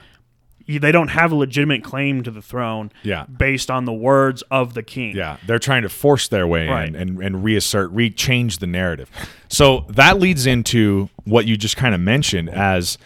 [0.66, 3.24] they don't have a legitimate claim to the throne, Yeah.
[3.26, 5.14] based on the words of the king.
[5.16, 6.88] Yeah, they're trying to force their way Right.
[6.88, 9.10] in and, and reassert, re-change the narrative.
[9.48, 12.96] So that leads into what you just kind of mentioned as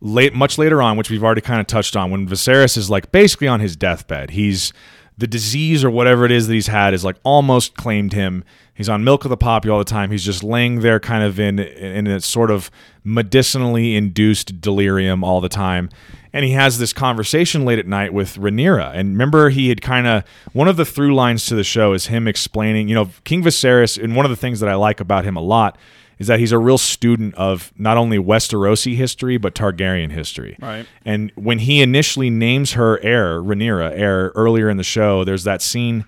[0.00, 3.10] late, much later on, which we've already kind of touched on, when Viserys is like
[3.12, 4.30] basically on his deathbed.
[4.30, 4.72] He's
[5.18, 8.44] the disease or whatever it is that he's had is like almost claimed him.
[8.74, 10.10] He's on milk of the poppy all the time.
[10.10, 12.70] He's just laying there, kind of in in a sort of
[13.02, 15.88] medicinally induced delirium all the time.
[16.34, 18.92] And he has this conversation late at night with Rhaenyra.
[18.94, 22.08] And remember, he had kind of one of the through lines to the show is
[22.08, 24.02] him explaining, you know, King Viserys.
[24.02, 25.78] And one of the things that I like about him a lot
[26.18, 30.56] is that he's a real student of not only Westerosi history but Targaryen history.
[30.60, 30.86] Right.
[31.04, 35.62] And when he initially names her heir, Rhaenyra, heir earlier in the show, there's that
[35.62, 36.04] scene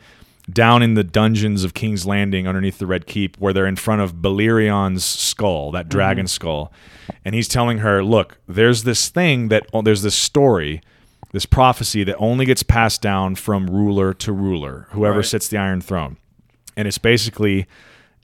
[0.51, 4.01] down in the dungeons of King's Landing underneath the Red Keep where they're in front
[4.01, 5.91] of Balerion's skull, that mm-hmm.
[5.91, 6.73] dragon skull.
[7.25, 10.81] And he's telling her, "Look, there's this thing that oh, there's this story,
[11.33, 15.27] this prophecy that only gets passed down from ruler to ruler, whoever Right.
[15.27, 16.17] sits the Iron Throne."
[16.77, 17.67] And it's basically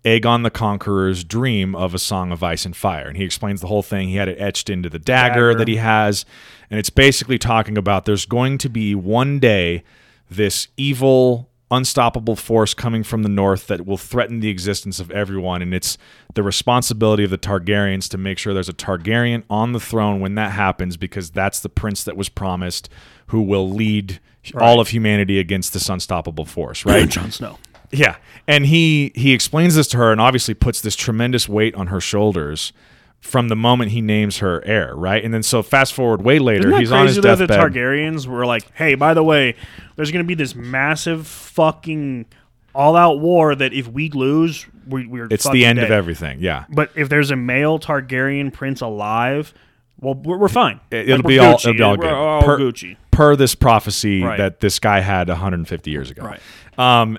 [0.05, 3.09] Aegon the Conqueror's dream of a song of ice and fire.
[3.09, 4.09] And he explains the whole thing.
[4.09, 5.59] He had it etched into the dagger, Dagger.
[5.59, 6.27] that he has.
[6.71, 9.83] And it's basically talking about there's going to be one day
[10.31, 15.63] this evil, unstoppable force coming from the north that will threaten the existence of everyone.
[15.63, 15.97] And it's
[16.35, 20.35] the responsibility of the Targaryens to make sure there's a Targaryen on the throne when
[20.35, 22.91] that happens, because that's the prince that was promised
[23.29, 24.21] who will lead
[24.61, 27.09] all of humanity against this unstoppable force, right?
[27.09, 27.59] Jon Snow.
[27.97, 28.17] Yeah,
[28.47, 32.01] and he he explains this to her, and obviously puts this tremendous weight on her
[32.01, 32.73] shoulders
[33.21, 35.25] from the moment he names her heir, right?
[35.25, 37.37] And then so fast forward way later, he's on his crazy though?
[37.37, 37.73] The deathbed.
[37.73, 39.55] Targaryens were like, "Hey, by the way,
[39.97, 42.27] there's going to be this massive fucking
[42.75, 46.39] all-out war that if we lose, we, we're it's the end of everything.
[46.41, 49.55] Yeah, But if there's a male Targaryen prince alive,
[50.01, 50.81] well, we're, we're fine.
[50.91, 52.97] It- it'll Like, be all it'll be all good all per, Gucci.
[53.13, 54.39] per this prophecy Right.
[54.39, 56.25] that this guy had 150 years ago.
[56.25, 56.41] Right.
[56.77, 57.17] Um.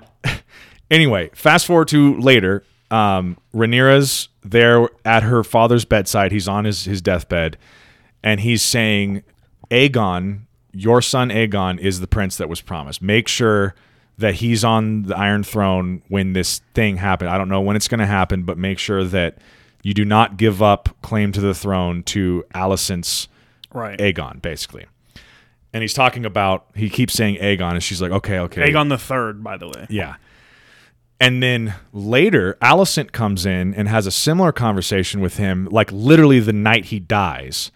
[0.90, 2.64] Anyway, fast forward to later.
[2.90, 6.30] Um, Rhaenyra's there at her father's bedside.
[6.32, 7.56] He's on his his deathbed,
[8.22, 9.22] and he's saying,
[9.70, 13.02] "Aegon, your son Aegon is the prince that was promised.
[13.02, 13.74] Make sure."
[14.18, 17.28] That he's on the Iron Throne when this thing happened.
[17.28, 19.36] I don't know when it's going to happen, but make sure that
[19.82, 23.28] you do not give up claim to the throne to Alicent's
[23.74, 23.98] Right.
[23.98, 24.86] Aegon, basically.
[25.74, 28.96] And he's talking about he keeps saying Aegon, and she's like, okay, okay, Aegon the
[28.96, 29.86] Third, by the way.
[29.90, 30.14] yeah.
[31.18, 36.40] And then later, Alicent comes in and has a similar conversation with him, like literally
[36.40, 37.70] the night he dies.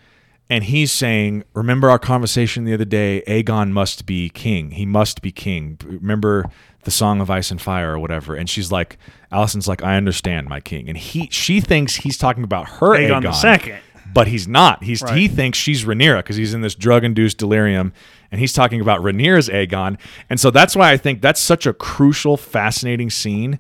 [0.51, 3.23] And he's saying, Remember our conversation the other day?
[3.27, 4.73] Aegon must be king.
[4.73, 5.79] He must be king.
[5.85, 6.51] Remember
[6.83, 8.35] the song of ice and fire or whatever.
[8.35, 8.99] And she's like,
[9.31, 10.89] Alicent's like, I understand, my king.
[10.89, 13.79] And he she thinks he's talking about her Aegon Aegon, the Second.
[14.13, 14.83] but he's not.
[14.83, 17.93] He's he thinks she's Rhaenyra because he's in this drug-induced delirium,
[18.31, 21.73] and he's talking about Rhaenyra's Aegon, and so that's why I think that's such a
[21.73, 23.59] crucial, fascinating scene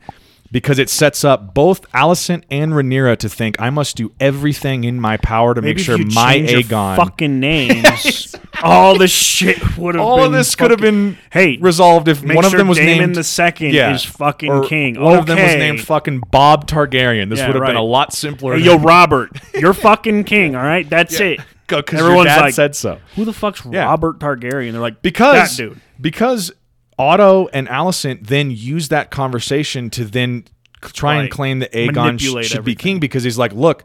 [0.52, 5.00] because it sets up both Alicent and Rhaenyra to think I must do everything in
[5.00, 6.96] my power to Maybe make sure my Aegon.
[6.96, 7.38] fucking
[7.84, 10.02] names, all this shit would have.
[10.04, 12.78] all been of this could have been Hey, resolved if one of sure them was
[12.78, 15.00] Daemon named the Second yeah, is fucking or king.
[15.00, 17.28] One of them was named fucking Bob Targaryen.
[17.30, 18.56] This Yeah, would have been a lot simpler.
[18.56, 20.56] Hey, yo, Robert, you're fucking king.
[20.56, 21.38] All right, that's it.
[21.78, 22.98] Because Everyone's like, said so.
[23.16, 23.84] Who the fuck's Yeah.
[23.86, 24.72] Robert Targaryen?
[24.72, 25.80] They're like, because that dude.
[26.00, 26.52] because
[26.98, 30.44] Otto and Alicent then use that conversation to then
[30.84, 31.30] c- try and Right.
[31.30, 32.76] claim that Aegon sh- Manipulate should be everything.
[32.76, 33.84] king because he's like, look,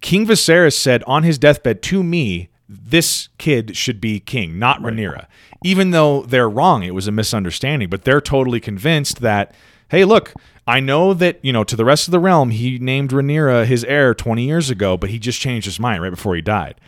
[0.00, 5.26] King Viserys said on his deathbed to me, this kid should be king, not Rhaenyra.
[5.64, 9.54] Even though they're wrong, it was a misunderstanding, but they're totally convinced that,
[9.88, 10.34] hey, look,
[10.68, 13.84] I know that, you know, to the rest of the realm, he named Rhaenyra his
[13.84, 16.78] heir 20 years ago, but he just changed his mind right before he died.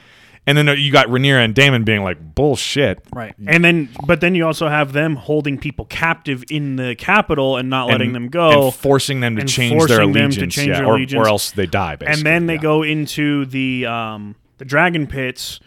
[0.46, 3.02] And then uh, you got Rhaenyra and Daemon being like, bullshit.
[3.12, 3.34] Right.
[3.46, 7.70] And then, but then you also have them holding people captive in the capital and
[7.70, 8.66] not letting and- them go.
[8.66, 10.96] and forcing them to and change their forcing them to allegiance, change yeah, their or,
[10.96, 11.26] allegiance.
[11.26, 11.96] or else they die.
[11.96, 12.60] Basically, and then they yeah.
[12.60, 15.58] go into the um, the dragon pits,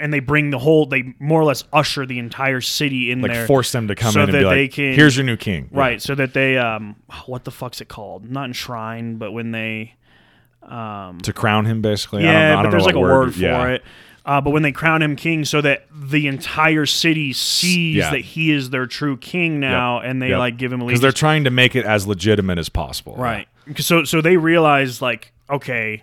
[0.00, 0.86] and they bring the whole.
[0.86, 4.12] They more or less usher the entire city in like there, force them to come
[4.12, 6.00] so in and that be like, they can- "Here's your new king." right?
[6.02, 8.30] So that they um, what the fuck's it called?
[8.30, 9.94] Not enshrine, but when they
[10.62, 12.22] um, to crown him, basically.
[12.26, 13.66] I don't, yeah, but there's like a word, for yeah.
[13.68, 13.84] it.
[14.24, 18.10] Uh, but when they crown him king, so that the entire city sees Yeah.
[18.10, 20.38] that he is their true king now, and they Yep.
[20.40, 23.14] like give him because they're trying to make it as legitimate as possible.
[23.16, 23.46] Right.
[23.76, 26.02] So so they realize like, okay,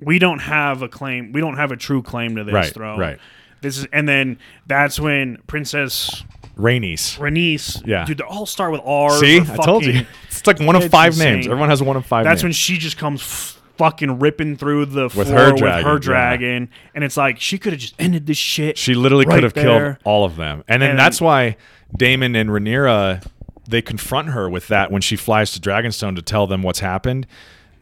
[0.00, 1.32] we don't have a claim.
[1.32, 2.98] We don't have a true claim to this Right, throne.
[2.98, 3.18] right.
[3.62, 6.22] This is, and then that's when Princess
[6.58, 7.18] Rhaenys.
[7.18, 7.86] Rhaenys.
[7.86, 8.04] Yeah.
[8.04, 9.10] Dude, they all start with R.
[9.18, 10.06] See, I told you.
[10.28, 11.34] It's like one of five insane.
[11.34, 11.46] names.
[11.46, 12.24] Everyone has one of five.
[12.24, 15.84] That's when she just comes f- fucking ripping through the With floor her with dragon,
[15.86, 15.98] her yeah.
[15.98, 18.78] dragon, and it's like she could have just ended this shit.
[18.78, 20.64] She literally right could have killed all of them.
[20.68, 21.56] And then And- that's why
[21.96, 23.26] Daemon and Rhaenyra
[23.68, 27.26] they confront her with that when she flies to Dragonstone to tell them what's happened.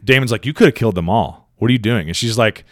[0.03, 1.44] Daemon's like, "You could have killed them all.
[1.59, 2.65] What are you doing?" And she's like,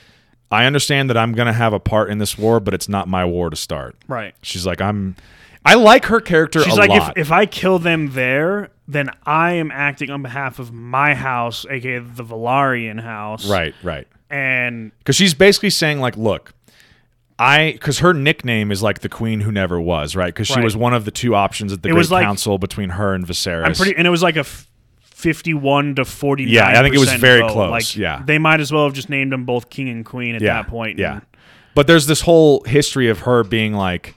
[0.50, 3.08] "I understand that I'm going to have a part in this war, but it's not
[3.08, 4.34] my war to start." Right.
[4.42, 5.16] She's like, "I'm
[5.64, 7.16] I like her character She's a like, if, lot.
[7.18, 12.00] if I kill them there, then I am acting on behalf of my house, aka
[12.00, 13.48] the Velaryon house.
[13.48, 14.08] right, right.
[14.28, 16.52] And Cuz she's basically saying like, "Look,
[17.38, 20.26] I because her nickname is like the queen who never was, right?
[20.34, 20.64] Because she Right.
[20.64, 23.26] was one of the two options at the It Great like- Council between her and
[23.26, 23.64] Viserys.
[23.66, 24.66] I'm pretty, and it was like a f-
[25.22, 26.52] 51 to 49.
[26.52, 28.22] Yeah, I think it was very close, Like, yeah.
[28.24, 30.98] they might as well have just named them both king and queen at that point.
[30.98, 31.12] Yeah.
[31.14, 31.22] and-
[31.74, 34.14] But there's this whole history of her being like,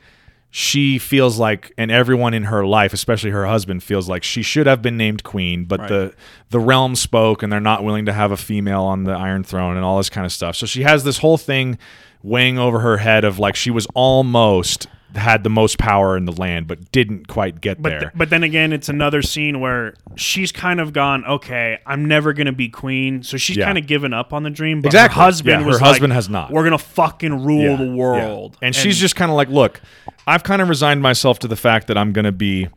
[0.51, 4.68] she feels like, and everyone in her life, especially her husband, feels like she should
[4.68, 5.89] have been named queen, but Right.
[5.89, 6.14] the
[6.49, 9.76] the realm spoke, and they're not willing to have a female on the Iron Throne,
[9.76, 10.56] and all this kind of stuff.
[10.56, 11.78] So she has this whole thing
[12.24, 16.32] weighing over her head of like she was almost had the most power in the
[16.34, 17.99] land, but didn't quite get But, there.
[17.99, 22.34] th- but then again, it's another scene where she's kind of gone, okay, I'm never
[22.34, 23.24] going to be queen.
[23.24, 23.66] So she's Yeah.
[23.66, 24.82] kind of given up on the dream.
[24.82, 25.16] But Exactly.
[25.18, 26.51] her husband Yeah, was her husband like, has not.
[26.51, 28.58] We're going to fucking rule Yeah, the world.
[28.62, 29.80] And, she's just kind of like, look,
[30.28, 32.68] I've kind of resigned myself to the fact that I'm going to be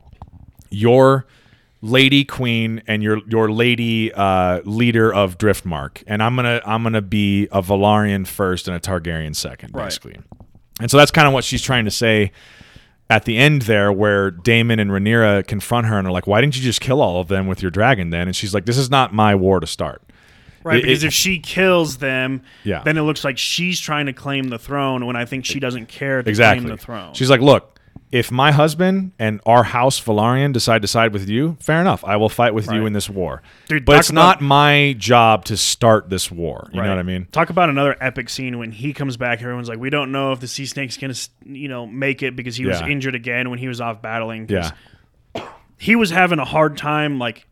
[0.70, 1.26] your
[1.80, 7.00] lady queen and your your lady uh, leader of Driftmark, and I'm gonna I'm gonna
[7.00, 9.84] be a Velaryon first and a Targaryen second, Right.
[9.84, 10.16] basically.
[10.80, 12.32] And so that's kind of what she's trying to say
[13.10, 16.56] at the end there, where Daemon and Rhaenyra confront her and are like, "Why didn't
[16.56, 18.90] you just kill all of them with your dragon then?" And she's like, "This is
[18.90, 20.02] not my war to start."
[20.64, 22.82] Right, It- because it- if she kills them, Yeah.
[22.84, 25.88] then it looks like she's trying to claim the throne when I think she doesn't
[25.88, 26.64] care to exactly.
[26.66, 27.14] claim the throne.
[27.14, 27.77] She's like, look,
[28.10, 32.02] if my husband and our house Velaryon decide to side with you, fair enough.
[32.04, 33.42] I will fight with you in this war.
[33.68, 36.70] Dude, but it's about- not my job to start this war.
[36.72, 37.26] You know what I mean?
[37.32, 39.40] Talk about another epic scene when he comes back.
[39.42, 42.56] Everyone's like, "We don't know if the sea snake's gonna, you know, make it because
[42.56, 44.46] he was injured again when he was off battling.
[44.48, 44.70] Yeah.
[45.76, 47.46] he was having a hard time like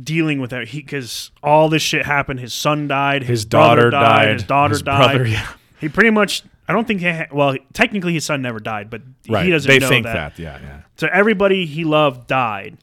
[0.00, 0.68] dealing with that.
[0.68, 2.40] He because all this shit happened.
[2.40, 3.22] His son died.
[3.22, 4.34] His, His daughter died.
[4.34, 5.14] His daughter his died.
[5.16, 5.48] brother, yeah.
[5.80, 6.42] He pretty much.
[6.66, 7.10] I don't think he.
[7.10, 9.44] Ha- well, technically, his son never died, but Right.
[9.44, 10.36] he doesn't they know think that.
[10.36, 10.42] that.
[10.42, 10.80] Yeah, yeah.
[10.96, 12.78] So everybody he loved died,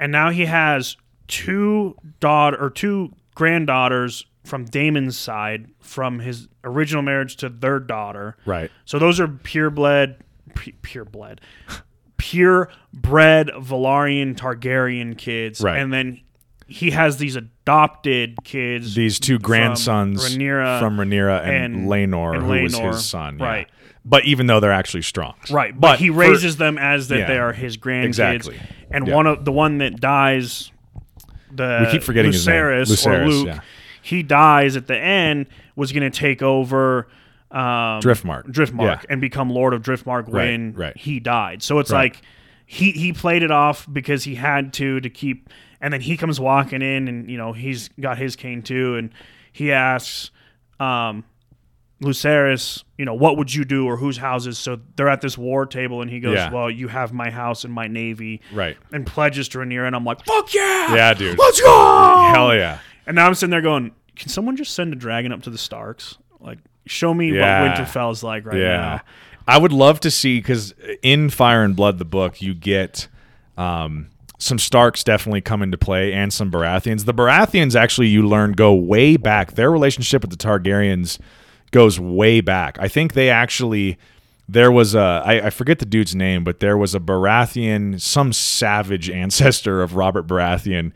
[0.00, 7.02] and now he has two daughter or two granddaughters from Daemon's side from his original
[7.02, 8.36] marriage to their daughter.
[8.46, 8.70] Right.
[8.86, 10.16] So those are pure blood,
[10.82, 11.82] purebred, pu-
[12.16, 15.78] pure bred Velaryon Targaryen kids, Right.
[15.78, 16.20] and then
[16.68, 18.94] he has these adopted kids.
[18.94, 23.38] These two from grandsons Rhaenyra from Rhaenyra and, and- Laenor, and who was his son.
[23.38, 23.44] yeah.
[23.46, 23.68] Right.
[24.04, 25.34] But even though they're actually strong.
[25.50, 27.26] Right, but, But he for- raises them as that Yeah.
[27.26, 28.04] they are his grandkids.
[28.06, 28.58] Exactly.
[28.90, 29.14] And Yeah.
[29.14, 30.70] one of the one that dies,
[31.54, 32.56] the We keep forgetting his name.
[32.56, 33.60] Lucerys or Luke, yeah.
[34.02, 35.46] he dies at the end.
[35.76, 37.06] Was going to take over
[37.50, 38.46] um, Driftmark.
[38.50, 39.00] Driftmark, Yeah.
[39.08, 40.96] and become Lord of Driftmark Right, when right.
[40.96, 41.62] he died.
[41.62, 42.12] So it's Right.
[42.12, 42.22] like
[42.66, 45.48] he he played it off because he had to to keep,
[45.80, 49.10] and then he comes walking in, and you know he's got his cane too, and
[49.52, 50.30] he asks.
[50.80, 51.24] Um,
[52.00, 54.56] Lucerys, you know, what would you do or whose houses?
[54.56, 56.52] So they're at this war table and he goes, Yeah.
[56.52, 58.40] Well, you have my house and my navy.
[58.52, 58.76] Right.
[58.92, 59.86] And pledges to Rhaenyra.
[59.88, 60.94] And I'm like, Fuck yeah.
[60.94, 61.36] Yeah, dude.
[61.38, 62.30] Let's go.
[62.32, 62.78] Hell yeah.
[63.06, 65.58] And now I'm sitting there going, Can someone just send a dragon up to the
[65.58, 66.18] Starks?
[66.38, 67.62] Like, show me Yeah.
[67.62, 68.76] what Winterfell's like right yeah.
[68.76, 69.00] now.
[69.48, 73.08] I would love to see because in Fire and Blood, the book, you get
[73.56, 77.04] um, some Starks definitely come into play and some Baratheons.
[77.04, 79.52] The Baratheons actually, you learn, go way back.
[79.52, 81.18] Their relationship with the Targaryens
[81.72, 82.78] goes way back.
[82.80, 83.98] I think they actually.
[84.50, 88.32] There was a I, I forget the dude's name, but there was a Baratheon, some
[88.32, 90.92] savage ancestor of Robert Baratheon,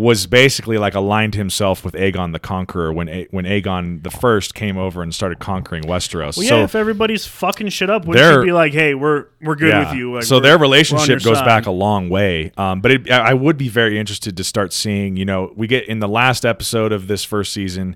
[0.00, 4.54] was basically like aligned himself with Aegon the Conqueror when A- when Aegon the First
[4.54, 6.36] came over and started conquering Westeros.
[6.38, 9.26] Well, yeah, so if everybody's fucking shit up, wouldn't They're- you be like, Hey, we're
[9.42, 10.14] we're good with you?
[10.14, 11.44] Like, so their relationship goes side.
[11.44, 12.50] back a long way.
[12.56, 15.16] Um, but it, I I would be very interested to start seeing.
[15.16, 17.94] You know, we get in the last episode of this first season,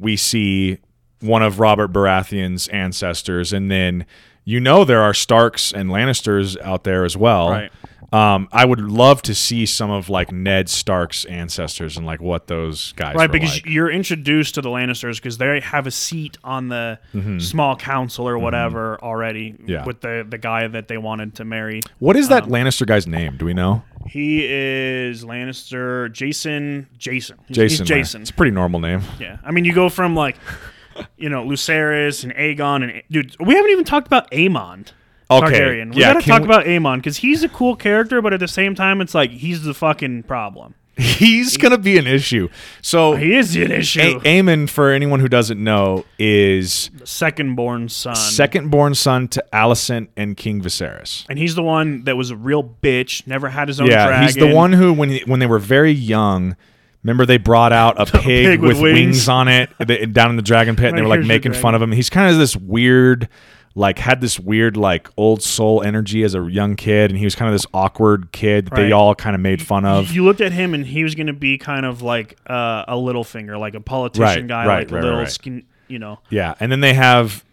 [0.00, 0.78] we see
[1.20, 4.04] one of Robert Baratheon's ancestors, and then
[4.44, 7.50] you know there are Starks and Lannisters out there as well.
[7.50, 7.70] Right.
[8.12, 12.46] Um, I would love to see some of like Ned Stark's ancestors and like what
[12.46, 13.66] those guys right because like.
[13.66, 16.98] you're introduced to the lannisters because they have a seat on the
[17.38, 19.68] small council or whatever already Mm-hmm.
[19.68, 19.84] Yeah.
[19.84, 23.06] with the the guy that they wanted to marry What is that um, Lannister guy's
[23.06, 23.36] name?
[23.36, 23.82] Do we know?
[24.08, 27.84] he is lannister jason jason He's- Jason.
[27.86, 29.00] he's jason It's a pretty normal name.
[29.18, 30.36] yeah i mean you go from like
[31.16, 34.92] you know lucerys and aegon and dude we haven't even talked about aemond
[35.30, 35.94] Okay, Targaryen.
[35.94, 38.48] We yeah, gotta talk we- about Aemond because he's a cool character, but at the
[38.48, 40.74] same time, it's like he's the fucking problem.
[40.98, 42.48] He's gonna be an issue.
[42.80, 44.00] So uh, He is an issue.
[44.00, 48.14] A- Aemond, for anyone who doesn't know, is Second born son.
[48.16, 51.26] second born son to Alicent and King Viserys.
[51.28, 53.26] and he's the one that was a real bitch.
[53.26, 54.22] Never had his own Yeah, dragon.
[54.26, 56.56] he's the one who, when he, when they were very young,
[57.02, 58.96] remember they brought out a pig, pig with, with wings.
[59.16, 59.28] wings.
[59.28, 59.68] on it
[60.14, 61.92] down in the dragon pit, and they were like making fun of him.
[61.92, 63.28] He's kind of this weird,
[63.76, 67.34] like had this weird like old soul energy as a young kid, and he was
[67.34, 70.06] kind of this awkward kid that they all kind of made fun of.
[70.06, 72.86] If you looked at him, and he was going to be kind of like uh,
[72.88, 75.30] a little finger, like a politician Right, guy, right, like right, a little right.
[75.30, 75.66] skin.
[75.88, 77.44] You know, Yeah, and then they have.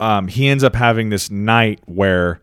[0.00, 2.40] Um, he ends up having this night where,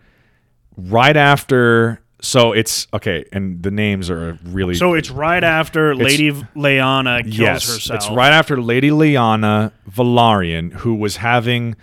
[0.78, 6.32] right after, so it's okay, and the names are really so it's right after Lady
[6.32, 7.98] Laena kills yes, herself.
[7.98, 11.76] it's right after Lady Laena Velaryon, who was having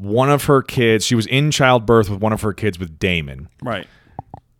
[0.00, 1.04] one of her kids.
[1.04, 3.48] She was in childbirth with one of her kids with Daemon.
[3.62, 3.86] right.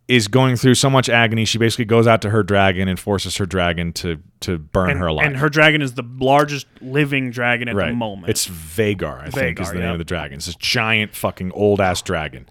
[0.07, 1.45] Is going through so much agony.
[1.45, 4.99] She basically goes out to her dragon and forces her dragon to to burn And,
[4.99, 5.25] her alive.
[5.25, 7.87] and her dragon is the largest living dragon at right.
[7.91, 8.29] the moment.
[8.29, 10.37] It's Vhagar, I think, is the name of the dragon.
[10.37, 12.49] It's this giant fucking old ass dragon.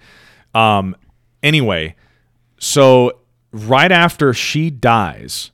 [0.55, 0.97] Um.
[1.43, 1.97] Anyway,
[2.59, 3.19] so
[3.53, 5.51] right after she dies,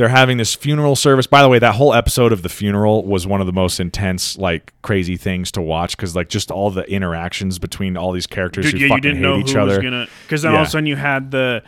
[0.00, 1.26] they're having this funeral service.
[1.26, 4.38] By the way, that whole episode of the funeral was one of the most intense,
[4.38, 8.64] like crazy things to watch because, like, just all the interactions between all these characters
[8.64, 10.06] Dude, who yeah, you fucking didn't hate know each who other.
[10.22, 11.62] Because then all of a sudden you had the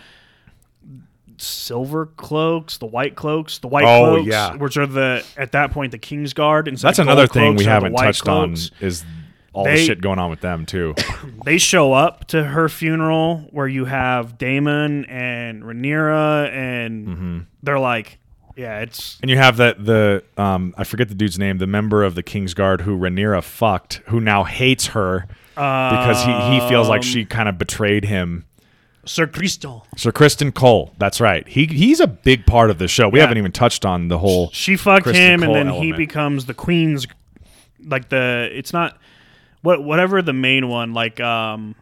[1.36, 4.54] silver cloaks, the white cloaks, the white Oh, cloaks, yeah.
[4.56, 6.68] which are the at that point the King's Guard.
[6.68, 8.70] And That's another thing we cloaks are the haven't touched cloaks.
[8.80, 9.04] on is
[9.52, 10.94] all the shit going on with them too.
[11.44, 17.38] They show up to her funeral where you have Daemon and Rhaenyra, and Mm-hmm.
[17.62, 18.18] they're like,
[18.56, 22.02] yeah, it's And you have that the um I forget the dude's name, the member
[22.04, 26.88] of the King's Guard who Rhaenyra fucked, who now hates her because he, he feels
[26.88, 28.44] like Um, she kind of betrayed him.
[29.04, 29.86] Sir Crystal.
[29.96, 31.46] Sir Criston Cole, that's right.
[31.48, 33.08] He he's a big part of the show.
[33.08, 33.24] We Yeah.
[33.24, 34.48] haven't even touched on the whole.
[34.52, 35.96] She fucked Criston him, and Cole then he element.
[35.96, 37.06] becomes the queen's,
[37.84, 38.48] like the.
[38.52, 38.96] It's not
[39.62, 41.74] what whatever the main one, like um,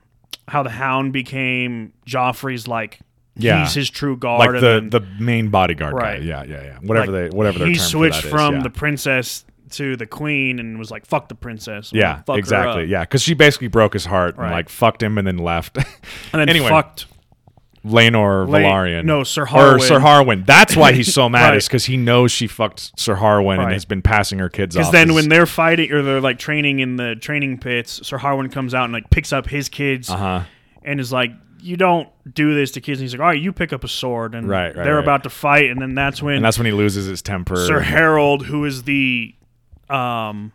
[0.48, 3.00] how the Hound became Joffrey's like.
[3.43, 3.64] Yeah.
[3.64, 4.41] he's his true guard.
[4.41, 6.20] Like and the then, the main bodyguard Right.
[6.20, 6.26] guy.
[6.26, 6.78] Yeah, yeah, yeah.
[6.82, 8.62] Whatever like, they whatever their he term switched that is, from yeah.
[8.62, 12.82] the princess to the queen and was like, "Fuck the princess." yeah, Fuck her exactly.
[12.84, 12.88] up.
[12.88, 15.76] Yeah, because she basically broke his heart and like fucked him and then left.
[15.76, 15.84] and
[16.32, 17.07] then Anyway, fucked.
[17.84, 19.05] Laenor La- Velaryon.
[19.05, 19.76] no, Sir Harwin.
[19.76, 19.80] Or.
[19.80, 20.45] Sir Harwin.
[20.45, 21.57] That's why he's so mad, Right.
[21.57, 23.72] is because he knows she fucked Sir Harwin and Right.
[23.72, 24.80] has been passing her kids off.
[24.80, 28.53] Because then when they're fighting or they're like training in the training pits, Sir Harwin
[28.53, 30.43] comes out and like picks up his kids uh-huh.
[30.82, 31.30] and is like,
[31.62, 33.88] "You don't do this to kids." And he's like, "All right, you pick up a
[33.88, 35.02] sword." And Right, right, they're right.
[35.04, 37.56] about to fight, and then that's when and that's when he loses his temper.
[37.56, 39.34] Sir Harold, who is the,
[39.88, 40.52] um,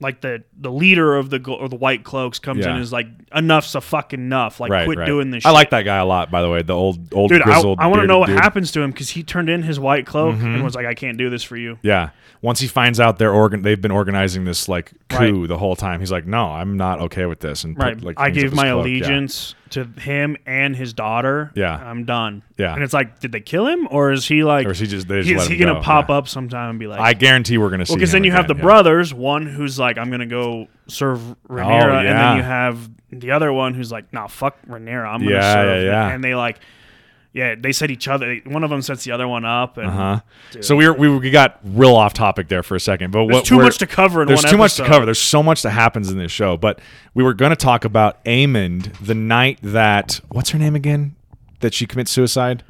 [0.00, 3.06] like the the leader of the or the White Cloaks, comes in and is like,
[3.32, 4.58] "Enough's a fucking enough.
[4.58, 5.06] Like, right, quit right.
[5.06, 6.62] doing this." I like that guy a lot, by the way.
[6.62, 7.78] The old, old Dude, I, grizzled.
[7.78, 8.36] I want to know what dude.
[8.36, 8.42] Mm-hmm.
[8.42, 11.16] happens to him because he turned in his white cloak and was like, "I can't
[11.18, 12.10] do this for you." Yeah.
[12.40, 16.00] Once he finds out they're organ, they've been organizing this like coup the whole time.
[16.00, 18.00] He's like, "No, I'm not okay with this." And put, Right.
[18.02, 18.88] like, I gave my cloak.
[18.88, 19.06] Yeah.
[19.72, 21.52] To him and his daughter.
[21.54, 21.74] Yeah.
[21.76, 22.42] I'm done.
[22.56, 22.74] Yeah.
[22.74, 25.06] And it's like, did they kill him or is he like, Or is he just?
[25.08, 25.80] Just is he gonna go.
[25.82, 26.16] pop Yeah.
[26.16, 27.92] up sometime and be like, I guarantee we're gonna see.
[27.92, 28.62] well, because him then you have the yeah.
[28.62, 32.28] brothers, one who's like, I'm gonna go serve Rhaenyra, oh, and yeah.
[32.28, 35.82] then you have the other one who's like, nah, fuck Rhaenyra, I'm gonna serve.
[35.82, 36.08] yeah, yeah.
[36.14, 36.60] And they like,
[37.32, 38.36] yeah, they set each other.
[38.44, 40.20] One of them sets the other one up, and Uh-huh.
[40.60, 43.34] So we were, we we got real off topic there for a second, but there's
[43.36, 45.04] what too much to cover in There's one too much to cover.
[45.06, 46.78] There's so much that happens in this show, but
[47.14, 51.16] we were going to talk about Aemond the night that what's her name again?
[51.60, 52.64] That she commits suicide.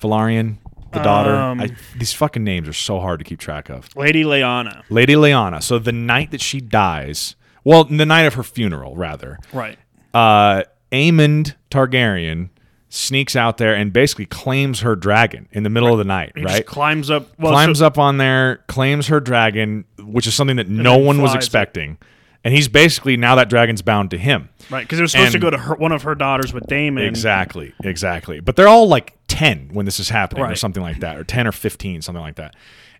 [0.00, 0.58] Velaryon,
[0.92, 1.34] the daughter.
[1.34, 3.88] Um, I, these fucking names are so hard to keep track of.
[3.96, 4.82] Lady Lyanna.
[4.90, 5.62] Lady Lyanna.
[5.62, 7.34] So the night that she dies,
[7.64, 9.38] well, the night of her funeral, rather.
[9.52, 9.78] Right.
[10.14, 12.50] Uh, Aemond Targaryen
[12.88, 16.42] sneaks out there and basically claims her dragon in the middle of the night, He
[16.42, 16.50] right?
[16.58, 17.28] just climbs up.
[17.38, 21.20] Well, climbs up on there, claims her dragon, which is something that no then one
[21.22, 21.38] was flies it.
[21.38, 21.98] expecting.
[22.44, 24.50] And he's basically now that dragon's bound to him.
[24.70, 26.66] Right, because it was supposed to and- go to her, one of her daughters with
[26.68, 27.02] Daemon.
[27.04, 28.38] Exactly, exactly.
[28.38, 30.58] But they're all like 10 when this is happening or Right.
[30.58, 32.54] something like that, or 10 or 15, something like that.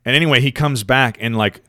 [0.05, 1.61] And anyway, he comes back and like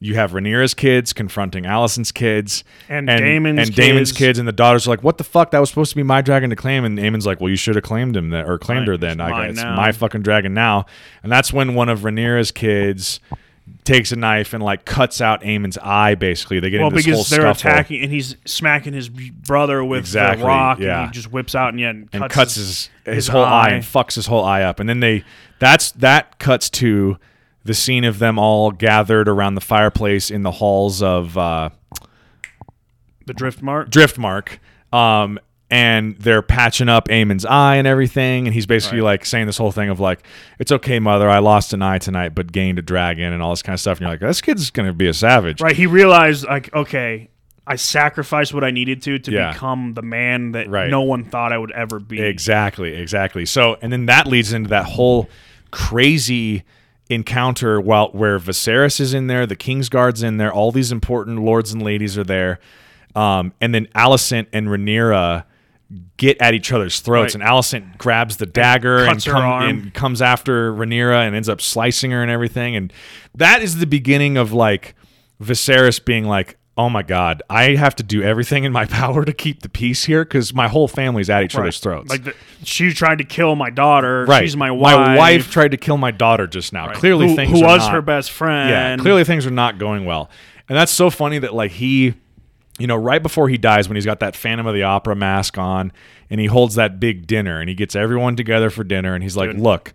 [0.00, 3.70] you have Rhaenyra's kids confronting Alicent's kids And and Daemon's
[4.10, 4.12] kids.
[4.12, 5.50] kids, and the daughters are like, "What the fuck?
[5.52, 7.74] That was supposed to be my dragon to claim." And Aemond's like, "Well, you should
[7.76, 9.20] have claimed him then, or claimed Right, her then.
[9.20, 10.84] it's I guess now." my fucking dragon now."
[11.22, 13.20] And that's when one of Rhaenyra's kids
[13.84, 16.14] takes a knife and like cuts out Aemond's eye.
[16.16, 19.08] Basically, they get Well, into this whole because they're scuffle attacking, and he's smacking his
[19.08, 21.00] brother with Exactly, the rock, yeah.
[21.04, 23.44] and he just whips out and yeah, and cuts, and cuts his his, his whole
[23.44, 23.68] eye.
[23.68, 23.70] eye.
[23.70, 24.80] and fucks his whole eye up.
[24.80, 25.24] And then they
[25.60, 27.16] that's that cuts to
[27.64, 31.70] the scene of them all gathered around the fireplace in the halls of uh,
[33.26, 33.90] the drift mark.
[33.90, 34.58] Driftmark.
[34.92, 35.38] Um,
[35.70, 39.04] and they're patching up Aemond's eye and everything, and he's basically Right.
[39.12, 40.20] like saying this whole thing of like,
[40.58, 41.28] "It's okay, mother.
[41.28, 43.96] I lost an eye tonight, but gained a dragon," and all this kind of stuff.
[43.98, 47.30] And you're like, "This kid's gonna be a savage." Right, he realized like, okay,
[47.66, 49.52] I sacrificed what I needed to to Yeah.
[49.52, 50.90] become the man that Right.
[50.90, 52.20] no one thought I would ever be.
[52.20, 53.46] Exactly, exactly.
[53.46, 55.28] So, and then that leads into that whole
[55.70, 56.62] crazy
[57.10, 61.72] encounter while where Viserys is in there, the Kingsguard's in there, all these important lords
[61.72, 62.58] and ladies are there,
[63.14, 65.44] um, and then Alicent and Rhaenyra
[66.16, 67.42] get at each other's throats, Right.
[67.42, 69.68] and Alicent grabs the dagger and, cuts her come- arm.
[69.68, 72.92] and comes after Rhaenyra and ends up slicing her and everything, and
[73.34, 74.94] that is the beginning of like
[75.42, 76.56] Viserys being like.
[76.76, 77.42] Oh my God!
[77.48, 80.66] I have to do everything in my power to keep the peace here because my
[80.66, 81.62] whole family's at each Right.
[81.62, 82.10] other's throats.
[82.10, 84.24] Like the, she tried to kill my daughter.
[84.24, 84.42] Right.
[84.42, 84.96] She's my wife.
[84.96, 86.88] My wife tried to kill my daughter just now.
[86.88, 86.96] Right.
[86.96, 88.70] Clearly, who, things who are was not- her best friend.
[88.70, 90.30] Yeah, clearly things are not going well,
[90.68, 92.14] and that's so funny that like he,
[92.80, 95.56] you know, right before he dies, when he's got that Phantom of the Opera mask
[95.58, 95.92] on,
[96.28, 99.36] and he holds that big dinner, and he gets everyone together for dinner, and he's
[99.36, 99.60] like, Dude.
[99.60, 99.92] "Look,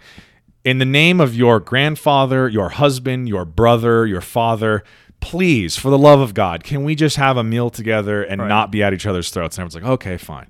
[0.64, 4.86] in the name of your grandfather, your husband, your brother, your father."
[5.20, 8.48] Please, for the love of God, can we just have a meal together and Right.
[8.48, 9.58] not be at each other's throats?
[9.58, 10.48] And everyone's like, okay, fine.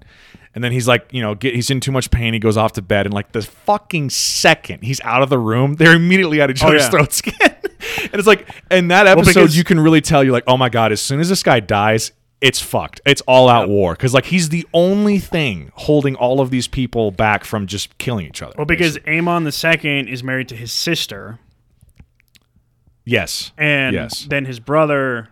[0.55, 2.34] And then he's like, you know, get, he's in too much pain.
[2.34, 5.76] He goes off to bed, and like the fucking second he's out of the room,
[5.76, 6.89] they're immediately at each Oh, other's yeah.
[6.89, 7.55] throats again.
[7.63, 10.70] and it's like, in that episode, because- you can really tell you're like, oh my
[10.70, 12.11] god, as soon as this guy dies,
[12.41, 13.01] it's fucked.
[13.05, 17.11] It's all out war because like he's the only thing holding all of these people
[17.11, 18.53] back from just killing each other.
[18.57, 21.38] Well, because Amon the second is married to his sister,
[23.10, 24.26] yes, and yes.
[24.30, 25.30] then his brother.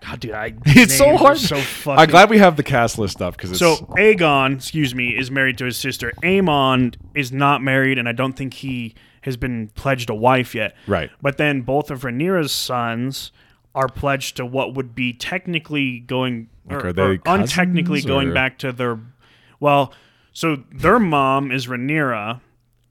[0.00, 1.38] God, dude, I It's so hard.
[1.38, 1.98] So fucking.
[1.98, 5.30] I'm glad we have the cast list up because it's So Aegon, excuse me, is
[5.30, 6.12] married to his sister.
[6.22, 10.76] Aemond is not married, and I don't think he has been pledged a wife yet.
[10.86, 11.10] Right.
[11.20, 13.32] But then both of Rhaenyra's sons
[13.74, 18.06] are pledged to what would be technically going, Like, or, are they or untechnically cousins,
[18.06, 19.00] going back to their.
[19.60, 19.92] Well,
[20.32, 22.40] so their mom is Rhaenyra,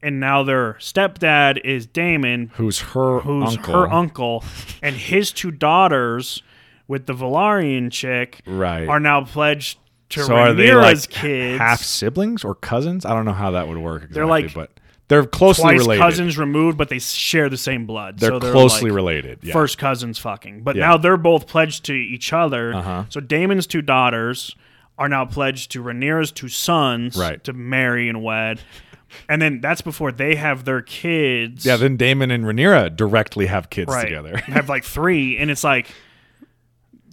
[0.02, 3.74] and now their stepdad is Daemon, who's her who's uncle.
[3.74, 4.44] her uncle,
[4.82, 6.42] and his two daughters
[6.86, 8.88] with the Velaryon chick Right.
[8.88, 9.78] are now pledged
[10.10, 11.58] to so are they Rhaenyra's like kids.
[11.60, 13.04] half siblings or cousins?
[13.04, 14.04] I don't know how that would work.
[14.04, 14.70] Exactly, they're like but
[15.08, 16.00] they're closely twice related.
[16.00, 18.18] cousins removed, but they share the same blood.
[18.18, 19.38] They're so they're closely like related.
[19.42, 19.52] Yeah.
[19.54, 20.62] First cousins fucking.
[20.62, 20.86] But Yeah.
[20.88, 22.74] now they're both pledged to each other.
[22.74, 23.04] Uh-huh.
[23.08, 24.54] So Daemon's two daughters
[24.98, 27.42] are now pledged to Rhaenyra's two sons Right.
[27.44, 28.60] to marry and wed.
[29.28, 31.64] And then that's before they have their kids.
[31.64, 34.04] yeah, then Daemon and Rhaenyra directly have kids right.
[34.04, 34.36] together.
[34.46, 35.88] have like three, and it's like,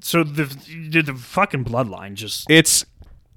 [0.02, 0.46] so the
[0.90, 2.86] the, the fucking bloodline just it's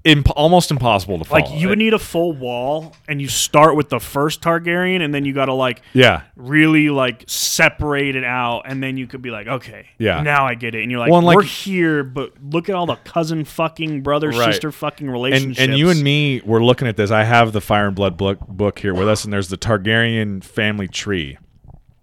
[0.05, 1.41] imp- almost impossible to follow.
[1.41, 5.13] like you would need a full wall, and you start with the first Targaryen, and
[5.13, 6.21] then you got to like yeah.
[6.35, 10.21] really like separate it out, and then you could be like, okay, Yeah.
[10.21, 10.81] now I get it.
[10.81, 14.01] And you're like, Well, and, like- we're here, but look at all the cousin fucking
[14.01, 14.45] brother Right.
[14.53, 15.59] sister fucking And, relationships.
[15.59, 17.11] and you and me were looking at this.
[17.11, 20.43] I have the Fire and Blood book, book here with us, and there's the Targaryen
[20.43, 21.37] family tree.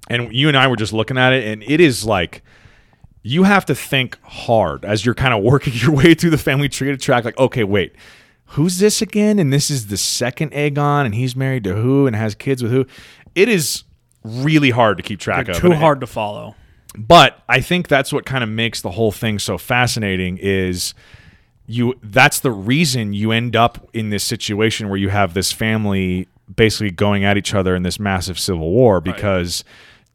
[0.09, 2.43] And you and I were just looking at it, and it is like
[3.29, 6.69] you have to think hard as you're kind of working your way through the family
[6.69, 7.95] tree to track, like, okay, wait,
[8.51, 9.39] who's this again?
[9.39, 12.71] And this is the second Aegon, and he's married to who and has kids with
[12.71, 12.87] who.
[13.35, 13.83] It is
[14.23, 15.61] really hard to keep track They're of.
[15.61, 16.55] too And- hard to follow.
[16.97, 20.95] but I think that's what kind of makes the whole thing so fascinating is
[21.67, 26.29] you that's the reason you end up in this situation where you have this family
[26.55, 29.65] basically going at each other in this massive civil war because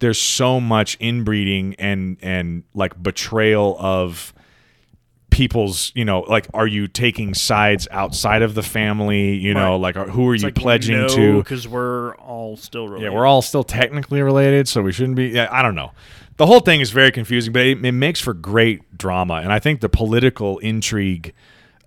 [0.01, 4.33] there's so much inbreeding and and like betrayal of
[5.29, 9.81] people's you know like are you taking sides outside of the family you know Right.
[9.81, 13.09] like are, who are It's you like, pledging no, to because we're all still yeah,
[13.09, 15.27] we're all still technically related, so we shouldn't be.
[15.29, 15.91] Yeah, I don't know.
[16.35, 19.59] The whole thing is very confusing, but it, it makes for great drama, and I
[19.59, 21.33] think the political intrigue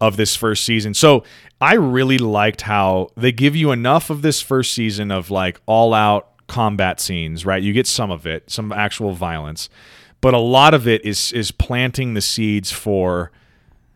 [0.01, 0.95] of this first season.
[0.95, 1.25] So
[1.61, 5.93] I really liked how they give you enough of this first season of like all
[5.93, 7.63] out combat scenes, right?
[7.63, 9.69] You get some of it, some actual violence,
[10.21, 13.31] but a lot of it is is planting the seeds for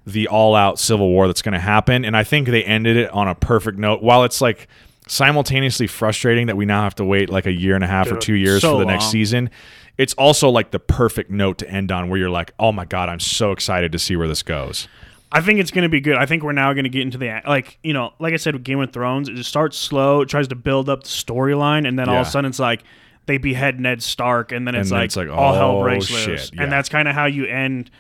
[0.07, 2.05] the all out civil war that's going to happen.
[2.05, 4.03] And I think they ended it on a perfect note.
[4.03, 4.69] While it's like
[5.07, 8.17] simultaneously frustrating that we now have to wait like a year and a half or
[8.17, 9.13] two years so for the next long.
[9.13, 9.51] season,
[9.97, 13.09] it's also like the perfect note to end on where you're like, oh my god,
[13.09, 14.89] I'm so excited to see where this goes.
[15.31, 16.17] I think it's going to be good.
[16.17, 18.55] I think we're now going to get into the like you know, like I said
[18.55, 21.99] with Game of Thrones, it starts slow, it tries to build up the storyline, and
[21.99, 22.83] then all of a sudden it's like
[23.27, 25.83] they behead Ned Stark, and then it's, And then like, it's like, all hell oh,
[25.83, 26.63] breaks shit, loose, yeah.
[26.63, 27.91] and that's kind of how you end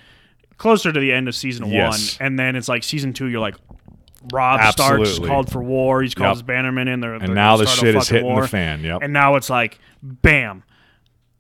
[0.56, 2.18] closer to the end of season Yes.
[2.18, 3.56] one, and then it's like season two, you're like.
[4.32, 6.02] Rob Stark's called for war.
[6.02, 6.36] He's called Yep.
[6.36, 6.98] his bannermen in.
[6.98, 8.82] They're, And now the shit is hitting the fan.
[8.82, 9.02] Yep.
[9.02, 10.64] And now it's like, bam,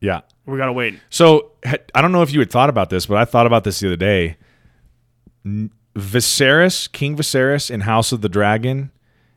[0.00, 0.20] yeah.
[0.46, 0.98] we gotta wait.
[1.10, 3.80] So I don't know if you had thought about this, but I thought about this
[3.80, 4.36] the other day.
[5.98, 8.90] Viserys, King Viserys in House of the Dragon,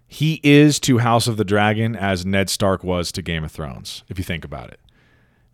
[0.08, 4.04] he is to House of the Dragon as Ned Stark was to Game of Thrones,
[4.10, 4.80] if you think about it.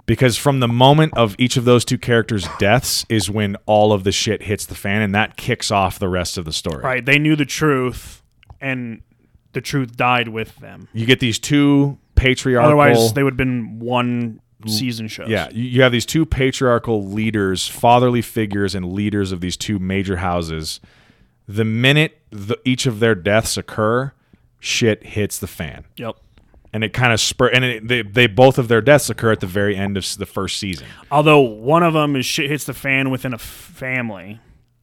[0.06, 4.04] Because from the moment of each of those two characters' deaths is when all of
[4.04, 6.84] the shit hits the fan, and that kicks off the rest of the story.
[6.84, 7.06] Right?
[7.06, 8.24] They knew the truth,
[8.62, 9.02] and
[9.54, 10.88] the truth died with them.
[10.94, 12.68] You get these two patriarchal.
[12.68, 15.30] Otherwise, they would have been one season shows.
[15.30, 20.18] Yeah, you have these two patriarchal leaders, fatherly figures, and leaders of these two major
[20.18, 20.80] houses.
[21.48, 24.12] The minute the, each of their deaths occur,
[24.60, 26.16] shit hits the fan, Yep.
[26.74, 27.48] and it kind of spur.
[27.48, 30.26] And it, they, they both of their deaths occur at the very end of the
[30.26, 30.88] first season.
[31.12, 34.40] Although one of them is shit hits the fan within a f- family.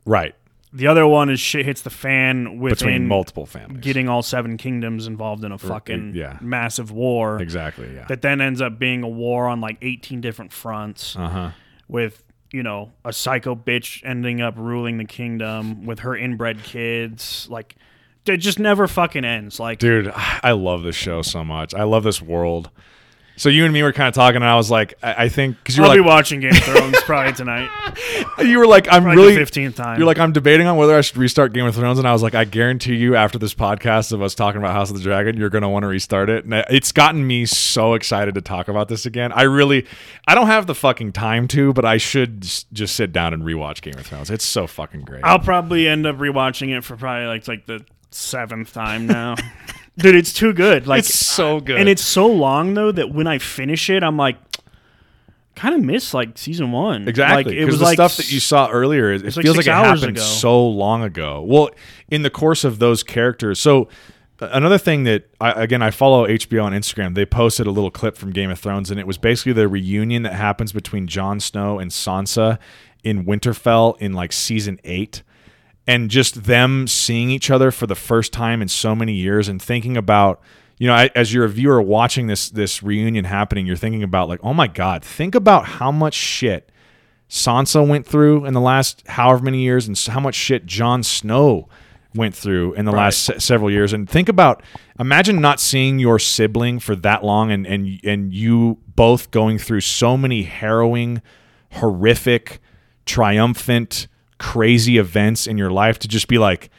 [0.07, 0.35] Right,
[0.73, 3.81] The other one is shit hits the fan within between multiple families.
[3.83, 6.39] getting all seven kingdoms involved in a fucking yeah.
[6.43, 7.41] massive war.
[7.43, 7.95] exactly.
[7.95, 8.05] Yeah.
[8.07, 11.51] That then ends up being a war on like 18 different fronts Uh huh.
[11.89, 12.23] with,
[12.55, 17.49] you know, a psycho bitch ending up ruling the kingdom with her inbred kids.
[17.51, 17.75] Like,
[18.27, 19.59] it just never fucking ends.
[19.59, 21.75] Like, Dude, I love this show so much.
[21.75, 22.71] I love this world.
[23.37, 25.57] So you and me were kind of talking, and I was like, I, I think
[25.59, 27.69] because you I'll were be like, watching Game of Thrones probably tonight.
[28.39, 29.99] you were like, I'm Probably really the 15th time.
[29.99, 32.23] You're like, I'm debating on whether I should restart Game of Thrones, and I was
[32.23, 35.37] like, I guarantee you, after this podcast of us talking about House of the Dragon,
[35.37, 36.45] you're gonna want to restart it.
[36.45, 39.33] And it's gotten me so excited to talk about this again.
[39.33, 39.87] I really,
[40.29, 43.83] I don't have the fucking time to, but I should just sit down and rewatch
[43.83, 44.31] Game of Thrones.
[44.31, 45.25] It's so fucking great.
[45.25, 49.35] I'll probably end up rewatching it for probably like like the seventh time now.
[49.97, 50.87] Dude, it's too good.
[50.87, 51.79] Like It's so good.
[51.79, 54.37] and it's so long though that when I finish it, I'm like,
[55.55, 57.07] kind of miss like season one.
[57.09, 59.67] Exactly, Like, it was the like stuff that you saw earlier, it like feels like
[59.67, 60.21] it happened ago.
[60.21, 61.43] so long ago.
[61.43, 61.71] Well,
[62.11, 63.89] in the course of those characters, so
[64.41, 67.15] uh, another thing that I, again I follow HBO on Instagram.
[67.15, 70.25] They posted a little clip from Game of Thrones, and it was basically the reunion
[70.25, 72.59] that happens between Jon Snow and Sansa
[73.05, 75.23] in Winterfell in like season eight.
[75.87, 79.61] And just them seeing each other for the first time in so many years, and
[79.61, 80.41] thinking about,
[80.79, 84.29] you know, I, as you're a viewer watching this this reunion happening, you're thinking about
[84.31, 86.73] like, oh my god, think about how much shit
[87.29, 91.69] Sansa went through in the last however many years, and how much shit Jon Snow
[92.15, 93.93] went through in the last se- several years.
[93.93, 94.63] And think about,
[94.99, 99.81] imagine not seeing your sibling for that long, and and and you both going through
[99.83, 101.21] so many harrowing,
[101.73, 102.61] horrific,
[103.05, 104.07] triumphant,
[104.45, 106.71] crazy events in your life to just be like,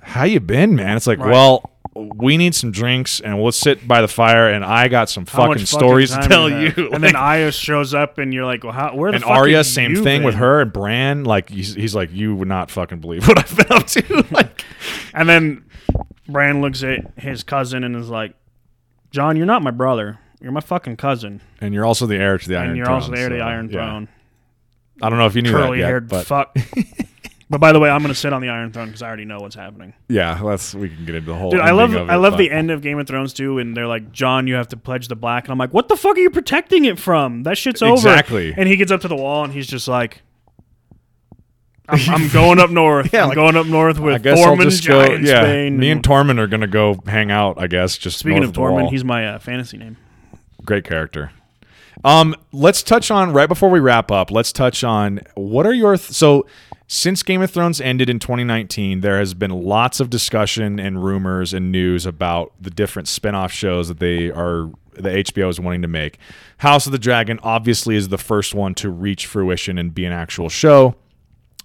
[0.00, 1.30] "How you been, man?" It's like, Right.
[1.30, 1.70] well.
[1.96, 5.30] We need some drinks and we'll sit by the fire and I got some much
[5.32, 6.90] fucking stories to tell you you.
[6.92, 9.64] And then Arya shows up, and you're like, well, how, where the and fuck Arya,
[9.64, 11.24] same thing with her and Bran.
[11.24, 14.24] Like he's, he's like, you would not fucking believe what I've been up to.
[14.30, 14.64] like,
[15.12, 15.64] And then
[16.28, 18.34] Bran looks at his cousin and is like,
[19.10, 20.20] Jon, you're not my brother.
[20.40, 22.68] You're my fucking cousin, and you're also the heir to the Iron throne.
[22.68, 22.94] and you're Throne.
[22.94, 23.72] also the heir to the so, Iron yeah.
[23.72, 24.08] Throne.
[25.02, 26.56] I don't know if you knew that Curly yet, haired but fuck.
[27.50, 29.40] but by the way, I'm gonna sit on the Iron Throne because I already know
[29.40, 29.92] what's happening.
[30.08, 31.50] yeah, let's we can get into the whole.
[31.50, 33.76] Dude, I love of I love but- the end of Game of Thrones too, and
[33.76, 36.16] they're like, Jon, you have to pledge the black, and I'm like, what the fuck
[36.16, 37.42] are you protecting it from?
[37.42, 37.92] That shit's over.
[37.94, 38.54] Exactly.
[38.56, 40.22] And he gets up to the wall, and he's just like,
[41.88, 43.12] I'm, I'm going up north.
[43.12, 45.04] Yeah, I'm like, going up north I with guess I'll Tormund just go.
[45.06, 45.76] Giant Yeah, Spain.
[45.76, 47.56] me and Tormund are gonna go hang out.
[47.60, 48.90] I guess just Speaking of Tormund, wall.
[48.90, 49.96] he's my uh, fantasy name.
[50.64, 51.32] great character.
[52.04, 54.30] Um, let's touch on right before we wrap up.
[54.30, 56.46] Let's touch on what are your th- so
[56.92, 61.54] since Game of Thrones ended in 2019, there has been lots of discussion and rumors
[61.54, 65.88] and news about the different spin-off shows that they are the HBO is wanting to
[65.88, 66.18] make.
[66.58, 70.12] House of the Dragon obviously is the first one to reach fruition and be an
[70.12, 70.96] actual show.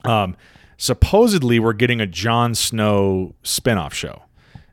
[0.03, 0.37] Um,
[0.77, 4.21] supposedly, we're getting a Jon Snow spin-off show,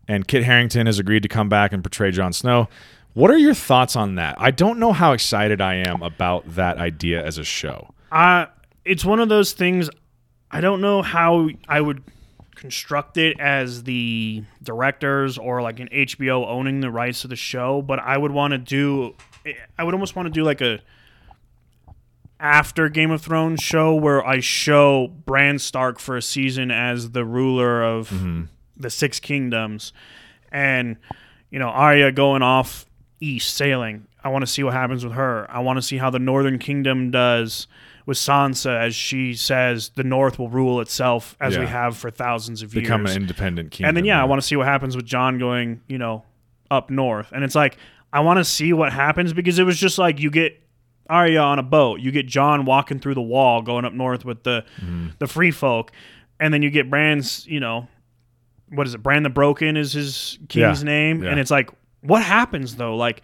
[0.06, 2.68] and Kit Harington has agreed to come back and portray Jon Snow.
[3.14, 4.34] What are your thoughts on that?
[4.36, 7.94] I don't know how excited I am about that idea as a show.
[8.10, 8.46] Uh,
[8.84, 9.88] it's one of those things.
[10.52, 12.02] I don't know how I would
[12.54, 17.82] construct it as the directors or like an HBO owning the rights to the show,
[17.82, 19.16] but I would want to do.
[19.78, 20.80] I would almost want to do like a
[22.38, 27.24] after Game of Thrones show where I show Bran Stark for a season as the
[27.24, 28.44] ruler of mm-hmm.
[28.76, 29.92] the Six Kingdoms,
[30.50, 30.96] and
[31.50, 32.84] you know Arya going off
[33.20, 34.06] east sailing.
[34.22, 35.50] I want to see what happens with her.
[35.50, 37.66] I want to see how the Northern Kingdom does
[38.06, 42.62] with Sansa, as she says, the North will rule itself as we have for thousands
[42.62, 43.10] of Become years.
[43.10, 43.88] Become an independent kingdom.
[43.88, 46.24] and then yeah, I want to see what happens with Jon going, you know,
[46.70, 47.30] up north.
[47.32, 47.76] And it's like
[48.12, 50.58] I want to see what happens because it was just like you get
[51.08, 54.42] Arya on a boat, you get Jon walking through the wall going up north with
[54.42, 55.08] the Mm-hmm.
[55.18, 55.92] the free folk,
[56.40, 57.86] and then you get Bran's, you know,
[58.68, 59.02] what is it?
[59.02, 61.30] Bran the Broken is his king's Yeah, name, yeah.
[61.30, 61.70] and it's like
[62.00, 62.96] what happens though?
[62.96, 63.22] Like,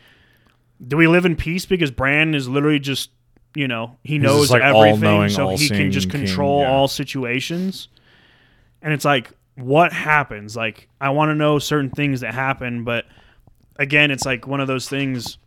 [0.86, 3.10] do we live in peace because Bran is literally just
[3.54, 6.70] you know he knows like, everything, so he can just all-seeing king, control yeah.
[6.70, 7.88] all situations
[8.82, 13.06] and it's like what happens like i want to know certain things that happen but
[13.76, 15.38] again it's like one of those things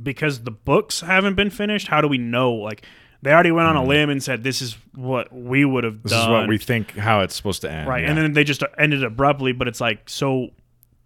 [0.00, 2.84] because the books haven't been finished how do we know like
[3.22, 6.02] they already went on a limb and said this is what we would have Mm.
[6.04, 7.88] this done is what we think how it's supposed to end.
[7.88, 8.10] right yeah.
[8.10, 10.50] and then they just ended abruptly but it's like so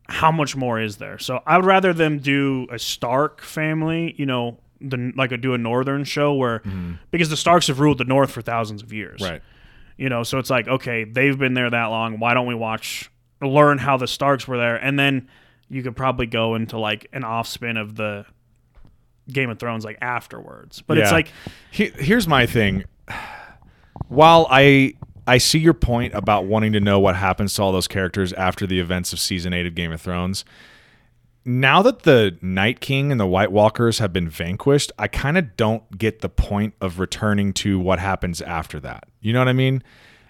[0.08, 4.26] how much more is there so i would rather them do a stark family you
[4.26, 6.94] know than like a do a northern show where mm-hmm.
[7.10, 9.42] because the starks have ruled the north for thousands of years right.
[9.96, 12.18] you know, so it's like, okay, they've been there that long.
[12.18, 13.10] Why don't we watch,
[13.42, 15.28] learn how the Starks were there, and then
[15.68, 18.26] you could probably go into like an off spin of the
[19.28, 20.82] Game of Thrones like afterwards.
[20.82, 21.30] But it's like,
[21.70, 22.84] He- here's my thing.
[24.08, 24.94] While I
[25.26, 28.66] I see your point about wanting to know what happens to all those characters after
[28.66, 30.44] the events of season eight of Game of Thrones,
[31.44, 35.56] now that the Night King and the White Walkers have been vanquished, I kind of
[35.56, 39.04] don't get the point of returning to what happens after that.
[39.20, 39.82] You know what I mean?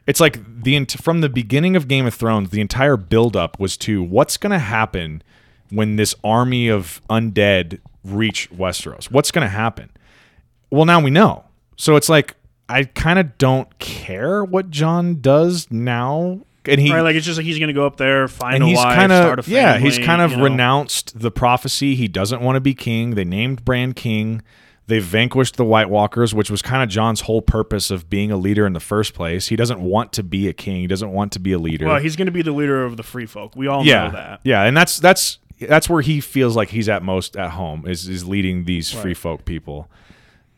[0.07, 4.03] It's like the from the beginning of Game of Thrones, the entire buildup was to
[4.03, 5.23] what's going to happen
[5.71, 9.11] when this army of undead reach Westeros.
[9.11, 9.91] What's going to happen?
[10.71, 11.45] Well, now we know.
[11.77, 12.37] So it's like
[12.69, 17.39] I kind of don't care what Jon does now, and he right, like it's just
[17.39, 20.21] like he's gonna go up there, find and a he's kind of yeah, he's kind
[20.21, 20.45] of you know.
[20.45, 21.95] renounced the prophecy.
[21.95, 23.15] He doesn't want to be king.
[23.15, 24.43] They named Bran king.
[24.87, 28.37] They've vanquished the White Walkers, which was kind of Jon's whole purpose of being a
[28.37, 29.47] leader in the first place.
[29.47, 30.81] He doesn't want to be a king.
[30.81, 31.87] He doesn't want to be a leader.
[31.87, 33.55] Well, he's gonna be the leader of the Free Folk.
[33.55, 34.41] We all yeah, know that.
[34.43, 38.09] yeah, and that's that's that's where he feels like he's at most at home is
[38.09, 39.91] is leading these free folk people.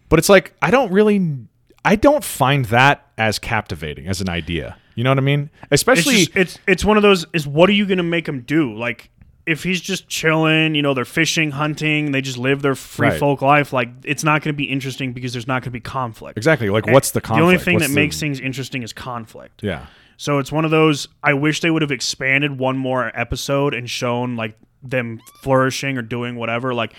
[0.09, 1.47] But it's like I don't really,
[1.85, 4.77] I don't find that as captivating as an idea.
[4.95, 5.51] You know what I mean?
[5.65, 7.27] It's Especially just, it's it's one of those.
[7.33, 8.75] Is what are you gonna make him do?
[8.77, 9.11] Like
[9.45, 13.19] if he's just chilling, you know, they're fishing, hunting, they just live their free Right.
[13.19, 13.73] folk life.
[13.73, 16.37] Like it's not gonna be interesting because there's not gonna be conflict.
[16.37, 17.41] exactly like what's the conflict?
[17.41, 19.63] The only thing What's that the- makes things interesting is conflict.
[19.63, 19.87] yeah.
[20.19, 21.09] So it's one of those.
[21.25, 26.03] I wish they would have expanded one more episode and shown like them flourishing or
[26.03, 26.75] doing whatever.
[26.75, 26.93] Like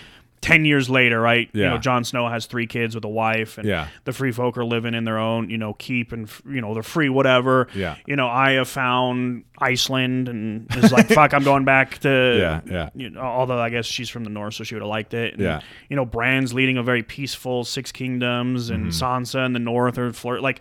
[0.43, 1.49] ten years later, right?
[1.53, 3.87] You know, Jon Snow has three kids with a wife, and Yeah.
[4.03, 6.83] the free folk are living in their own, you know, keep and you know they're
[6.83, 7.67] free, whatever.
[7.73, 7.95] Yeah.
[8.05, 12.37] You know, I have found Iceland and is like, fuck, I'm going back to.
[12.37, 12.89] Yeah, yeah.
[12.93, 15.35] You know, although I guess she's from the north, so she would have liked it.
[15.35, 15.61] And, Yeah.
[15.89, 19.03] You know, Bran's leading a very peaceful Six Kingdoms, and Mm-hmm.
[19.03, 20.59] Sansa in the north are flirt like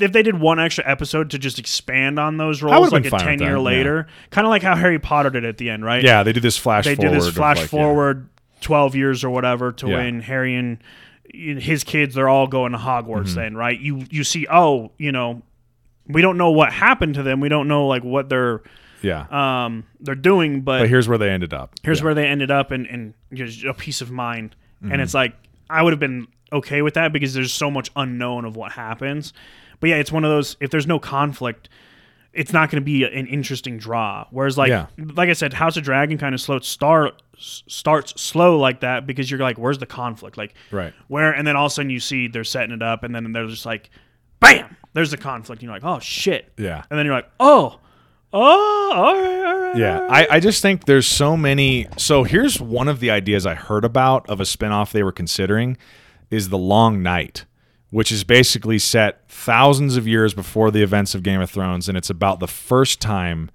[0.00, 3.40] if they did one extra episode to just expand on those roles like a 10
[3.40, 6.32] year later kind of like how harry potter did at the end right Yeah, they
[6.32, 7.78] do this flash they did this flash like, yeah.
[7.78, 8.28] forward
[8.62, 9.96] 12 years or whatever to Yeah.
[9.96, 10.78] when harry and
[11.34, 13.34] his kids they're all going to hogwarts Mm-hmm.
[13.36, 15.42] then right you you see oh you know
[16.08, 18.62] we don't know what happened to them we don't know like what they're
[19.02, 19.26] Yeah.
[19.30, 21.74] um they're doing but but here's where they ended up.
[21.82, 22.04] here's yeah.
[22.06, 24.92] where they ended up and, and just a peace of mind Mm-hmm.
[24.92, 25.34] and it's like
[25.70, 29.32] i would have been okay with that because there's so much unknown of what happens
[29.80, 31.68] but yeah it's one of those if there's no conflict
[32.34, 34.86] it's not going to be an interesting draw whereas like Yeah.
[35.14, 39.30] like i said house of dragon kind of slow start starts slow like that because
[39.30, 40.92] you're like where's the conflict like Right.
[41.08, 43.30] where and then all of a sudden you see they're setting it up and then
[43.32, 43.90] they're just like
[44.40, 46.82] bam there's the conflict and you're like oh shit Yeah.
[46.90, 47.78] and then you're like oh
[48.32, 51.86] oh all right all right Yeah, I, I just think there's so many.
[51.96, 55.78] So here's one of the ideas I heard about of a spinoff they were considering
[56.30, 57.46] is the Long Night,
[57.92, 61.96] which is basically set thousands of years before the events of Game of Thrones, and
[61.96, 63.48] it's about the first time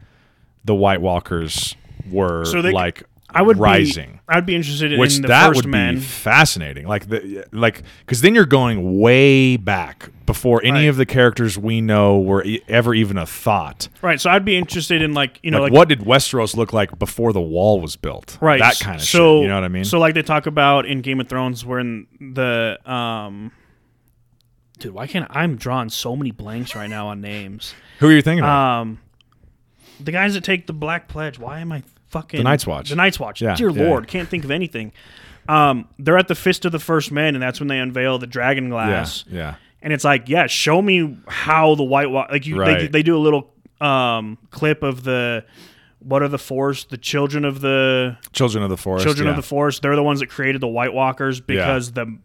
[0.64, 1.76] the White Walkers
[2.09, 4.14] were So they- like I would rising.
[4.14, 6.88] Be, I'd be interested which in the that would be fascinating.
[6.88, 10.81] Like the like because then you're going way back before any Right.
[10.85, 13.89] of the characters we know were e- ever even a thought.
[14.01, 14.19] right.
[14.22, 16.97] So I'd be interested in like you know like, like, what did Westeros look like
[16.97, 18.38] before the wall was built?
[18.39, 19.41] right that kind of so, shit.
[19.43, 19.84] You know what I mean?
[19.84, 23.51] So like they talk about in Game of Thrones, where in the um,
[24.80, 27.74] dude, why can't I'm drawing so many blanks right now on names?
[27.99, 28.49] Who are you thinking of?
[28.49, 28.99] Um,
[29.99, 31.40] the guys that take the Black Pledge.
[31.40, 32.90] Why am I fucking The Night's Watch.
[32.90, 33.41] The Night's Watch.
[33.41, 33.84] Yeah, Dear yeah.
[33.84, 34.91] Lord, can't think of anything.
[35.49, 38.28] Um, they're at the Fist of the First Men, and that's when they unveil the
[38.28, 39.24] Dragon Glass.
[39.30, 42.91] yeah, and it's like, yeah, show me how the White Walk like you they, Right.
[42.91, 45.45] they do a little um clip of the
[45.99, 46.90] what are the forest?
[46.90, 49.06] The children of the Children of the Forest.
[49.06, 49.32] children yeah.
[49.32, 49.82] of the forest.
[49.82, 52.18] They're the ones that created the White Walkers because the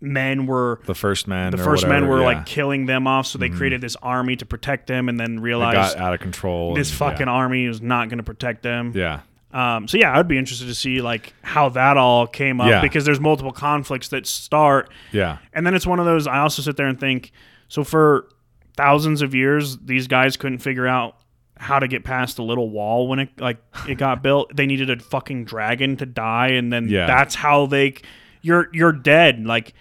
[0.00, 1.50] men were the first men.
[1.52, 2.24] the first men were yeah.
[2.28, 2.38] Mm-hmm.
[2.38, 3.26] like killing them off.
[3.26, 6.74] So they created this army to protect them, and then realized got out of control.
[6.74, 8.92] this and- fucking army is not going to protect them.
[8.94, 9.20] Yeah.
[9.52, 12.68] Um, so yeah, I would be interested to see like how that all came up
[12.68, 12.82] Yeah.
[12.82, 15.38] because there's multiple conflicts that start, Yeah.
[15.54, 16.26] and then it's one of those.
[16.26, 17.32] I also sit there and think,
[17.68, 18.28] so for
[18.76, 21.16] thousands of years, these guys couldn't figure out
[21.58, 23.56] how to get past the little wall when it like
[23.88, 24.54] it got built.
[24.54, 27.06] They needed a fucking dragon to die, and then Yeah.
[27.06, 27.94] that's how they.
[28.42, 29.44] You're you're dead.
[29.46, 29.72] Like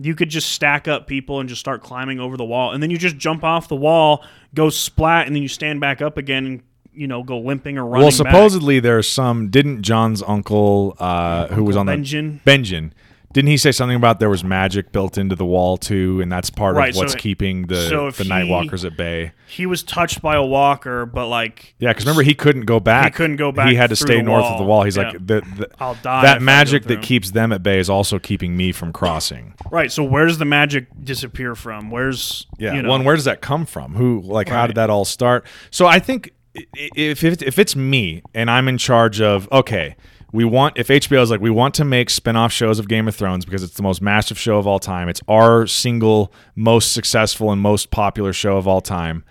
[0.00, 2.90] you could just stack up people and just start climbing over the wall, and then
[2.90, 4.24] you just jump off the wall,
[4.54, 6.62] go splat, and then you stand back up again, and
[6.92, 8.02] you know go limping or running.
[8.02, 8.16] Well, back.
[8.16, 9.48] supposedly there's some.
[9.48, 12.42] Didn't Jon's uncle, uh, who was on Benjen?
[12.44, 12.92] the Benjen,
[13.32, 16.48] didn't he say something about there was magic built into the wall too, and that's
[16.48, 18.96] part Right, of so what's it- keeping the so if the he- Night Walkers at
[18.96, 19.32] bay?
[19.48, 23.04] he was touched by a walker, but like Yeah, because remember he couldn't go back.
[23.04, 24.82] He couldn't go back He had to through stay the north of the wall.
[24.84, 25.02] He's Yeah.
[25.10, 26.18] like the, the I'll die.
[26.18, 26.96] if I that go magic through.
[26.96, 29.54] that keeps them at bay is also keeping me from crossing.
[29.70, 29.92] right.
[29.92, 31.90] So where does the magic disappear from?
[31.90, 32.74] Where's Yeah.
[32.74, 33.94] you know, One, where does that come from?
[33.94, 35.46] Who, like, how did that all start?
[35.70, 36.64] So I think i-
[36.96, 39.94] if if it's me and I'm in charge of, okay,
[40.36, 43.16] we want if HBO is like we want to make spin-off shows of Game of
[43.16, 45.08] Thrones because it's the most massive show of all time.
[45.08, 49.24] It's our single most successful and most popular show of all time.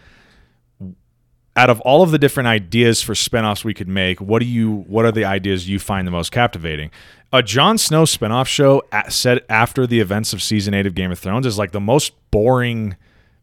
[1.56, 4.84] Out of all of the different ideas for spin-offs we could make, what do you
[4.88, 6.90] what are the ideas you find the most captivating?
[7.32, 11.12] A Jon Snow spin-off show at, set after the events of season 8 of Game
[11.12, 12.96] of Thrones is like the most boring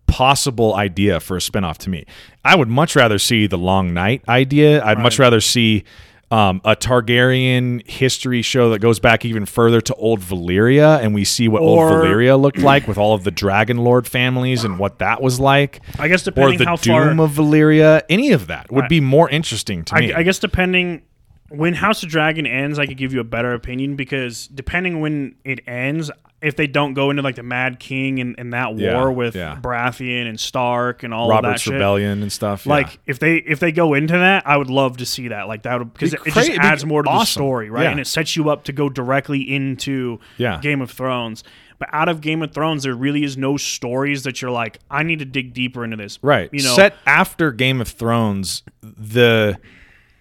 [0.08, 2.06] possible idea for a spinoff to me.
[2.44, 4.84] I would much rather see the Long Night idea.
[4.84, 5.84] I'd much rather see
[6.32, 11.24] um, a Targaryen history show that goes back even further to old Valyria, and we
[11.24, 14.78] see what Or- old Valyria looked like with all of the Dragon Lord families and
[14.78, 15.80] what that was like.
[15.98, 17.24] I guess Or depending the how Doom far.
[17.26, 18.02] of Valyria.
[18.08, 20.12] Any of that would be more interesting to me.
[20.12, 21.02] I, I guess depending
[21.50, 25.34] when House of Dragon ends, I could give you a better opinion because depending when
[25.44, 26.10] it ends,
[26.42, 29.34] if they don't go into like the Mad King and, and that Yeah, war with
[29.36, 29.58] yeah.
[29.62, 32.66] Baratheon and Stark and all of that Robert's shit, Rebellion and stuff.
[32.66, 32.72] yeah.
[32.72, 35.48] Like if they if they go into that, I would love to see that.
[35.48, 37.84] Like that would because Be it, cra- just adds more to the story, right?
[37.84, 37.90] Yeah.
[37.92, 40.58] And it sets you up to go directly into Yeah.
[40.60, 41.44] Game of Thrones.
[41.78, 45.02] But out of Game of Thrones, there really is no stories that you're like, I
[45.02, 46.18] need to dig deeper into this.
[46.22, 46.48] Right.
[46.52, 49.58] You know, Set after Game of Thrones, the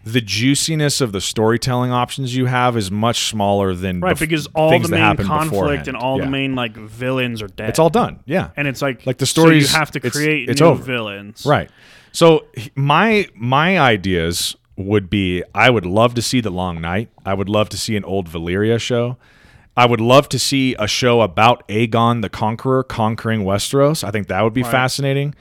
[0.03, 4.47] the juiciness of the storytelling options you have is much smaller than right bef- because
[4.55, 5.87] all the main conflict beforehand.
[5.89, 6.25] and all Yeah.
[6.25, 7.69] the main like villains are dead.
[7.69, 8.19] It's all done.
[8.25, 8.49] Yeah.
[8.57, 10.81] and it's like Like the so you have to create it's new over.
[10.83, 11.45] villains.
[11.45, 11.69] Right.
[12.11, 12.45] So
[12.75, 17.09] my my ideas would be I would love to see the Long Night.
[17.25, 19.17] I would love to see an old Valyria show.
[19.77, 24.03] I would love to see a show about Aegon the Conqueror conquering Westeros.
[24.03, 25.33] I think that would be fascinating.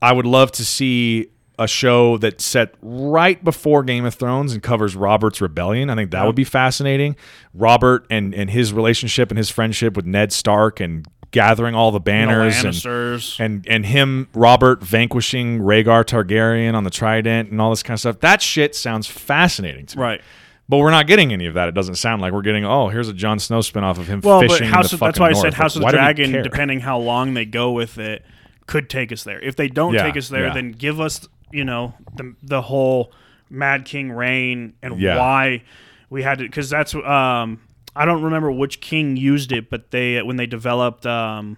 [0.00, 1.28] I would love to see
[1.60, 5.90] a show that's set right before Game of Thrones and covers Robert's rebellion.
[5.90, 7.14] I think that would be fascinating.
[7.54, 12.00] Robert and and his relationship and his friendship with Ned Stark and gathering all the
[12.00, 13.38] banners and Lannisters.
[13.38, 18.00] and and him Robert vanquishing Rhaegar Targaryen on the Trident and all this kind of
[18.00, 18.20] stuff.
[18.20, 20.02] That shit sounds fascinating to me.
[20.02, 20.20] right.
[20.68, 21.68] But we're not getting any of that.
[21.68, 22.64] It doesn't sound like we're getting.
[22.64, 24.68] Oh, here's a Jon Snow spinoff of him Well, but fishing.
[24.68, 25.42] House the of, that's why I north.
[25.42, 28.24] said House Like, of the Dragon, depending how long they go with it,
[28.68, 29.40] could take us there.
[29.40, 30.54] If they don't Yeah, take us there, yeah.
[30.54, 33.12] then give us, you know, the the whole
[33.48, 35.18] Mad King reign and Yeah.
[35.18, 35.62] why
[36.08, 36.44] we had to.
[36.44, 37.60] Because that's um,
[37.96, 41.56] I don't remember which king used it, but they when they developed um,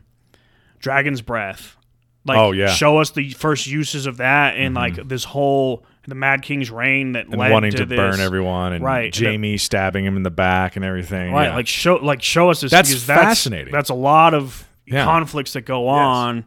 [0.79, 1.77] Dragon's Breath.
[2.25, 2.67] Like, Oh, yeah.
[2.67, 2.75] Mm-hmm.
[2.77, 7.13] show us the first uses of that and like this whole the Mad King's reign
[7.13, 7.97] that and led wanting to, to, this.
[7.97, 9.17] burn everyone and Right.
[9.17, 11.33] Jaime stabbing him in the back and everything.
[11.33, 11.55] Right, Yeah.
[11.57, 13.73] like show like show us this That's because that's fascinating.
[13.73, 15.05] That's a lot of Yeah.
[15.05, 16.45] conflicts that go on,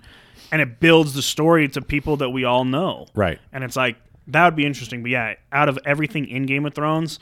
[0.51, 3.07] and it builds the story to people that we all know.
[3.15, 3.39] right.
[3.53, 3.97] And it's like
[4.27, 5.01] that would be interesting.
[5.01, 7.19] But yeah, out of everything in Game of Thrones,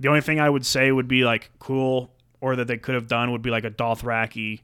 [0.00, 2.10] the only thing I would say would be like cool,
[2.40, 4.60] or that they could have done would be like a Dothraki,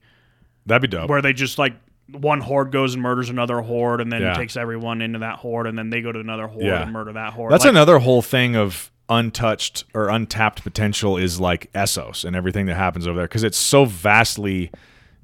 [0.66, 1.09] That'd be dope.
[1.09, 1.74] where they just like
[2.10, 4.35] one horde goes and murders another horde, and then Yeah.
[4.35, 6.82] takes everyone into that horde, and then they go to another horde Yeah.
[6.82, 7.52] and murder that horde.
[7.52, 12.66] That's Like, another whole thing of untouched or untapped potential is like Essos and everything
[12.66, 14.70] that happens over there because it's so vastly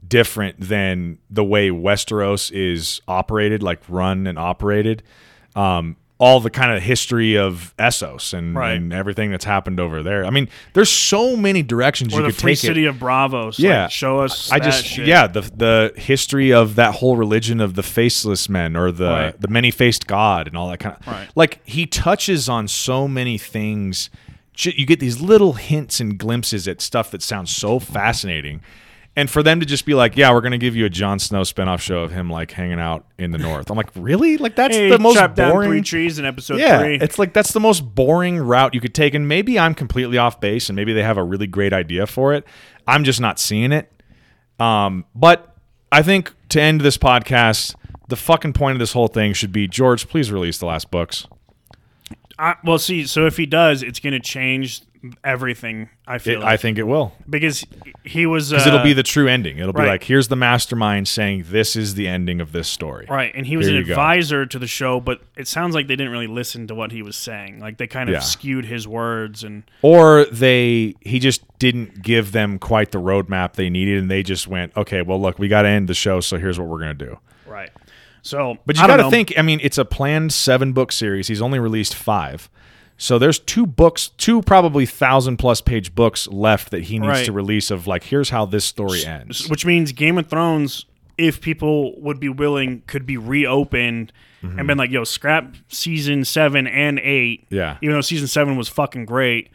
[0.09, 5.03] different than the way Westeros is operated, like run and operated.
[5.55, 8.73] Um, all the kind of history of Essos and, Right.
[8.73, 10.25] and everything that's happened over there.
[10.25, 12.89] I mean, there's so many directions or you could take city it.
[12.89, 13.59] of Braavos.
[13.59, 13.83] Yeah.
[13.83, 14.51] like, show us.
[14.51, 15.07] I just shit.
[15.07, 19.41] yeah the the history of that whole religion of the faceless men or the Right.
[19.41, 21.29] the many faced God and all that kind of Right.
[21.35, 24.09] like he touches on so many things.
[24.59, 28.63] You get these little hints and glimpses at stuff that sounds so fascinating,
[29.19, 31.41] And for them to just be like, yeah, we're gonna give you a Jon Snow
[31.41, 33.71] spinoff show of him like hanging out in the north.
[33.71, 34.37] I'm like, really?
[34.37, 35.83] Like that's Hey, the most chopped down three boring.
[35.85, 36.97] trees in episode Yeah, three.
[36.97, 40.39] it's like that's the most boring route you could take, and maybe I'm completely off
[40.39, 42.45] base, and maybe they have a really great idea for it.
[42.87, 43.91] I'm just not seeing it.
[44.61, 45.57] Um, but
[45.91, 47.75] I think to end this podcast,
[48.09, 51.27] the fucking point of this whole thing should be George, please release the last books.
[52.39, 54.83] I, well, see, so if he does, it's going to change
[55.25, 55.89] everything.
[56.07, 56.49] I feel It, like.
[56.53, 57.13] I think it will.
[57.29, 57.65] because
[58.05, 59.59] he was uh, Because it'll be the true ending.
[59.59, 63.07] It'll be like, here's the mastermind saying this is the ending of this story.
[63.09, 63.93] right, and he was Here an you go.
[63.95, 67.03] advisor to the show, but it sounds like they didn't really listen to what he
[67.03, 67.61] was saying.
[67.61, 68.21] Like they kind of Yeah.
[68.21, 73.71] skewed his words, and Or they he just didn't give them quite the roadmap they
[73.71, 76.39] needed, and they just went, okay, well, look, we got to end the show, so
[76.39, 77.19] here's what we're gonna do.
[77.47, 77.71] right.
[78.23, 79.33] So, But you got to think.
[79.39, 81.29] I mean, it's a planned seven book series.
[81.29, 82.51] He's only released five,
[82.99, 87.25] so there's two books, two probably thousand plus page books left that he needs Right.
[87.27, 87.71] to release.
[87.71, 89.49] Of like, here's how this story ends.
[89.49, 90.87] which means Game of Thrones,
[91.19, 94.13] if people would be willing, could be reopened
[94.43, 94.59] Mm-hmm.
[94.59, 97.47] and been like, "Yo, scrap season seven and eight.
[97.49, 97.79] Yeah.
[97.81, 99.49] even though season seven was fucking great,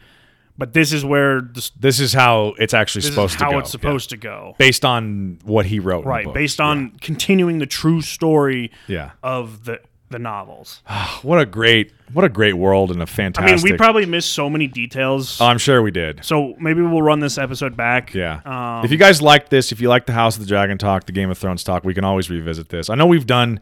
[0.58, 3.58] but this is where the, This is how it's actually supposed to how go.
[3.60, 4.56] it's supposed to go.
[4.58, 5.98] Based on what he wrote.
[6.00, 9.12] in the Right, based on continuing the true story Yeah.
[9.22, 9.78] of the
[10.12, 10.82] the novels.
[11.22, 13.64] What a great, what a great world and a I fantastic.
[13.64, 15.40] mean, we probably missed so many details.
[15.40, 16.24] Oh, I'm sure we did.
[16.24, 18.12] so maybe we'll run this episode back.
[18.14, 18.40] Yeah.
[18.44, 21.06] Um, if you guys like this, if you like the House of the Dragon talk,
[21.06, 22.90] the Game of Thrones talk, we can always revisit this.
[22.90, 23.60] I know we've done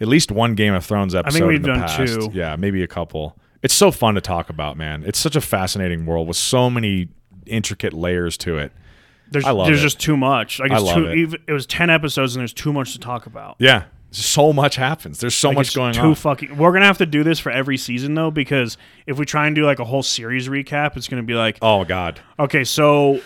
[0.00, 1.46] at least one Game of Thrones episode.
[1.46, 1.96] we've in the done past.
[1.96, 2.30] two.
[2.32, 3.36] Yeah, maybe a couple.
[3.62, 5.04] It's so fun to talk about, man.
[5.06, 7.08] It's such a fascinating world with so many
[7.46, 8.72] intricate layers to it.
[9.30, 9.82] there's I love there's it.
[9.82, 10.58] just too much.
[10.60, 11.40] Like I it's love too, it.
[11.48, 13.56] it was ten episodes and there's too much to talk about.
[13.58, 13.84] Yeah.
[14.12, 15.18] So much happens.
[15.18, 16.14] There's so Like, much it's going too on.
[16.14, 18.76] Fucking, we're gonna have to do this for every season though, because
[19.06, 21.84] if we try and do like a whole series recap, it's gonna be like, oh
[21.84, 22.20] God.
[22.38, 23.20] okay, so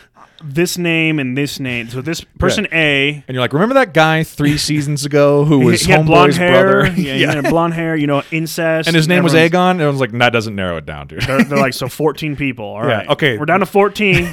[0.44, 4.22] this name and this name, so this person A, And you're like, remember that guy
[4.22, 7.00] three seasons ago who was he had blonde Homeboy's hair, brother?
[7.00, 9.70] yeah, he had blonde hair, you know, incest, And his name was Aegon.
[9.72, 11.22] And I was like, that doesn't narrow it down, dude.
[11.22, 12.66] They're, they're like, so 14 people.
[12.66, 13.38] All Yeah, right, okay.
[13.38, 14.28] we're down to 14,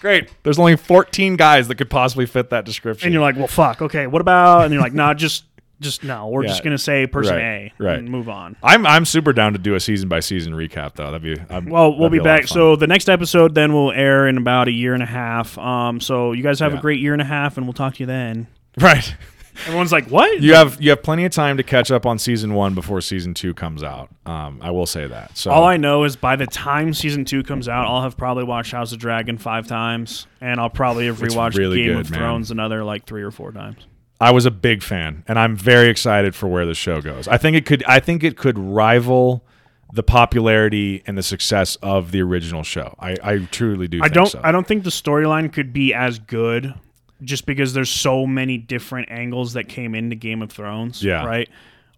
[0.00, 0.30] Great.
[0.42, 3.06] There's only 14 guys that could possibly fit that description.
[3.06, 4.64] and you're like, well, fuck, okay, what about?
[4.64, 5.44] And you're like, nah, just,
[5.80, 6.48] just no, we're Yeah.
[6.48, 7.98] just gonna say person Right, A, right.
[7.98, 8.56] and move on.
[8.62, 11.10] I'm I'm super down to do a season by season recap though.
[11.12, 12.48] That'd be I'm, Well, we'll be of back.
[12.48, 15.56] So the next episode then will air in about a year and a half.
[15.56, 16.78] Um, so you guys have Yeah.
[16.78, 18.48] a great year and a half, and we'll talk to you then.
[18.80, 19.14] right,
[19.66, 22.54] Everyone's like, "What?" you have you have plenty of time to catch up on season
[22.54, 24.08] one before season two comes out.
[24.26, 25.36] Um, I will say that.
[25.36, 28.44] So All I know is by the time season two comes out, I'll have probably
[28.44, 32.00] watched House of Dragon five times, and I'll probably have It's rewatched really Game good,
[32.06, 32.20] of man.
[32.20, 33.86] Thrones another like three or four times.
[34.20, 37.28] I was a big fan, and I'm very excited for where the show goes.
[37.28, 39.44] I think it could I think it could rival
[39.92, 42.94] the popularity and the success of the original show.
[42.98, 44.00] I, I truly do.
[44.00, 44.26] I think don't.
[44.28, 44.40] So.
[44.42, 46.74] I don't think the storyline could be as good,
[47.22, 51.02] just because there's so many different angles that came into Game of Thrones.
[51.02, 51.24] Yeah.
[51.24, 51.48] Right.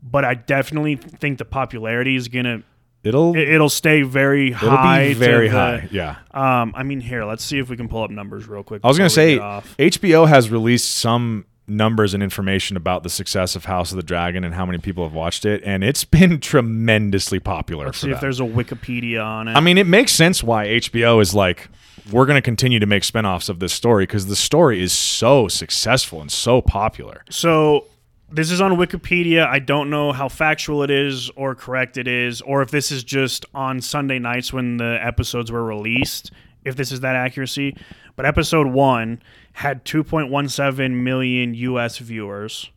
[0.03, 2.63] But I definitely think the popularity is gonna.
[3.03, 5.09] It'll it- It'll stay very it'll high.
[5.09, 5.89] be very the- high.
[5.91, 6.17] Yeah.
[6.33, 8.83] Um, I mean, here, let's see if we can pull up numbers real quick.
[8.85, 9.39] I was going to say.
[9.79, 14.43] HBO has released some numbers and information about the success of House of the Dragon
[14.43, 17.87] and how many people have watched it, and it's been tremendously popular.
[17.87, 19.53] Let's see if there's a Wikipedia on it.
[19.57, 21.69] I mean, it makes sense why HBO is like,
[22.11, 25.49] we're going to continue to make spinoffs of this story because the story is so
[25.49, 27.25] successful and so popular.
[27.31, 27.87] so
[28.33, 29.47] this is on Wikipedia.
[29.47, 33.03] I don't know how factual it is or correct it is, or if this is
[33.03, 36.31] just on Sunday nights when the episodes were released.
[36.65, 37.75] If this is that accuracy,
[38.17, 39.23] but episode one
[39.55, 41.99] had 2.17 million U.S.
[41.99, 42.71] viewers.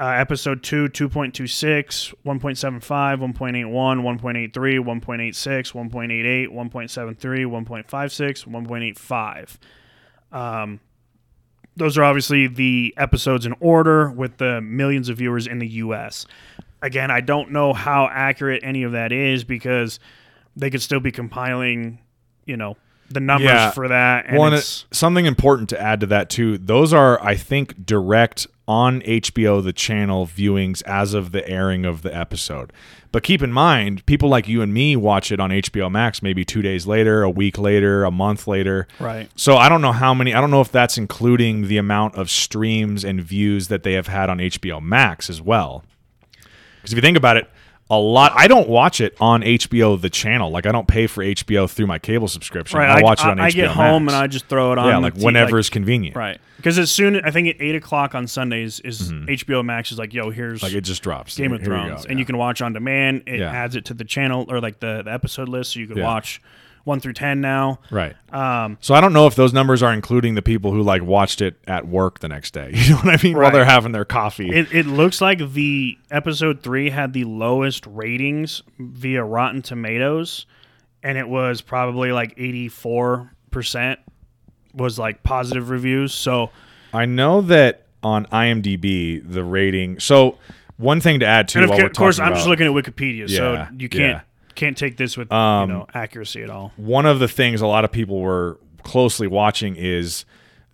[0.00, 9.58] Uh, episode 2, 2.26, 1.75, 1.81, 1.83, 1.86, 1.88, 1.73, 1.56,
[10.32, 10.36] 1.85.
[10.36, 10.78] Um,
[11.74, 16.26] those are obviously the episodes in order with the millions of viewers in the U.S.
[16.80, 19.98] Again, I don't know how accurate any of that is because
[20.54, 21.98] they could still be compiling,
[22.44, 22.76] you know,
[23.10, 23.70] the numbers Yeah.
[23.70, 24.26] for that.
[24.28, 26.58] And One it's, something important to add to that too.
[26.58, 32.02] Those are, I think, direct on HBO the channel viewings as of the airing of
[32.02, 32.70] the episode.
[33.10, 36.44] But keep in mind, people like you and me watch it on HBO Max maybe
[36.44, 38.86] two days later, a week later, a month later.
[39.00, 39.30] right.
[39.34, 40.34] So I don't know how many.
[40.34, 44.08] I don't know if that's including the amount of streams and views that they have
[44.08, 45.82] had on HBO Max as well.
[46.76, 47.48] Because if you think about it,
[47.90, 48.32] a lot.
[48.36, 50.50] I don't watch it on HBO the channel.
[50.50, 52.78] Like I don't pay for HBO through my cable subscription.
[52.78, 52.88] Right.
[52.98, 54.14] I watch it on I, I HBO get home Max.
[54.14, 54.86] and I just throw it on.
[54.88, 56.14] yeah, like whenever like- is convenient.
[56.16, 56.38] Right.
[56.58, 60.12] Because as soon I think at eight o'clock on Sundays is HBO Max is like,
[60.12, 60.66] yo, here's Mm-hmm.
[60.66, 61.36] Like it just drops.
[61.36, 63.22] Game of Here Thrones, go, and you can watch on demand.
[63.26, 63.50] It Yeah.
[63.52, 66.04] adds it to the channel or like the, the episode list, so you can Yeah.
[66.04, 66.42] watch
[66.88, 67.78] one through ten now.
[67.92, 68.16] Right.
[68.32, 71.40] Um, So I don't know if those numbers are including the people who like watched
[71.40, 72.72] it at work the next day.
[72.74, 73.36] You know what I mean?
[73.36, 74.48] While they're having their coffee.
[74.50, 80.46] it, it looks like the episode three had the lowest ratings via Rotten Tomatoes,
[81.02, 84.00] and it was probably like eighty four percent
[84.74, 86.12] was like positive reviews.
[86.14, 86.50] So
[86.92, 90.00] I know that on IMDb the rating.
[90.00, 90.38] So
[90.76, 92.66] one thing to add to and of, while ca- we're of course I'm just looking
[92.66, 94.20] at Wikipedia, so you can't yeah.
[94.58, 96.72] Can't take this with Um, you know accuracy at all.
[96.76, 100.24] one of the things a lot of people were closely watching is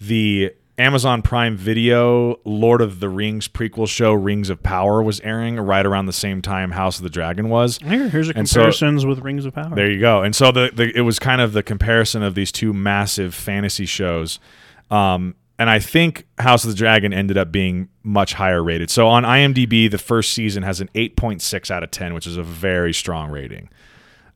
[0.00, 5.56] the Amazon Prime Video Lord of the Rings prequel show Rings of Power was airing
[5.60, 7.78] right around the same time House of the Dragon was.
[7.78, 9.72] Here, here's a and so- comparisons with Rings of Power.
[9.74, 10.22] There you go.
[10.22, 13.86] And so the, the it was kind of the comparison of these two massive fantasy
[13.86, 14.40] shows.
[14.90, 18.90] Um, and I think House of the Dragon ended up being much higher rated.
[18.90, 22.42] So on IMDb, the first season has an 8.6 out of 10, which is a
[22.42, 23.68] very strong rating.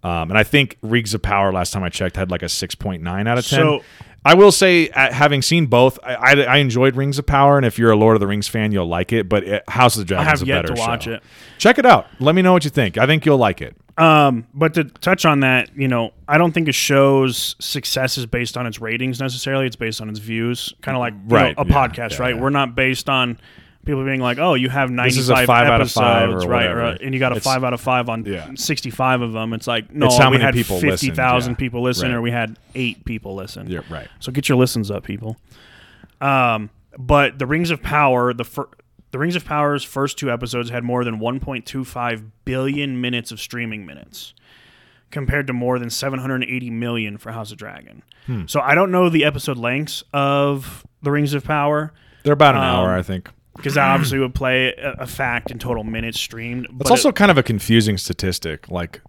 [0.05, 3.29] Um, and I think Rings of Power, last time I checked, had like a 6.9
[3.29, 3.59] out of 10.
[3.59, 3.81] So-
[4.25, 7.57] I will say, uh, having seen both, I, I, I enjoyed Rings of Power.
[7.57, 9.29] And if you're a Lord of the Rings fan, you'll like it.
[9.29, 11.13] But it, House of the I Dragon is a yet better to watch show.
[11.15, 11.23] it.
[11.57, 12.09] Check it out.
[12.21, 12.99] Let me know what you think.
[12.99, 13.77] I think you'll like it.
[13.99, 18.27] Um, but to touch on that, you know, I don't think a show's success is
[18.27, 19.67] based on its ratings necessarily.
[19.67, 22.35] It's based on its views, kind of like you know, a yeah, podcast, yeah, right?
[22.37, 22.41] yeah.
[22.41, 23.39] We're not based on
[23.85, 26.31] people being like, "Oh, you have ninety-five is a five five out of episodes, five
[26.31, 28.51] or right, right?" And you got a It's- five out of five on Yeah.
[28.55, 29.53] sixty five of them.
[29.53, 32.17] It's like, no, It's how we many had people fifty thousand people listen, Right.
[32.17, 33.69] or we had eight people listen.
[33.69, 34.07] Yeah, right.
[34.21, 35.39] So get your listens up, people.
[36.21, 38.69] Um, but the Rings of Power, the fir-
[39.11, 43.87] the Rings of Power's first two episodes had more than 1.25 billion minutes of streaming
[43.87, 44.35] minutes,
[45.11, 48.03] compared to more than 780 million for House of Dragon.
[48.27, 48.47] Hmm.
[48.47, 51.93] So I don't know the episode lengths of the Rings of Power
[52.25, 53.31] They're about an Um, hour, I think.
[53.57, 56.67] because that obviously would play a, a fact in total minutes streamed.
[56.81, 59.01] It's also it- kind of a confusing statistic, like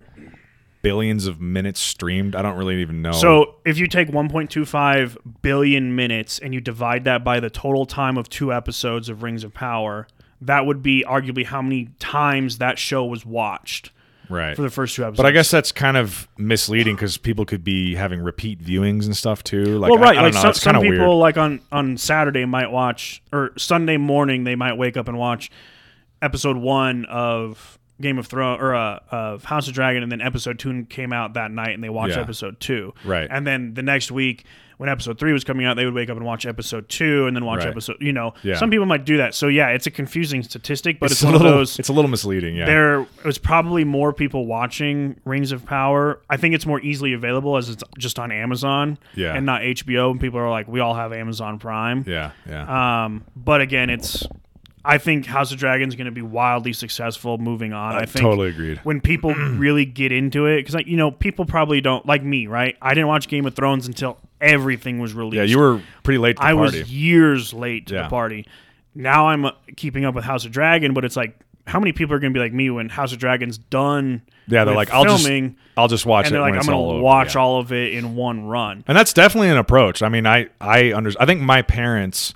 [0.82, 2.36] billions of minutes streamed.
[2.36, 3.12] I don't really even know.
[3.12, 8.18] So if you take 1.25 billion minutes and you divide that by the total time
[8.18, 10.08] of two episodes of Rings of Power,
[10.42, 13.92] that would be arguably how many times that show was watched
[14.30, 14.56] right.
[14.56, 15.18] for the first two episodes.
[15.18, 19.16] But I guess that's kind of misleading because people could be having repeat viewings and
[19.16, 19.78] stuff too.
[19.80, 20.42] Like, well, I- right, I, like don't know.
[20.42, 21.20] some, it's some kind of people, weird.
[21.20, 25.52] like on on Saturday, might watch or Sunday morning they might wake up and watch
[26.22, 30.58] episode one of Game of Thrones or uh, of House of Dragon, and then episode
[30.60, 32.22] two came out that night, and they watched Yeah.
[32.22, 32.94] episode two.
[33.04, 33.28] Right.
[33.30, 34.46] and then the next week
[34.78, 37.36] when episode three was coming out, they would wake up and watch episode two, and
[37.36, 37.68] then watch Right.
[37.68, 37.98] episode.
[38.00, 38.56] You know, Yeah.
[38.56, 39.34] some people might do that.
[39.36, 41.78] So yeah, it's a confusing statistic, but it's, a one little, of those.
[41.80, 42.56] It's a little misleading.
[42.56, 42.66] Yeah.
[42.66, 46.22] There was probably more people watching Rings of Power.
[46.30, 49.34] I think it's more easily available as it's just on Amazon Yeah.
[49.36, 50.12] and not HBO.
[50.12, 52.06] And people are like, we all have Amazon Prime.
[52.08, 52.32] yeah.
[52.50, 53.04] Yeah.
[53.04, 54.26] Um, but again, it's.
[54.90, 57.96] I think House of Dragons is going to be wildly successful moving on.
[57.96, 58.80] I think totally agreed.
[58.84, 62.48] when people really get into it, because like you know, people probably don't like me,
[62.48, 62.76] right?
[62.82, 65.36] I didn't watch Game of Thrones until everything was released.
[65.38, 66.80] Yeah, you were pretty late to the I party.
[66.82, 68.04] was years late to Yeah.
[68.04, 68.46] the party.
[68.96, 71.38] Now I'm uh, keeping up with House of Dragon, but it's like,
[71.68, 74.24] how many people are going to be like me when House of Dragon's done?
[74.48, 76.66] yeah, they're like, I'll filming, just, I'll just watch and it they're when like, I'm
[76.68, 77.02] going to over.
[77.04, 77.42] watch Yeah.
[77.42, 78.84] all of it in one run.
[78.88, 80.02] And that's definitely an approach.
[80.02, 82.34] I mean, I I under, I think my parents,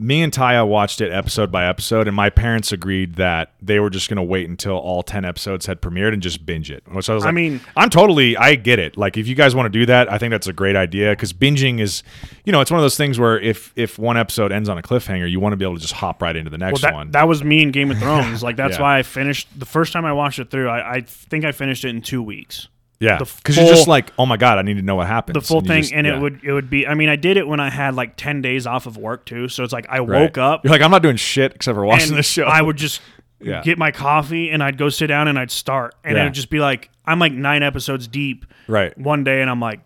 [0.00, 3.90] me and Taya watched it episode by episode, and my parents agreed that they were
[3.90, 6.82] just going to wait until all ten episodes had premiered and just binge it.
[6.90, 8.96] Which I was like, I mean- I'm totally, I get it.
[8.96, 11.32] Like, if you guys want to do that, I think that's a great idea because
[11.32, 12.02] binging is,
[12.44, 14.82] you know, it's one of those things where if if one episode ends on a
[14.82, 16.94] cliffhanger, you want to be able to just hop right into the next Well, that,
[16.94, 17.10] one.
[17.10, 18.42] that was me in Game of Thrones.
[18.42, 18.82] Like that's Yeah.
[18.82, 20.68] why I finished the first time I watched it through.
[20.68, 22.68] I, I think I finished it in two weeks.
[23.00, 25.34] Yeah, because you're just like, oh my god, I need to know what happens.
[25.34, 26.16] The full And thing, just- and yeah.
[26.16, 26.86] it would it would be.
[26.86, 29.48] I mean, I did it when I had like ten days off of work too.
[29.48, 30.22] So it's like I Right.
[30.22, 30.64] woke up.
[30.64, 32.44] You're like, I'm not doing shit except for watching this show.
[32.44, 33.00] I would just
[33.42, 33.62] Yeah.
[33.62, 36.22] get my coffee and I'd go sit down and I'd start, and Yeah.
[36.22, 38.96] it would just be like I'm like nine episodes deep right.
[38.98, 39.80] one day, and I'm like,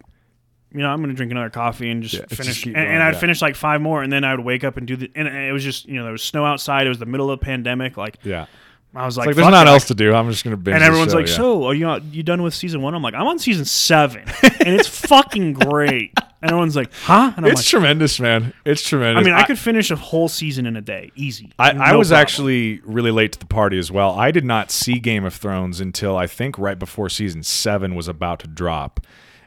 [0.73, 3.01] you know, I'm gonna drink another coffee and just just finish, keep and, going, and
[3.03, 5.28] I'd finish like five more, and then I would wake up and do the, and
[5.28, 7.45] it was just you know there was snow outside, it was the middle of the
[7.47, 8.47] pandemic, like Yeah.
[8.96, 10.14] I was like, like there's fuck not else to do.
[10.14, 10.74] I'm just gonna binge.
[10.76, 11.34] and everyone's show, like, yeah.
[11.34, 14.68] "So, are you you done with season one?" I'm like, "I'm on season seven, and
[14.68, 16.12] it's fucking great."
[16.42, 18.52] And everyone's like, "Huh?" And I'm it's like, tremendous, man.
[18.64, 19.22] It's tremendous.
[19.22, 22.08] "I mean, I, could finish a whole season in a day, easy." I, I was
[22.08, 22.20] problem.
[22.22, 24.12] actually really late to the party as well.
[24.12, 28.08] I did not see Game of Thrones until I think right before season seven was
[28.08, 29.00] about to drop.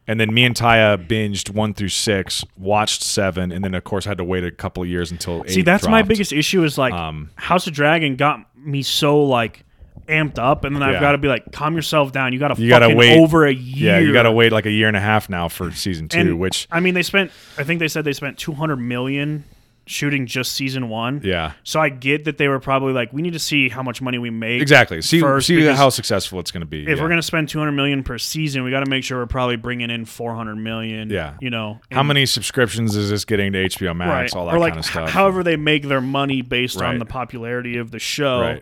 [0.09, 4.07] And then me and Taya binged one through six, watched seven, and then of course
[4.07, 5.51] I had to wait a couple of years until eight.
[5.51, 6.63] See, that's my biggest issue.
[6.63, 9.63] Is like Um, House of Dragon got me so like
[10.07, 10.99] amped up, and then I've Yeah.
[11.01, 12.31] got to be like, calm yourself down.
[12.31, 13.95] You got to You gotta fucking wait- over a year.
[13.95, 16.19] Yeah, you got to wait like a year and a half now for season two,
[16.19, 17.31] And, which I mean, they spent.
[17.57, 19.43] I think they said they spent two hundred million
[19.87, 21.21] shooting just season one.
[21.23, 21.53] Yeah.
[21.63, 24.17] So I get that they were probably like, we need to see how much money
[24.19, 24.61] we make.
[24.61, 25.01] Exactly.
[25.01, 26.83] See, First, see how successful it's going to be.
[26.83, 27.01] If yeah.
[27.03, 29.89] we're gonna spend 200 million per season, we got to make sure we're probably bringing
[29.89, 31.09] in 400 million.
[31.09, 31.35] Yeah.
[31.39, 34.33] You know, how many subscriptions is this getting to HBO Max?
[34.35, 35.09] All that or like kind of stuff.
[35.09, 36.89] however they make their money based Right.
[36.89, 38.41] on the popularity of the show.
[38.41, 38.61] Right.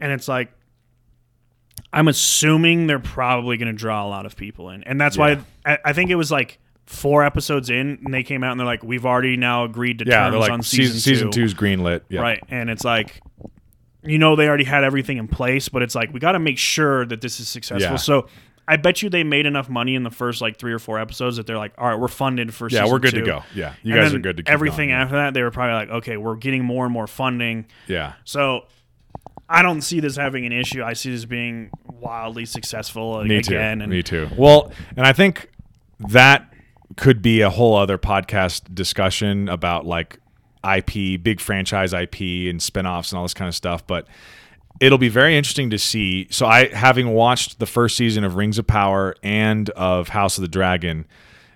[0.00, 0.52] And it's like
[1.92, 5.36] I'm assuming they're probably going to draw a lot of people in, and that's Yeah.
[5.64, 8.60] why I, I think it was like four episodes in, and they came out and
[8.60, 11.30] they're like, "We've already now agreed to yeah, terms they're like on season, season, season
[11.30, 11.42] two.
[11.42, 12.02] two's greenlit.
[12.08, 12.20] Yeah.
[12.20, 13.20] right?" And it's like,
[14.02, 16.58] you know, they already had everything in place, but it's like we got to make
[16.58, 17.92] sure that this is successful.
[17.92, 17.96] Yeah.
[17.96, 18.26] So.
[18.68, 21.36] I bet you they made enough money in the first like three or four episodes
[21.36, 22.68] that they're like, all right, we're funded for.
[22.68, 22.78] Season.
[22.82, 23.20] Yeah, season we're good two.
[23.20, 23.42] to go.
[23.54, 25.00] Yeah, you And guys are good to keep everything going.
[25.02, 25.34] after that.
[25.34, 27.66] They were probably like, okay, we're getting more and more funding.
[27.86, 28.14] Yeah.
[28.24, 28.64] So
[29.48, 30.82] I don't see this having an issue.
[30.82, 33.78] I see this being wildly successful Me again.
[33.78, 33.82] too.
[33.84, 34.28] And Me too.
[34.36, 35.48] Well, and I think
[36.00, 36.52] that
[36.96, 40.18] could be a whole other podcast discussion about like
[40.64, 42.20] IP, big franchise IP
[42.50, 44.06] and spin-offs and all this kind of stuff, but
[44.80, 46.26] it'll be very interesting to see.
[46.30, 50.42] So I having watched the first season of Rings of Power and of House of
[50.42, 51.06] the Dragon,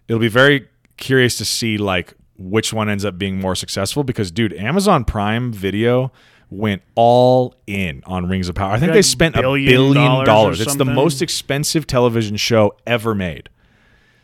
[0.09, 4.31] it'll be very curious to see like which one ends up being more successful because
[4.31, 6.13] dude, Amazon Prime Video
[6.51, 8.73] went all in on Rings of Power.
[8.73, 10.61] I think they spent a billion billion dollars dollars.
[10.61, 13.49] It's the most expensive television show ever made.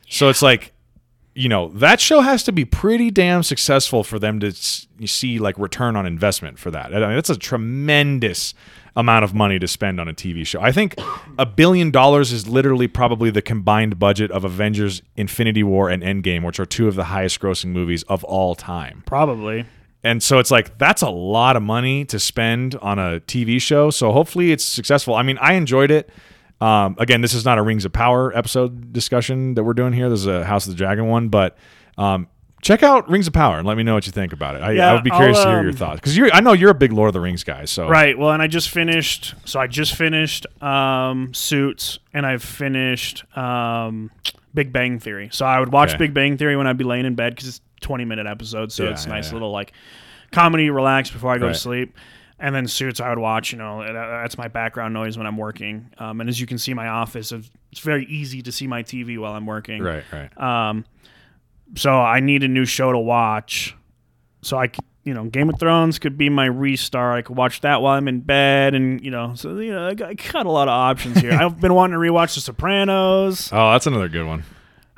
[0.09, 0.73] So it's like,
[1.37, 5.59] you know, that show has to be pretty damn successful for them to see like
[5.59, 6.95] return on investment for that.
[6.95, 8.55] I mean, that's a tremendous
[8.97, 10.63] amount of money to spend on a TV show.
[10.63, 10.95] I think
[11.39, 16.43] a billion dollars is literally probably the combined budget of Avengers Infinity War and Endgame,
[16.43, 19.03] which are two of the highest grossing movies of all time.
[19.05, 19.67] probably.
[20.03, 23.91] And so it's like that's a lot of money to spend on a TV show.
[23.91, 25.15] So hopefully it's successful.
[25.15, 26.09] I mean, I enjoyed it.
[26.61, 30.09] Um, again, this is not a Rings of Power episode discussion that we're doing here.
[30.09, 31.57] This is a House of the Dragon one, but
[31.99, 32.29] um,
[32.63, 34.63] check out Rings of Power and let me know what you think about it.
[34.63, 36.53] I, Yeah, I would be curious I'll, to hear your um, thoughts because I know
[36.53, 37.67] you're a big Lord of the Rings guy.
[37.67, 38.19] So Right.
[38.19, 39.35] Well, and I just finished.
[39.45, 44.11] So I just finished um, Suits, and I've finished um,
[44.55, 45.29] Big Bang Theory.
[45.33, 45.99] So I would watch Okay.
[45.99, 48.85] Big Bang Theory when I'd be laying in bed because it's 20 minute episodes, so
[48.85, 49.73] Yeah, it's a yeah, nice little like
[50.33, 51.53] comedy, relax before I go Right.
[51.55, 51.95] to sleep.
[52.39, 53.53] And then Suits, I would watch.
[53.53, 55.91] You know, that, that's my background noise when I'm working.
[55.99, 59.19] Um, and as you can see, my office, it's very easy to see my TV
[59.19, 59.83] while I'm working.
[59.83, 60.37] right, right.
[60.41, 60.85] Um,
[61.75, 63.75] so I need a new show to watch.
[64.43, 64.71] So I,
[65.05, 67.19] you know, Game of Thrones could be my restart.
[67.19, 69.95] I could watch that while I'm in bed, and you know, so you know, I
[69.95, 71.33] got, I got a lot of options here.
[71.41, 73.51] I've been wanting to rewatch The Sopranos.
[73.53, 74.45] Oh, that's another good one.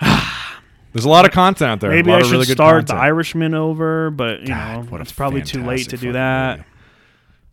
[0.93, 1.91] There's a lot of content out there.
[1.91, 2.97] Maybe I should really start The.
[2.97, 6.59] Irishman over, but you God, know, it's probably too late to do that.
[6.59, 6.69] movie.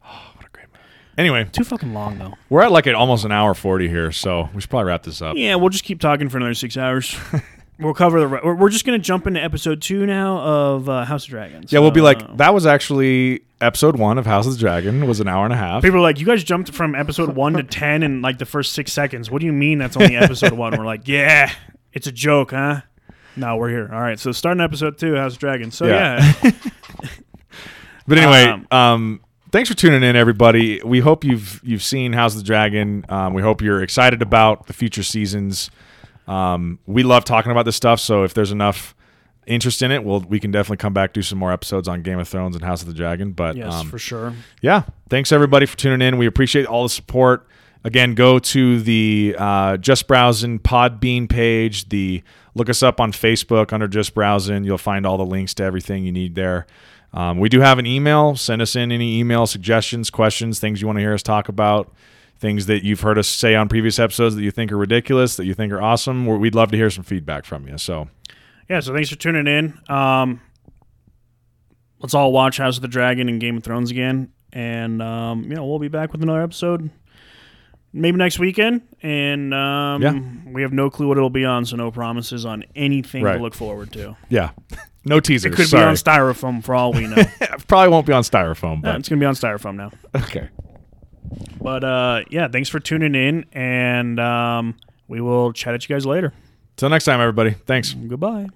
[0.06, 0.84] Oh, what a great movie.
[1.18, 2.34] Anyway, Too fucking long though.
[2.50, 5.22] we're at like at almost an hour forty here, so we should probably wrap this
[5.22, 5.36] up.
[5.38, 7.16] Yeah, we'll just keep talking for another six hours.
[7.80, 8.28] we'll cover the.
[8.28, 11.72] re- We're, we're just gonna jump into episode two now of uh, House of Dragons.
[11.72, 15.08] Yeah, we'll be So, like, that was actually episode one of House of the Dragon.
[15.08, 15.84] was an hour and a half.
[15.84, 18.74] People are like, you guys jumped from episode one to ten in like the first
[18.74, 19.32] six seconds.
[19.32, 20.78] What do you mean that's only episode one?
[20.78, 21.50] We're like, yeah,
[21.94, 22.82] it's a joke, huh?
[23.38, 23.90] No, we're here.
[23.94, 25.76] All right, so starting episode two, House of Dragons.
[25.76, 26.34] So Yeah.
[26.44, 26.52] yeah,
[28.08, 29.20] But anyway, Um, um,
[29.56, 30.82] thanks for tuning in, everybody.
[30.84, 33.06] We hope you've you've seen House of the Dragon.
[33.08, 35.72] Um, we hope you're excited about the future seasons.
[36.28, 38.94] Um, we love talking about this stuff, so if there's enough
[39.48, 42.20] interest in it, we'll we can definitely come back do some more episodes on Game
[42.20, 43.32] of Thrones and House of the Dragon.
[43.32, 44.34] But yes, um, for sure.
[44.62, 46.18] yeah, thanks everybody for tuning in.
[46.18, 47.48] We appreciate all the support.
[47.86, 51.88] Again, go to the uh, Just Browsing Podbean page.
[51.88, 52.24] The
[52.56, 54.66] look us up on Facebook under Just Browsing.
[54.66, 56.66] You'll find all the links to everything you need there.
[57.16, 58.36] Um, we do have an email.
[58.36, 61.92] Send us in any email suggestions, questions, things you want to hear us talk about,
[62.38, 65.46] things that you've heard us say on previous episodes that you think are ridiculous, that
[65.46, 66.28] you think are awesome.
[66.28, 67.78] We'd love to hear some feedback from you.
[67.78, 68.10] So
[68.70, 69.80] Yeah, so thanks for tuning in.
[69.88, 70.42] Um,
[72.00, 75.56] let's all watch House of the Dragon and Game of Thrones again, and um, you
[75.56, 76.90] know we'll be back with another episode.
[77.98, 80.20] Maybe next weekend, and um, Yeah.
[80.52, 83.38] we have no clue what it'll be on, so no promises on anything Right.
[83.38, 84.18] to look forward to.
[84.28, 84.50] yeah,
[85.06, 85.54] no teasers.
[85.54, 85.84] It could Sorry.
[85.84, 87.24] be on styrofoam for all we know.
[87.70, 89.92] Probably won't be on styrofoam, Yeah, but it's gonna be on styrofoam now.
[90.14, 90.50] okay.
[91.62, 94.76] But uh, yeah, thanks for tuning in, and um,
[95.08, 96.34] we will chat at you guys later.
[96.76, 97.52] Till next time, everybody.
[97.66, 97.94] Thanks.
[97.94, 98.48] Goodbye.